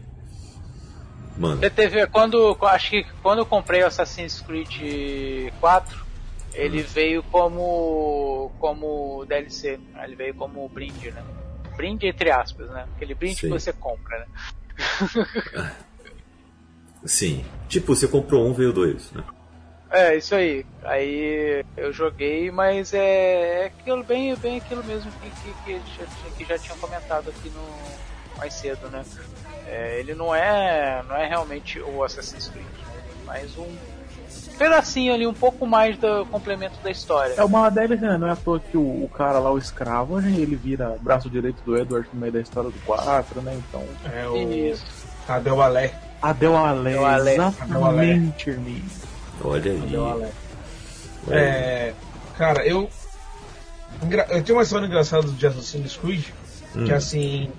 [1.38, 6.04] Mano, Você teve, quando, acho que quando eu comprei o Assassin's Creed 4,
[6.52, 6.86] ele Hum.
[6.86, 10.04] veio como como DLC, né?
[10.04, 11.24] ele veio como brinde, né?
[11.74, 12.86] Brinde entre aspas, né?
[12.94, 13.46] Aquele brinde Sim.
[13.46, 14.26] que você compra, né?
[17.04, 17.44] sim.
[17.68, 19.22] Tipo, você comprou um, veio dois, né?
[19.90, 20.64] É, isso aí.
[20.84, 26.04] Aí eu joguei, mas é, é aquilo bem, bem aquilo mesmo que, que, que, já,
[26.06, 29.04] tinha- que já tinham comentado aqui no mais cedo, né?
[29.66, 32.92] É, ele não é, não é realmente o Assassin's Creed, né?
[32.94, 33.66] Ele é mais um
[34.58, 37.34] pedacinho ali, um pouco mais do complemento da história.
[37.36, 38.16] É uma DLC, né?
[38.18, 41.62] Não é à toa que o, o cara lá, o escravo, ele vira braço direito
[41.64, 43.54] do Edward no meio da história do 4, né?
[43.68, 43.84] Então.
[44.12, 44.84] É o Isso.
[45.26, 45.94] Cadê Alé?
[46.30, 47.34] Adel Alé, Adel Alé.
[47.34, 48.84] exatamente, Hermínio.
[49.42, 49.80] Olha aí.
[49.80, 50.32] Cadê o Alé?
[51.26, 51.42] Olha aí.
[51.42, 51.94] É,
[52.36, 52.90] cara, eu.
[54.28, 56.24] Eu tenho uma história engraçada de Assassin's Creed,
[56.72, 57.50] que assim.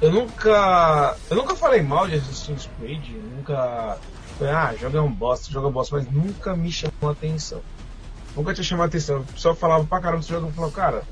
[0.00, 1.16] Eu nunca.
[1.30, 3.04] Eu nunca falei mal de Assassin's Creed,
[3.36, 3.98] nunca.
[4.38, 7.60] Falei, ah, joga um bosta, joga bosta, mas nunca me chamou a atenção.
[8.34, 9.20] Nunca tinha chamado a atenção.
[9.20, 11.02] O pessoal falava pra caramba desse jogo, eu falava, cara,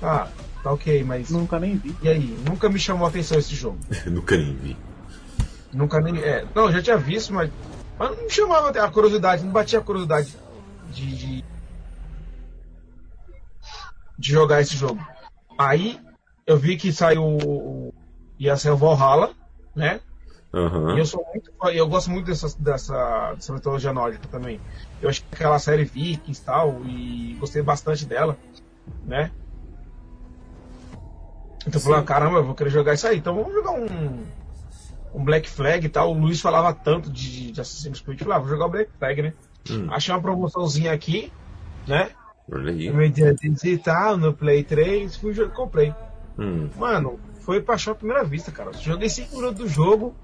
[0.00, 0.28] tá,
[0.62, 1.30] tá ok, mas.
[1.30, 1.96] Nunca nem vi.
[2.02, 2.36] E aí?
[2.46, 3.78] Nunca me chamou a atenção esse jogo.
[4.06, 4.76] Nunca nem vi.
[5.72, 6.18] Nunca nem.
[6.20, 7.50] É, não, já tinha visto, mas,
[7.98, 10.36] mas não me chamava a curiosidade, não batia a curiosidade
[10.90, 11.44] de, de,
[14.18, 15.00] de jogar esse jogo.
[15.58, 15.98] Aí
[16.46, 17.92] eu vi que saiu.
[18.38, 19.30] ia ser o Valhalla,
[19.74, 20.00] né?
[20.52, 20.94] Aham.
[20.94, 21.50] E eu sou muito.
[21.72, 24.60] Eu gosto muito dessa, dessa, dessa mitologia nórdica também.
[25.00, 28.36] Eu acho que aquela série Vikings e tal, e gostei bastante dela,
[29.04, 29.30] né?
[31.66, 33.18] Então eu falei, ah, caramba, eu vou querer jogar isso aí.
[33.18, 34.24] Então vamos jogar um,
[35.14, 36.10] um Black Flag e tal.
[36.10, 38.90] O Luiz falava tanto de, de Assassin's Creed, eu falei, ah, vou jogar o Black
[38.98, 39.32] Flag, né?
[39.70, 41.32] Hum, Achei uma promoçãozinha aqui,
[41.86, 42.10] né?
[42.48, 45.94] Mediante e tal, no Play 3, fui e comprei.
[46.38, 48.72] Hum, Mano, foi paixão à primeira vista, cara.
[48.72, 50.14] Joguei 5 minutos do jogo,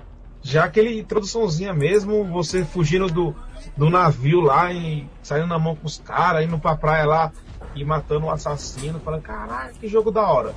[0.43, 3.35] já aquele introduçãozinha mesmo, você fugindo do,
[3.77, 7.33] do navio lá e saindo na mão com os caras, indo pra praia lá
[7.75, 9.01] e matando o assassino.
[9.01, 10.55] Falando, caralho, que jogo da hora.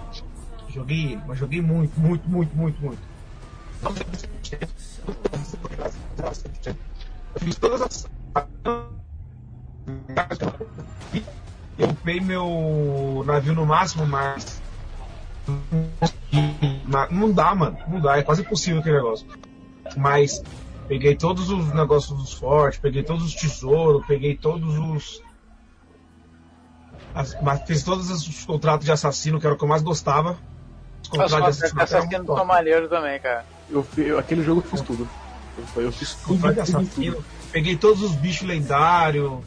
[0.70, 3.11] Joguei mas joguei muito, muito, muito, muito, muito.
[7.36, 8.08] Eu fiz todas as.
[11.78, 14.62] Eu upei meu navio no máximo, mas
[16.86, 17.78] Ma- Não dá, mano.
[17.88, 18.18] Não dá.
[18.18, 19.26] É quase impossível aquele negócio.
[19.98, 20.44] Mas
[20.88, 25.22] peguei todos os negócios dos fortes, peguei todos os tesouros, peguei todos os.
[27.14, 30.32] As, mas fiz todos os contratos de assassino, que era o que eu mais gostava.
[30.32, 30.38] Os
[31.04, 32.26] Os contratos de contratos assassino.
[32.26, 33.44] são maneiros também, cara.
[33.72, 35.08] Eu, eu- aquele jogo eu fiz tudo.
[35.76, 37.16] Eu, eu fiz tudo, tudo, assassino.
[37.16, 37.26] tudo.
[37.52, 39.40] Peguei todos os bichos lendários.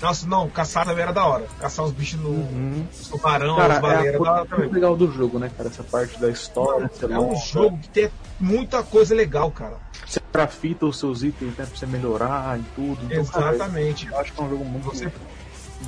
[0.00, 1.46] Nossa, não, caçar também era da hora.
[1.58, 2.86] Caçar os bichos no.
[2.88, 4.70] Os tubarão, Cara, as é da hora também.
[4.70, 5.68] legal do jogo, né, cara?
[5.68, 9.76] Essa parte da história, você É um jogo que tem muita coisa legal, cara.
[10.06, 12.98] Você grafita os seus itens, né, pra você melhorar e tudo.
[13.12, 14.06] Então, cara, Exatamente.
[14.06, 15.12] eu acho que é um jogo muito Você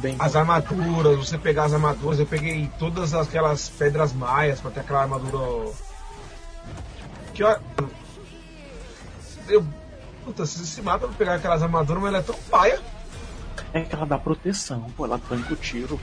[0.00, 0.16] bem.
[0.18, 5.02] as armaduras, você pegar as armaduras, eu peguei todas aquelas pedras maias pra ter aquela
[5.02, 5.70] armadura.
[7.34, 7.58] Que ó.
[9.48, 9.64] Eu.
[10.24, 12.80] Puta, você se mata pra pegar aquelas armaduras, mas ela é tão paia.
[13.72, 15.98] É que ela dá proteção, pô, ela tanca o tiro.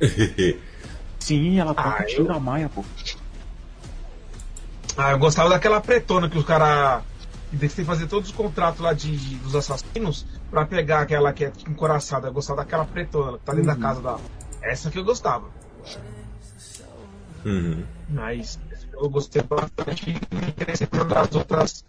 [1.18, 2.84] Sim, ela tanca Ah, o tiro eu- a Maia, pô.
[4.96, 7.02] Ah, eu gostava daquela pretona que os caras.
[7.58, 11.44] Tem que fazer todos os contratos lá de, de- dos assassinos pra pegar aquela que
[11.44, 12.28] é encoraçada.
[12.28, 14.18] Eu gostava daquela pretona que tá dentro da casa da.
[14.62, 15.46] Essa que eu gostava.
[17.44, 17.84] uhum.
[18.08, 18.58] Mas
[19.00, 21.84] eu gostei bastante e me interessei por jogar as outras,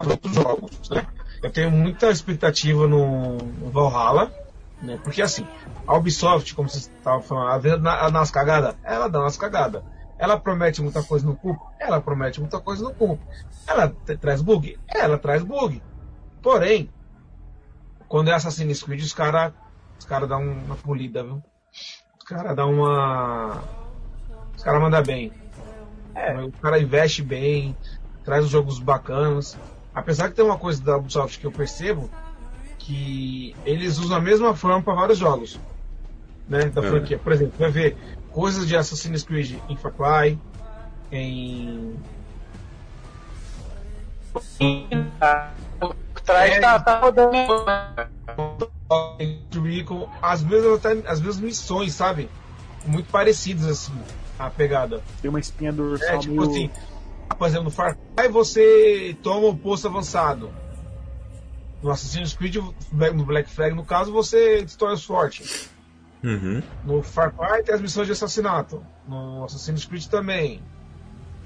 [0.00, 1.06] os outros jogos, né?
[1.42, 4.32] Eu tenho muita expectativa no, no Valhalla,
[4.82, 4.98] né?
[5.02, 5.46] Porque assim,
[5.86, 9.82] a Ubisoft, como vocês estavam falando, às vezes na- nas cagadas, ela dá umas cagadas.
[10.18, 13.18] Ela promete muita coisa no cu, ela promete muita coisa no cu.
[13.66, 13.88] Ela
[14.20, 15.80] traz bug, ela traz bug.
[16.42, 16.90] Porém,
[18.08, 19.52] quando é Assassin's Creed, os caras
[19.98, 21.42] os cara dão uma polida, viu?
[22.18, 23.62] Os caras dão uma.
[24.56, 25.32] Os caras mandam bem.
[26.44, 27.76] O cara investe bem,
[28.24, 29.56] traz os jogos bacanas.
[29.94, 32.10] Apesar que tem uma coisa da Ubisoft que eu percebo,
[32.78, 35.58] que eles usam a mesma forma para vários jogos.
[36.48, 36.88] Né, da É.
[36.88, 37.18] franquia.
[37.18, 37.96] Por exemplo, vai ver
[38.30, 40.38] coisas de Assassin's Creed em Far Cry,
[41.12, 41.94] em.
[46.24, 46.60] trás É.
[46.60, 47.32] tá, tá rodando.
[50.22, 52.30] As mesmas, as mesmas missões, sabe?
[52.86, 53.92] Muito parecidas, assim,
[54.38, 55.02] a pegada.
[55.20, 56.50] Tem uma espinha É, dorsal tipo meio...
[56.50, 56.70] assim,
[57.38, 60.50] por exemplo, no Far Cry você toma o posto avançado.
[61.82, 65.70] No Assassin's Creed, no Black Flag, no caso, você destrói os fortes.
[66.24, 66.60] Uhum.
[66.84, 68.84] No Far Cry tem as missões de assassinato.
[69.06, 70.60] No Assassin's Creed também.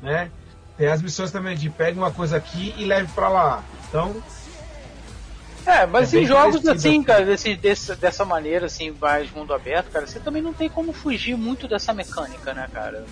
[0.01, 0.31] Né?
[0.78, 3.62] Tem as missões também de pegue uma coisa aqui e leve pra lá.
[3.89, 4.23] Então,
[5.64, 9.90] É, mas É em jogos assim, cara, desse, desse- dessa maneira, assim, mais mundo aberto,
[9.90, 13.05] cara, você também não tem como fugir muito dessa mecânica, né, cara?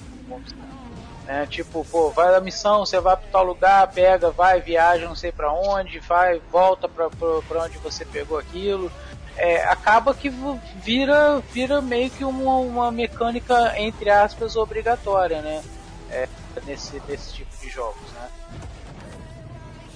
[1.27, 5.15] É, tipo, pô, vai na missão, você vai pra tal lugar, pega, vai, viaja não
[5.15, 8.91] sei pra onde, vai, volta pra, pra, pra onde você pegou aquilo.
[9.37, 10.29] É, acaba que
[10.77, 15.63] vira, vira meio que uma, uma mecânica, entre aspas, obrigatória, né?
[16.11, 16.29] É,
[16.67, 18.29] nesse, nesse tipo de jogos, né?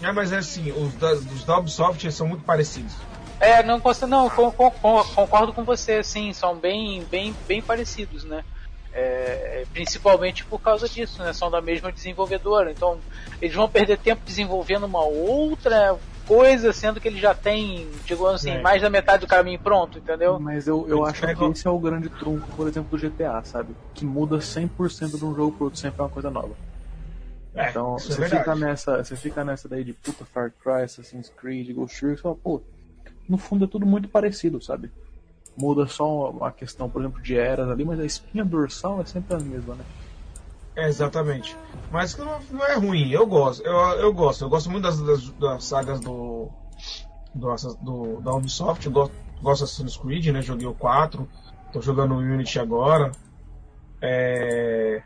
[0.01, 2.97] É, mas é assim, os da, os da Ubisoft são muito parecidos.
[3.41, 4.71] É, não, consta- não con- con-
[5.15, 8.43] concordo com você, sim, são bem, bem, bem parecidos, né?
[8.93, 11.33] É, principalmente por causa disso, né?
[11.33, 13.01] São da mesma desenvolvedora, então
[13.43, 18.53] eles vão perder tempo desenvolvendo uma outra coisa, sendo que eles já têm, digamos assim,
[18.53, 18.63] É.
[18.63, 20.39] mais da metade do caminho pronto, entendeu?
[20.41, 22.97] Mas eu, eu Eles acho que pegam- esse é o grande trunfo, por exemplo, do
[22.99, 23.75] GTA, sabe?
[23.93, 26.55] Que muda 100% de um jogo pro outro, sempre é uma coisa nova.
[27.55, 28.39] É, Então, é você verdade.
[28.39, 32.35] fica, nessa, você fica nessa daí de puta Far Cry, Assassin's Creed, Ghost Recon, fala,
[32.37, 32.63] pô,
[33.29, 34.91] no fundo é tudo muito parecido, sabe?
[35.57, 39.35] Muda só a questão, por exemplo, de eras ali, mas a espinha dorsal é sempre
[39.37, 39.85] a mesma, né?
[40.77, 41.57] É, exatamente.
[41.93, 43.65] Mas não, não é ruim, eu gosto.
[43.65, 44.45] Eu, eu gosto.
[44.45, 46.49] Eu gosto muito das, das, das sagas do,
[47.33, 48.85] do, do- da Ubisoft.
[48.85, 50.43] Eu gosto, gosto de Assassin's Creed, né?
[50.43, 51.29] Joguei o 4.
[51.73, 53.13] Tô jogando o Unity agora.
[54.03, 55.01] É,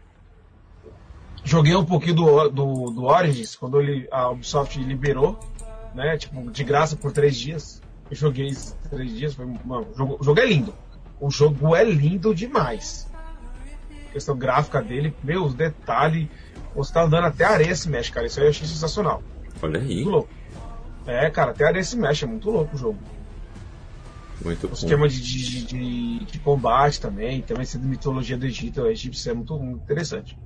[1.49, 5.39] Joguei um pouquinho do, do, do Origins, quando ele, a Ubisoft liberou,
[5.95, 6.17] né?
[6.19, 7.81] Tipo, de graça por três dias.
[8.11, 9.35] Eu joguei esses três dias.
[9.35, 10.75] Foi, mano, o, jogo, o jogo é lindo.
[11.21, 13.09] O jogo é lindo demais
[14.13, 16.29] questão gráfica dele, meu, os detalhes.
[16.75, 18.27] Você tá andando até a areia se mexe, cara.
[18.27, 19.23] Isso aí eu achei sensacional.
[19.63, 19.95] Olha aí.
[19.97, 20.29] Muito louco.
[21.07, 22.99] É, cara, até a areia se mexe, é muito louco o jogo.
[24.45, 24.75] Muito O bom.
[24.75, 29.35] esquema de, de, de, de combate também, também sendo mitologia do Egito, o egípcio é
[29.35, 30.39] muito, muito interessante.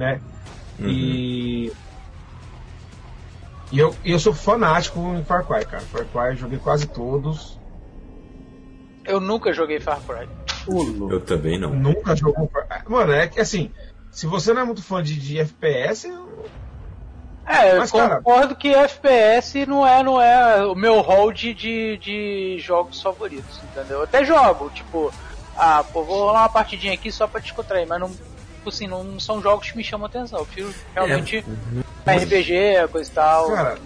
[0.00, 0.18] Né?
[0.80, 1.70] E.
[3.70, 5.82] E eu, eu sou fanático em Far Cry, cara.
[5.82, 7.60] Far Cry eu joguei quase todos.
[9.04, 10.26] Eu nunca joguei Far Cry.
[11.10, 11.74] Eu também não.
[11.74, 13.70] Nunca jogou Far Mano, é que assim,
[14.10, 16.08] se você não é muito fã de, de FPS,
[17.46, 21.98] É, eu Mas, cara- concordo que FPS não é, não é o meu hold de,
[21.98, 23.98] de jogos favoritos, entendeu?
[23.98, 25.12] Eu até jogo, tipo,
[25.56, 28.16] ah, pô, vou rolar uma partidinha aqui só pra descontrair, mas não,
[28.68, 30.40] assim, não são jogos que me chamam atenção.
[30.40, 31.44] Eu prefiro realmente
[32.06, 33.48] RPG, coisa e tal.
[33.50, 33.78] Cara,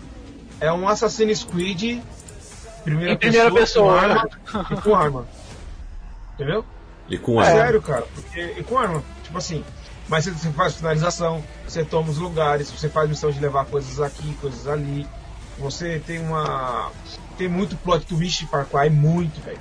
[0.60, 2.01] é um Assassin's Creed
[2.82, 4.14] primeira Em primeira pessoa, com né?
[4.14, 4.28] arma,
[4.70, 5.26] e com arma.
[6.34, 6.64] Entendeu?
[7.09, 8.06] E com É a sério, cara.
[8.14, 9.02] Porque, e com arma.
[9.22, 9.64] Tipo assim,
[10.09, 14.34] mas você, faz finalização, você toma os lugares, você faz missão de levar coisas aqui,
[14.40, 15.06] coisas ali.
[15.59, 16.90] Você tem uma.
[17.38, 19.59] Tem muito plot twist em Far Cry, muito, velho.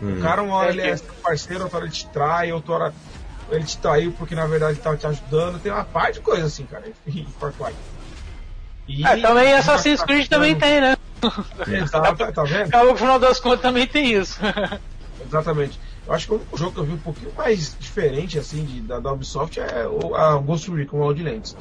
[0.00, 0.18] Hum.
[0.18, 2.52] O cara, uma hora É ele é que- seu parceiro, outra hora ele te trai,
[2.52, 2.94] outra hora
[3.54, 5.60] ele te traiu porque na verdade ele tava te ajudando.
[5.60, 7.74] Tem uma parte de coisa assim, cara, em Far Cry.
[8.88, 10.96] E, É, também Assassin's Creed também tem, né?
[11.66, 12.70] Exato, tá, tá vendo?
[12.84, 14.38] No final das contas também tem isso.
[15.24, 15.78] Exatamente.
[16.06, 18.98] Eu acho que o jogo que eu vi um pouquinho mais diferente assim de, da,
[18.98, 21.56] da Ubisoft é o a Ghost Recon Wildlands.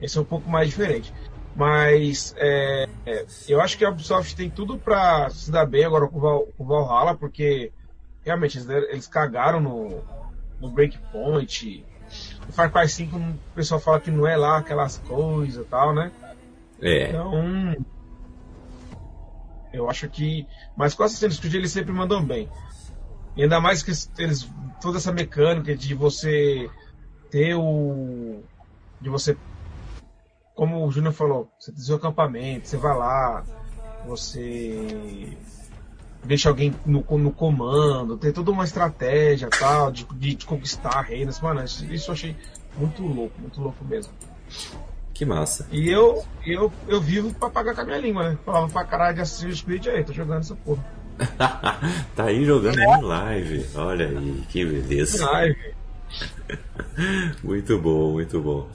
[0.00, 1.12] Esse é um pouco mais diferente.
[1.56, 6.06] Mas é, é, eu acho que a Ubisoft tem tudo pra se dar bem agora
[6.06, 7.72] com o, Val, com o Valhalla, porque
[8.24, 10.04] realmente eles, eles cagaram no,
[10.60, 11.84] no Breakpoint.
[12.48, 15.94] O Far Cry 5 o pessoal fala que não é lá aquelas coisas e tal,
[15.94, 16.10] né?
[16.80, 17.08] É.
[17.08, 17.76] Então.
[19.72, 20.46] Eu acho que.
[20.76, 22.48] Mas com Assassin's Creed eles sempre mandam bem.
[23.36, 24.48] E ainda mais que eles.
[24.80, 26.68] Toda essa mecânica de você
[27.30, 28.42] ter o.
[29.00, 29.36] De você.
[30.54, 33.44] Como o Júnior falou, você tem seu acampamento, você vai lá,
[34.04, 35.38] você
[36.24, 41.40] deixa alguém no, no comando, tem toda uma estratégia tal, de, de, de conquistar reinos.
[41.40, 42.36] Mano, isso, isso eu achei
[42.76, 44.12] muito louco, muito louco mesmo.
[45.12, 45.66] Que massa.
[45.70, 48.38] E eu, eu, eu vivo pra pagar com a minha língua, né?
[48.44, 50.84] Falava pra caralho de Assassin's Creed aí, tô jogando essa porra.
[52.16, 53.66] tá aí jogando em live.
[53.74, 55.30] Olha aí, que beleza.
[55.30, 55.74] Live.
[57.44, 58.68] Muito bom, muito bom.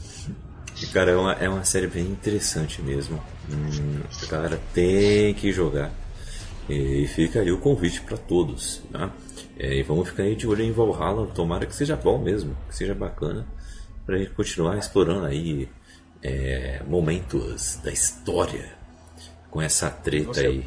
[0.94, 3.22] Cara, é uma, é uma série bem interessante mesmo.
[3.50, 5.92] Hum, a galera tem que jogar.
[6.70, 8.82] E fica aí o convite para todos.
[8.92, 9.12] Tá?
[9.58, 11.28] É, e vamos ficar aí de olho em Valhalla.
[11.28, 13.46] Tomara que seja bom mesmo, que seja bacana.
[14.06, 15.70] Pra gente continuar explorando aí
[16.24, 18.74] é, momentos da história.
[19.52, 20.66] com essa treta Você- aí.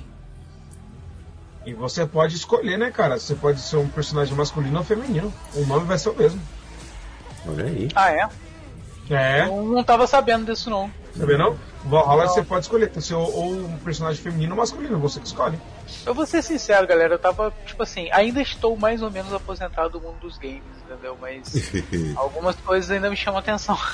[1.66, 3.19] E você pode escolher, né, cara?
[3.19, 5.31] Você pode ser um personagem masculino ou feminino.
[5.55, 6.41] O nome vai ser o mesmo.
[7.47, 7.89] Olha aí.
[7.95, 8.27] Ah, é?
[9.10, 10.90] É, Eu não tava sabendo disso, não.
[11.16, 11.56] sabia não?
[11.85, 12.28] Valhalla Não.
[12.35, 12.86] você pode escolher.
[12.90, 15.59] Tem que ser ou, ou um personagem feminino ou masculino, você que escolhe.
[16.05, 19.90] Eu vou ser sincero, galera, eu tava, tipo assim, ainda estou mais ou menos aposentado
[19.98, 21.16] do mundo dos games, entendeu?
[21.20, 21.51] Mas
[22.16, 23.78] algumas coisas ainda me chamam atenção.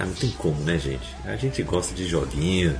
[0.00, 1.08] Ah, não tem como, né, gente?
[1.24, 2.76] A gente gosta de joguinhos.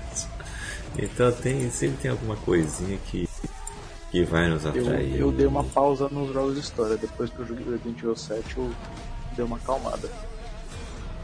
[0.97, 3.29] Então tem, sempre tem alguma coisinha que,
[4.13, 5.17] que vai nos Eu, atrair.
[5.19, 6.97] eu dei uma pausa nos jogos de história.
[6.97, 8.71] Depois que eu joguei Resident Evil 7, eu
[9.35, 10.09] dei uma acalmada.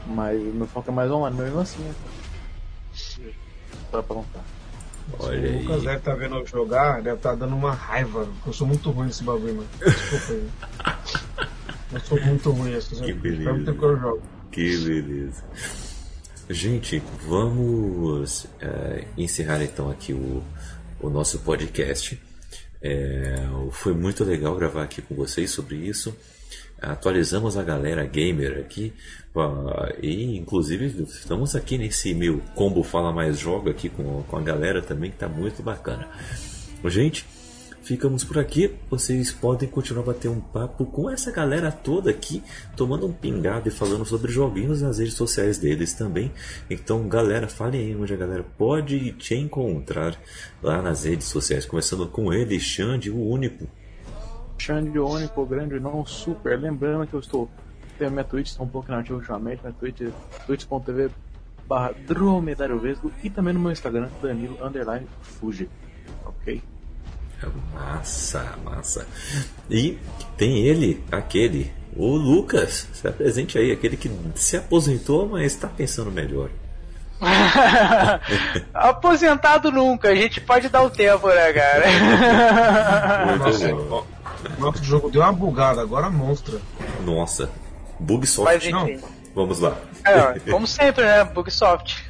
[0.07, 1.83] Mas meu foco é mais online, mesmo assim.
[1.83, 1.95] né?
[3.91, 4.45] Pra contar.
[5.19, 5.85] Olha o Lucas aí.
[5.85, 8.27] deve estar vendo eu jogar, deve estar dando uma raiva.
[8.47, 9.69] Eu sou muito ruim nesse bagulho, mano.
[9.79, 10.49] Desculpa aí.
[11.93, 13.45] Eu sou muito ruim nesse Que beleza.
[13.45, 14.23] Faz muito tempo que eu jogo.
[14.51, 15.45] Que beleza.
[16.51, 20.43] Gente, vamos é, encerrar então aqui o,
[21.01, 22.21] o nosso podcast.
[22.83, 26.15] É, foi muito legal gravar aqui com vocês sobre isso.
[26.81, 28.93] Atualizamos a galera gamer aqui.
[30.01, 34.81] E inclusive estamos aqui nesse meu combo Fala Mais Joga aqui com, com a galera
[34.81, 36.09] também, que tá muito bacana.
[36.85, 37.27] Gente,
[37.83, 38.71] ficamos por aqui.
[38.89, 42.43] Vocês podem continuar bater um papo com essa galera toda aqui,
[42.77, 46.31] tomando um pingado e falando sobre joguinhos nas redes sociais deles também.
[46.71, 50.17] Então, galera, fale aí onde a galera pode te encontrar
[50.63, 51.67] lá nas redes sociais.
[51.67, 53.67] Começando com ele, Xande, o único.
[54.59, 56.59] Xande único, o grande, não super.
[56.59, 57.51] Lembrando que eu estou.
[57.99, 59.61] Tenho minha Twitch, está um pouco inativa ultimamente.
[59.63, 60.11] Minha Twitch é
[60.47, 61.11] twitch.tv
[61.67, 65.69] barra dromedário vesgo e também no meu Instagram, Danilo Underline Fuji.
[66.25, 66.63] Ok?
[67.75, 69.07] Massa, massa.
[69.71, 69.99] E
[70.37, 72.89] tem ele, aquele, o Lucas.
[72.93, 76.49] Se apresente aí, aquele que se aposentou, mas está pensando melhor.
[78.75, 81.87] Aposentado nunca, a gente pode dar o tempo, né, cara?
[83.27, 84.07] Muito Nossa,
[84.59, 86.61] nosso jogo deu uma bugada, agora monstra.
[87.05, 87.51] Nossa,
[87.99, 88.45] Bugsoft.
[88.45, 89.01] Mas enfim.
[89.35, 89.77] Vamos lá.
[90.05, 91.25] É, como sempre, né?
[91.25, 92.05] Bugsoft.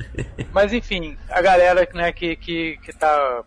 [0.52, 3.42] Mas enfim, a galera né, que, que, que tá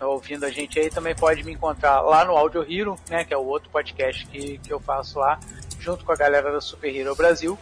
[0.00, 3.24] ouvindo a gente aí também pode me encontrar lá no Audio Hero, né?
[3.24, 5.40] Que é o outro podcast que, que eu faço lá,
[5.80, 7.58] junto com a galera da Super Hero Brasil.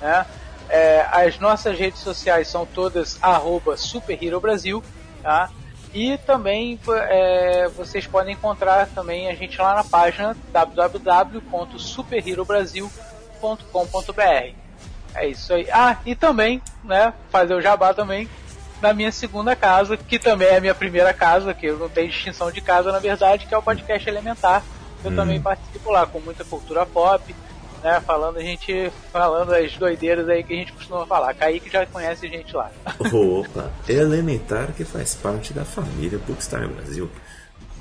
[0.00, 0.24] Né?
[0.68, 4.84] É, as nossas redes sociais são todas arroba Super Hero Brasil,
[5.22, 5.50] tá?
[5.92, 6.78] E também
[7.08, 10.36] é, vocês podem encontrar também a gente lá na página
[13.40, 14.54] www.superherobrasil.com.br.
[15.14, 15.66] É isso aí.
[15.72, 18.28] Ah, e também, né, fazer o jabá também
[18.80, 22.08] na minha segunda casa, que também é a minha primeira casa, que eu não tenho
[22.08, 24.62] distinção de casa, na verdade, que é o podcast Elementar.
[25.04, 25.16] Eu Hum.
[25.16, 27.34] também participo lá com muita cultura pop,
[27.82, 31.34] né, falando a gente, falando as doideiras aí que a gente costuma falar.
[31.34, 32.70] Kaique já conhece a gente lá.
[33.12, 37.10] Opa, elementar que faz parte da família Bookstar Brasil.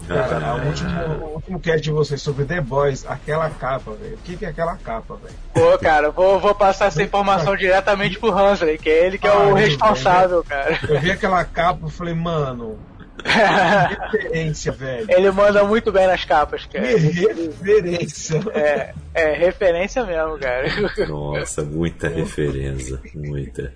[0.08, 0.90] Cara, Ah, o último,
[1.26, 4.16] o último cast de vocês sobre The Boys, aquela capa, velho.
[4.16, 5.36] O que, que é aquela capa, velho?
[5.54, 9.32] Pô, cara, vou, vou passar essa informação diretamente pro Hansley, que é ele que é
[9.32, 10.80] o Ah, responsável, cara.
[10.88, 12.80] Eu vi aquela capa e falei, mano,
[13.24, 15.08] referência, velho.
[15.10, 16.98] Ele manda muito bem nas capas, Que cara.
[16.98, 18.40] referência.
[18.54, 20.68] É, é referência mesmo, cara.
[21.08, 23.74] Nossa, muita referência, muita.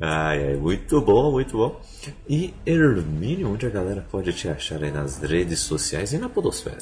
[0.00, 1.80] Ai, ai, muito bom, muito bom.
[2.28, 6.78] E Hermínio, onde a galera pode te achar aí nas redes sociais e na podosfera?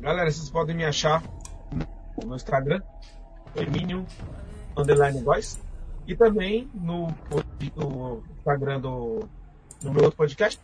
[0.00, 1.22] Galera, vocês podem me achar
[2.24, 2.80] no Instagram,
[3.56, 4.06] Hermínio
[4.76, 5.58] Underline Boys,
[6.06, 7.08] e também no,
[7.76, 9.28] no Instagram do,
[9.80, 10.60] do meu outro podcast,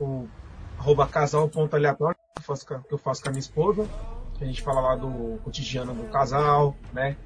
[0.00, 0.26] o
[0.78, 3.86] arroba casal.aleatório, que eu faço com- que eu faço com a minha esposa.
[4.40, 7.16] A gente fala lá do cotidiano do casal, né?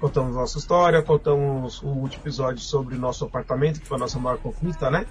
[0.00, 4.18] Contamos nossa história, contamos o último episódio sobre o nosso apartamento, que foi a nossa
[4.18, 5.06] maior conquista, né?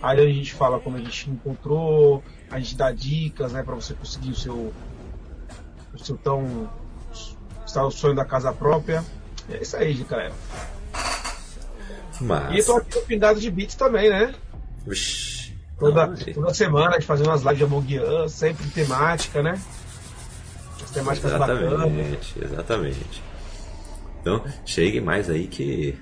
[0.00, 3.94] Aí a gente fala como a gente encontrou, a gente dá dicas, né, para você
[3.94, 4.72] conseguir o seu
[5.94, 6.68] o seu tão
[7.74, 9.04] o sonho da casa própria.
[9.48, 10.32] É isso aí, galera.
[12.20, 12.58] Mas.
[12.58, 14.34] E tô aqui no Pingado de Beats também, né?
[14.86, 19.42] Vixi, Toda, não, toda semana a gente fazendo umas lives de Among Us, sempre temática,
[19.42, 19.60] né?
[20.82, 21.62] As temáticas bacanas.
[21.72, 23.22] Exatamente, exatamente.
[24.20, 25.96] Então, chegue mais aí que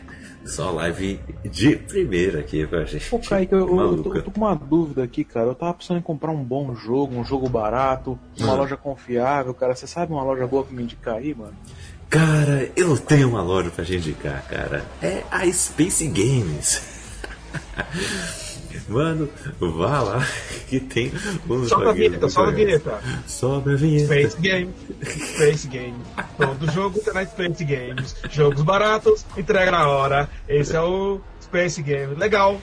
[0.46, 3.10] só live de primeira aqui pra gente.
[3.10, 5.48] Pô, Kaique, eu, eu- tô, eu tô com uma dúvida aqui, cara.
[5.48, 8.56] Eu tava pensando em comprar um bom jogo, um jogo barato, uma Hum.
[8.56, 9.74] loja confiável, cara.
[9.74, 11.54] Você sabe uma loja boa pra me indicar aí, mano?
[12.08, 14.82] Cara, eu tenho uma loja pra te indicar, cara.
[15.02, 16.95] É a Space Games.
[18.88, 19.28] Mano,
[19.58, 20.26] vá lá
[20.68, 21.12] que tem
[21.48, 23.00] uns Sobe a vinheta, sobe a vinheta.
[23.26, 24.06] Sobe a vinheta.
[24.06, 25.96] Space Game, Space Game.
[26.36, 28.14] Todo jogo tá na Space Games.
[28.30, 30.28] Jogos baratos, entrega na hora.
[30.48, 32.14] Esse é o Space Game.
[32.14, 32.60] Legal.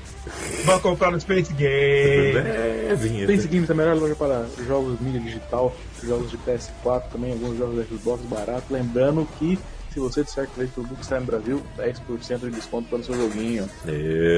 [0.66, 2.34] Vamos comprar no Space Game.
[2.84, 3.28] É, vinheta.
[3.28, 7.58] Pense Games é a melhor loja para jogos mídia digital, jogos de PS4, também alguns
[7.58, 8.66] jogos da Xbox barato.
[8.70, 9.58] Lembrando que
[9.94, 13.16] se você disser que esse produto está no Brasil, 10% de desconto para o seu
[13.16, 13.70] joguinho.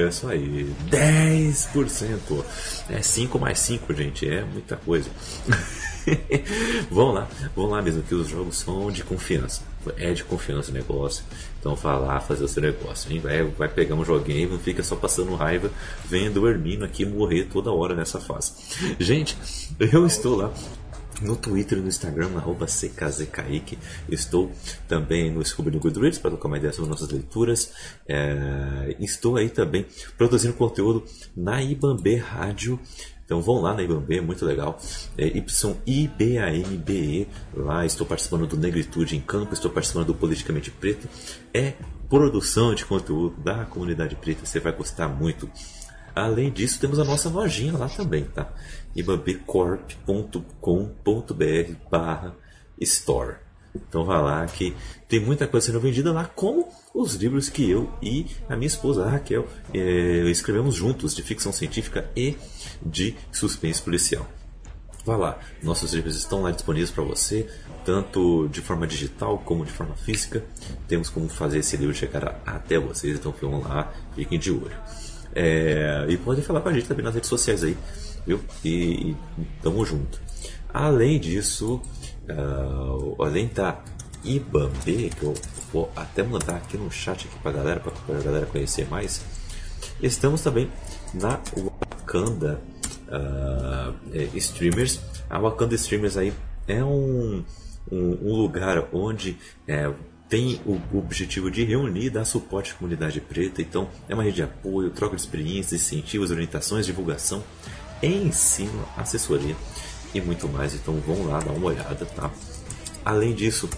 [0.08, 2.44] Isso aí, 10%.
[2.90, 5.08] É 5 mais 5, gente, é muita coisa.
[6.90, 9.62] vamos lá, vamos lá mesmo, que os jogos são de confiança.
[9.96, 11.24] É de confiança o negócio.
[11.58, 13.10] Então vá lá fazer o seu negócio.
[13.10, 13.20] Hein?
[13.20, 15.70] Vai, vai pegar um joguinho, não fica só passando raiva
[16.04, 18.52] vendo o Hermino aqui morrer toda hora nessa fase.
[18.98, 19.38] Gente,
[19.78, 20.52] eu estou lá
[21.20, 23.78] no Twitter e no Instagram, arroba CKZKaique.
[24.08, 24.50] Estou
[24.88, 27.72] também no Scooby no Goodreads para trocar uma ideia sobre nossas leituras.
[28.06, 29.86] É, estou aí também
[30.16, 31.04] produzindo conteúdo
[31.36, 32.78] na Ibambe Rádio.
[33.24, 34.78] Então vão lá na Ibambe, muito legal.
[35.18, 35.26] É
[35.86, 37.28] YIBAMBE.
[37.54, 41.08] Lá estou participando do Negritude em Campo, estou participando do Politicamente Preto.
[41.52, 41.74] É
[42.08, 45.50] produção de conteúdo da comunidade preta, você vai gostar muito.
[46.16, 48.50] Além disso, temos a nossa lojinha lá também, tá?
[48.94, 52.34] ibambecorp.com.br barra
[52.80, 53.34] store.
[53.74, 54.74] Então vá lá que
[55.06, 59.04] tem muita coisa sendo vendida lá, como os livros que eu e a minha esposa,
[59.04, 62.34] a Raquel, eh, escrevemos juntos de ficção científica e
[62.82, 64.26] de suspense policial.
[65.04, 67.46] Vá lá, nossos livros estão lá disponíveis para você,
[67.84, 70.42] tanto de forma digital como de forma física.
[70.88, 74.80] Temos como fazer esse livro chegar até vocês, então vão lá, fiquem de olho.
[75.38, 77.76] É, e podem falar com a gente também nas redes sociais aí,
[78.26, 78.40] viu?
[78.64, 79.16] E, e
[79.62, 80.18] tamo junto.
[80.72, 81.82] Além disso,
[82.26, 83.78] ah, além da
[84.24, 85.34] Ibambe, que eu
[85.70, 89.20] vou até mandar aqui no chat aqui pra galera, pra, pra galera conhecer mais,
[90.02, 90.70] estamos também
[91.12, 92.58] na Wakanda
[94.14, 95.00] é, Streamers.
[95.28, 96.32] A Wakanda Streamers aí
[96.66, 97.44] é um,
[97.92, 99.36] um, um lugar onde
[99.68, 99.92] é,
[100.28, 103.62] tem o objetivo de reunir e dar suporte à comunidade preta.
[103.62, 107.44] Então, é uma rede de apoio, troca de experiências, incentivos, orientações, divulgação,
[108.02, 109.54] ensino, assessoria
[110.12, 110.74] e muito mais.
[110.74, 112.30] Então, vão lá dar uma olhada, tá?
[113.04, 113.68] Além disso,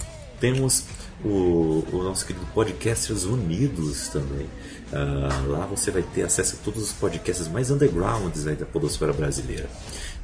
[0.40, 0.84] temos
[1.24, 4.46] o, o nosso querido Podcasters Unidos também.
[4.92, 9.68] Ah, lá você vai ter acesso a todos os podcasts mais undergrounds da podosfera brasileira.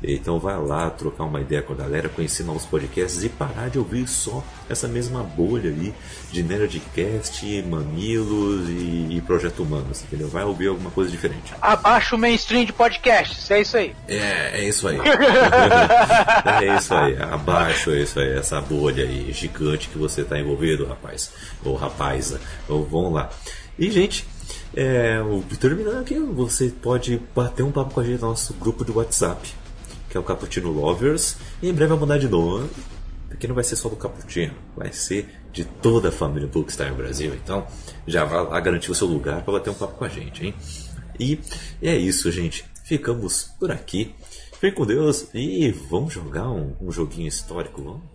[0.07, 3.79] Então vai lá trocar uma ideia com a galera, conhecer novos podcasts e parar de
[3.79, 5.95] ouvir só essa mesma bolha aí
[6.31, 10.29] de Nerdcast, Mamilos e, e Projeto Humanos, entendeu?
[10.29, 11.55] Vai ouvir alguma coisa diferente.
[11.61, 13.95] Abaixa o mainstream de podcasts, é isso aí.
[14.09, 14.99] É, é isso aí.
[16.63, 17.17] é isso aí.
[17.21, 21.33] Abaixo é isso aí, essa bolha aí gigante que você está envolvido, rapaz.
[21.65, 22.41] Ou rapaza.
[22.69, 23.31] Ou vão lá.
[23.79, 24.27] E, gente,
[24.77, 25.19] é,
[25.61, 29.55] terminando aqui, você pode bater um papo com a gente no nosso grupo de WhatsApp,
[30.15, 31.37] que é o Cappuccino Lovers.
[31.61, 32.71] E em breve vai mudar de nome,
[33.29, 37.35] porque não vai ser só do Cappuccino, vai ser de toda a família Bookstar Brasil.
[37.35, 37.67] Então,
[38.07, 40.55] já vá lá garantir o seu lugar para bater um papo com a gente, hein?
[41.19, 41.41] E
[41.83, 42.65] é isso, gente.
[42.85, 44.15] Ficamos por aqui.
[44.53, 48.14] Fiquem com Deus e vamos jogar um, um joguinho histórico, vamos?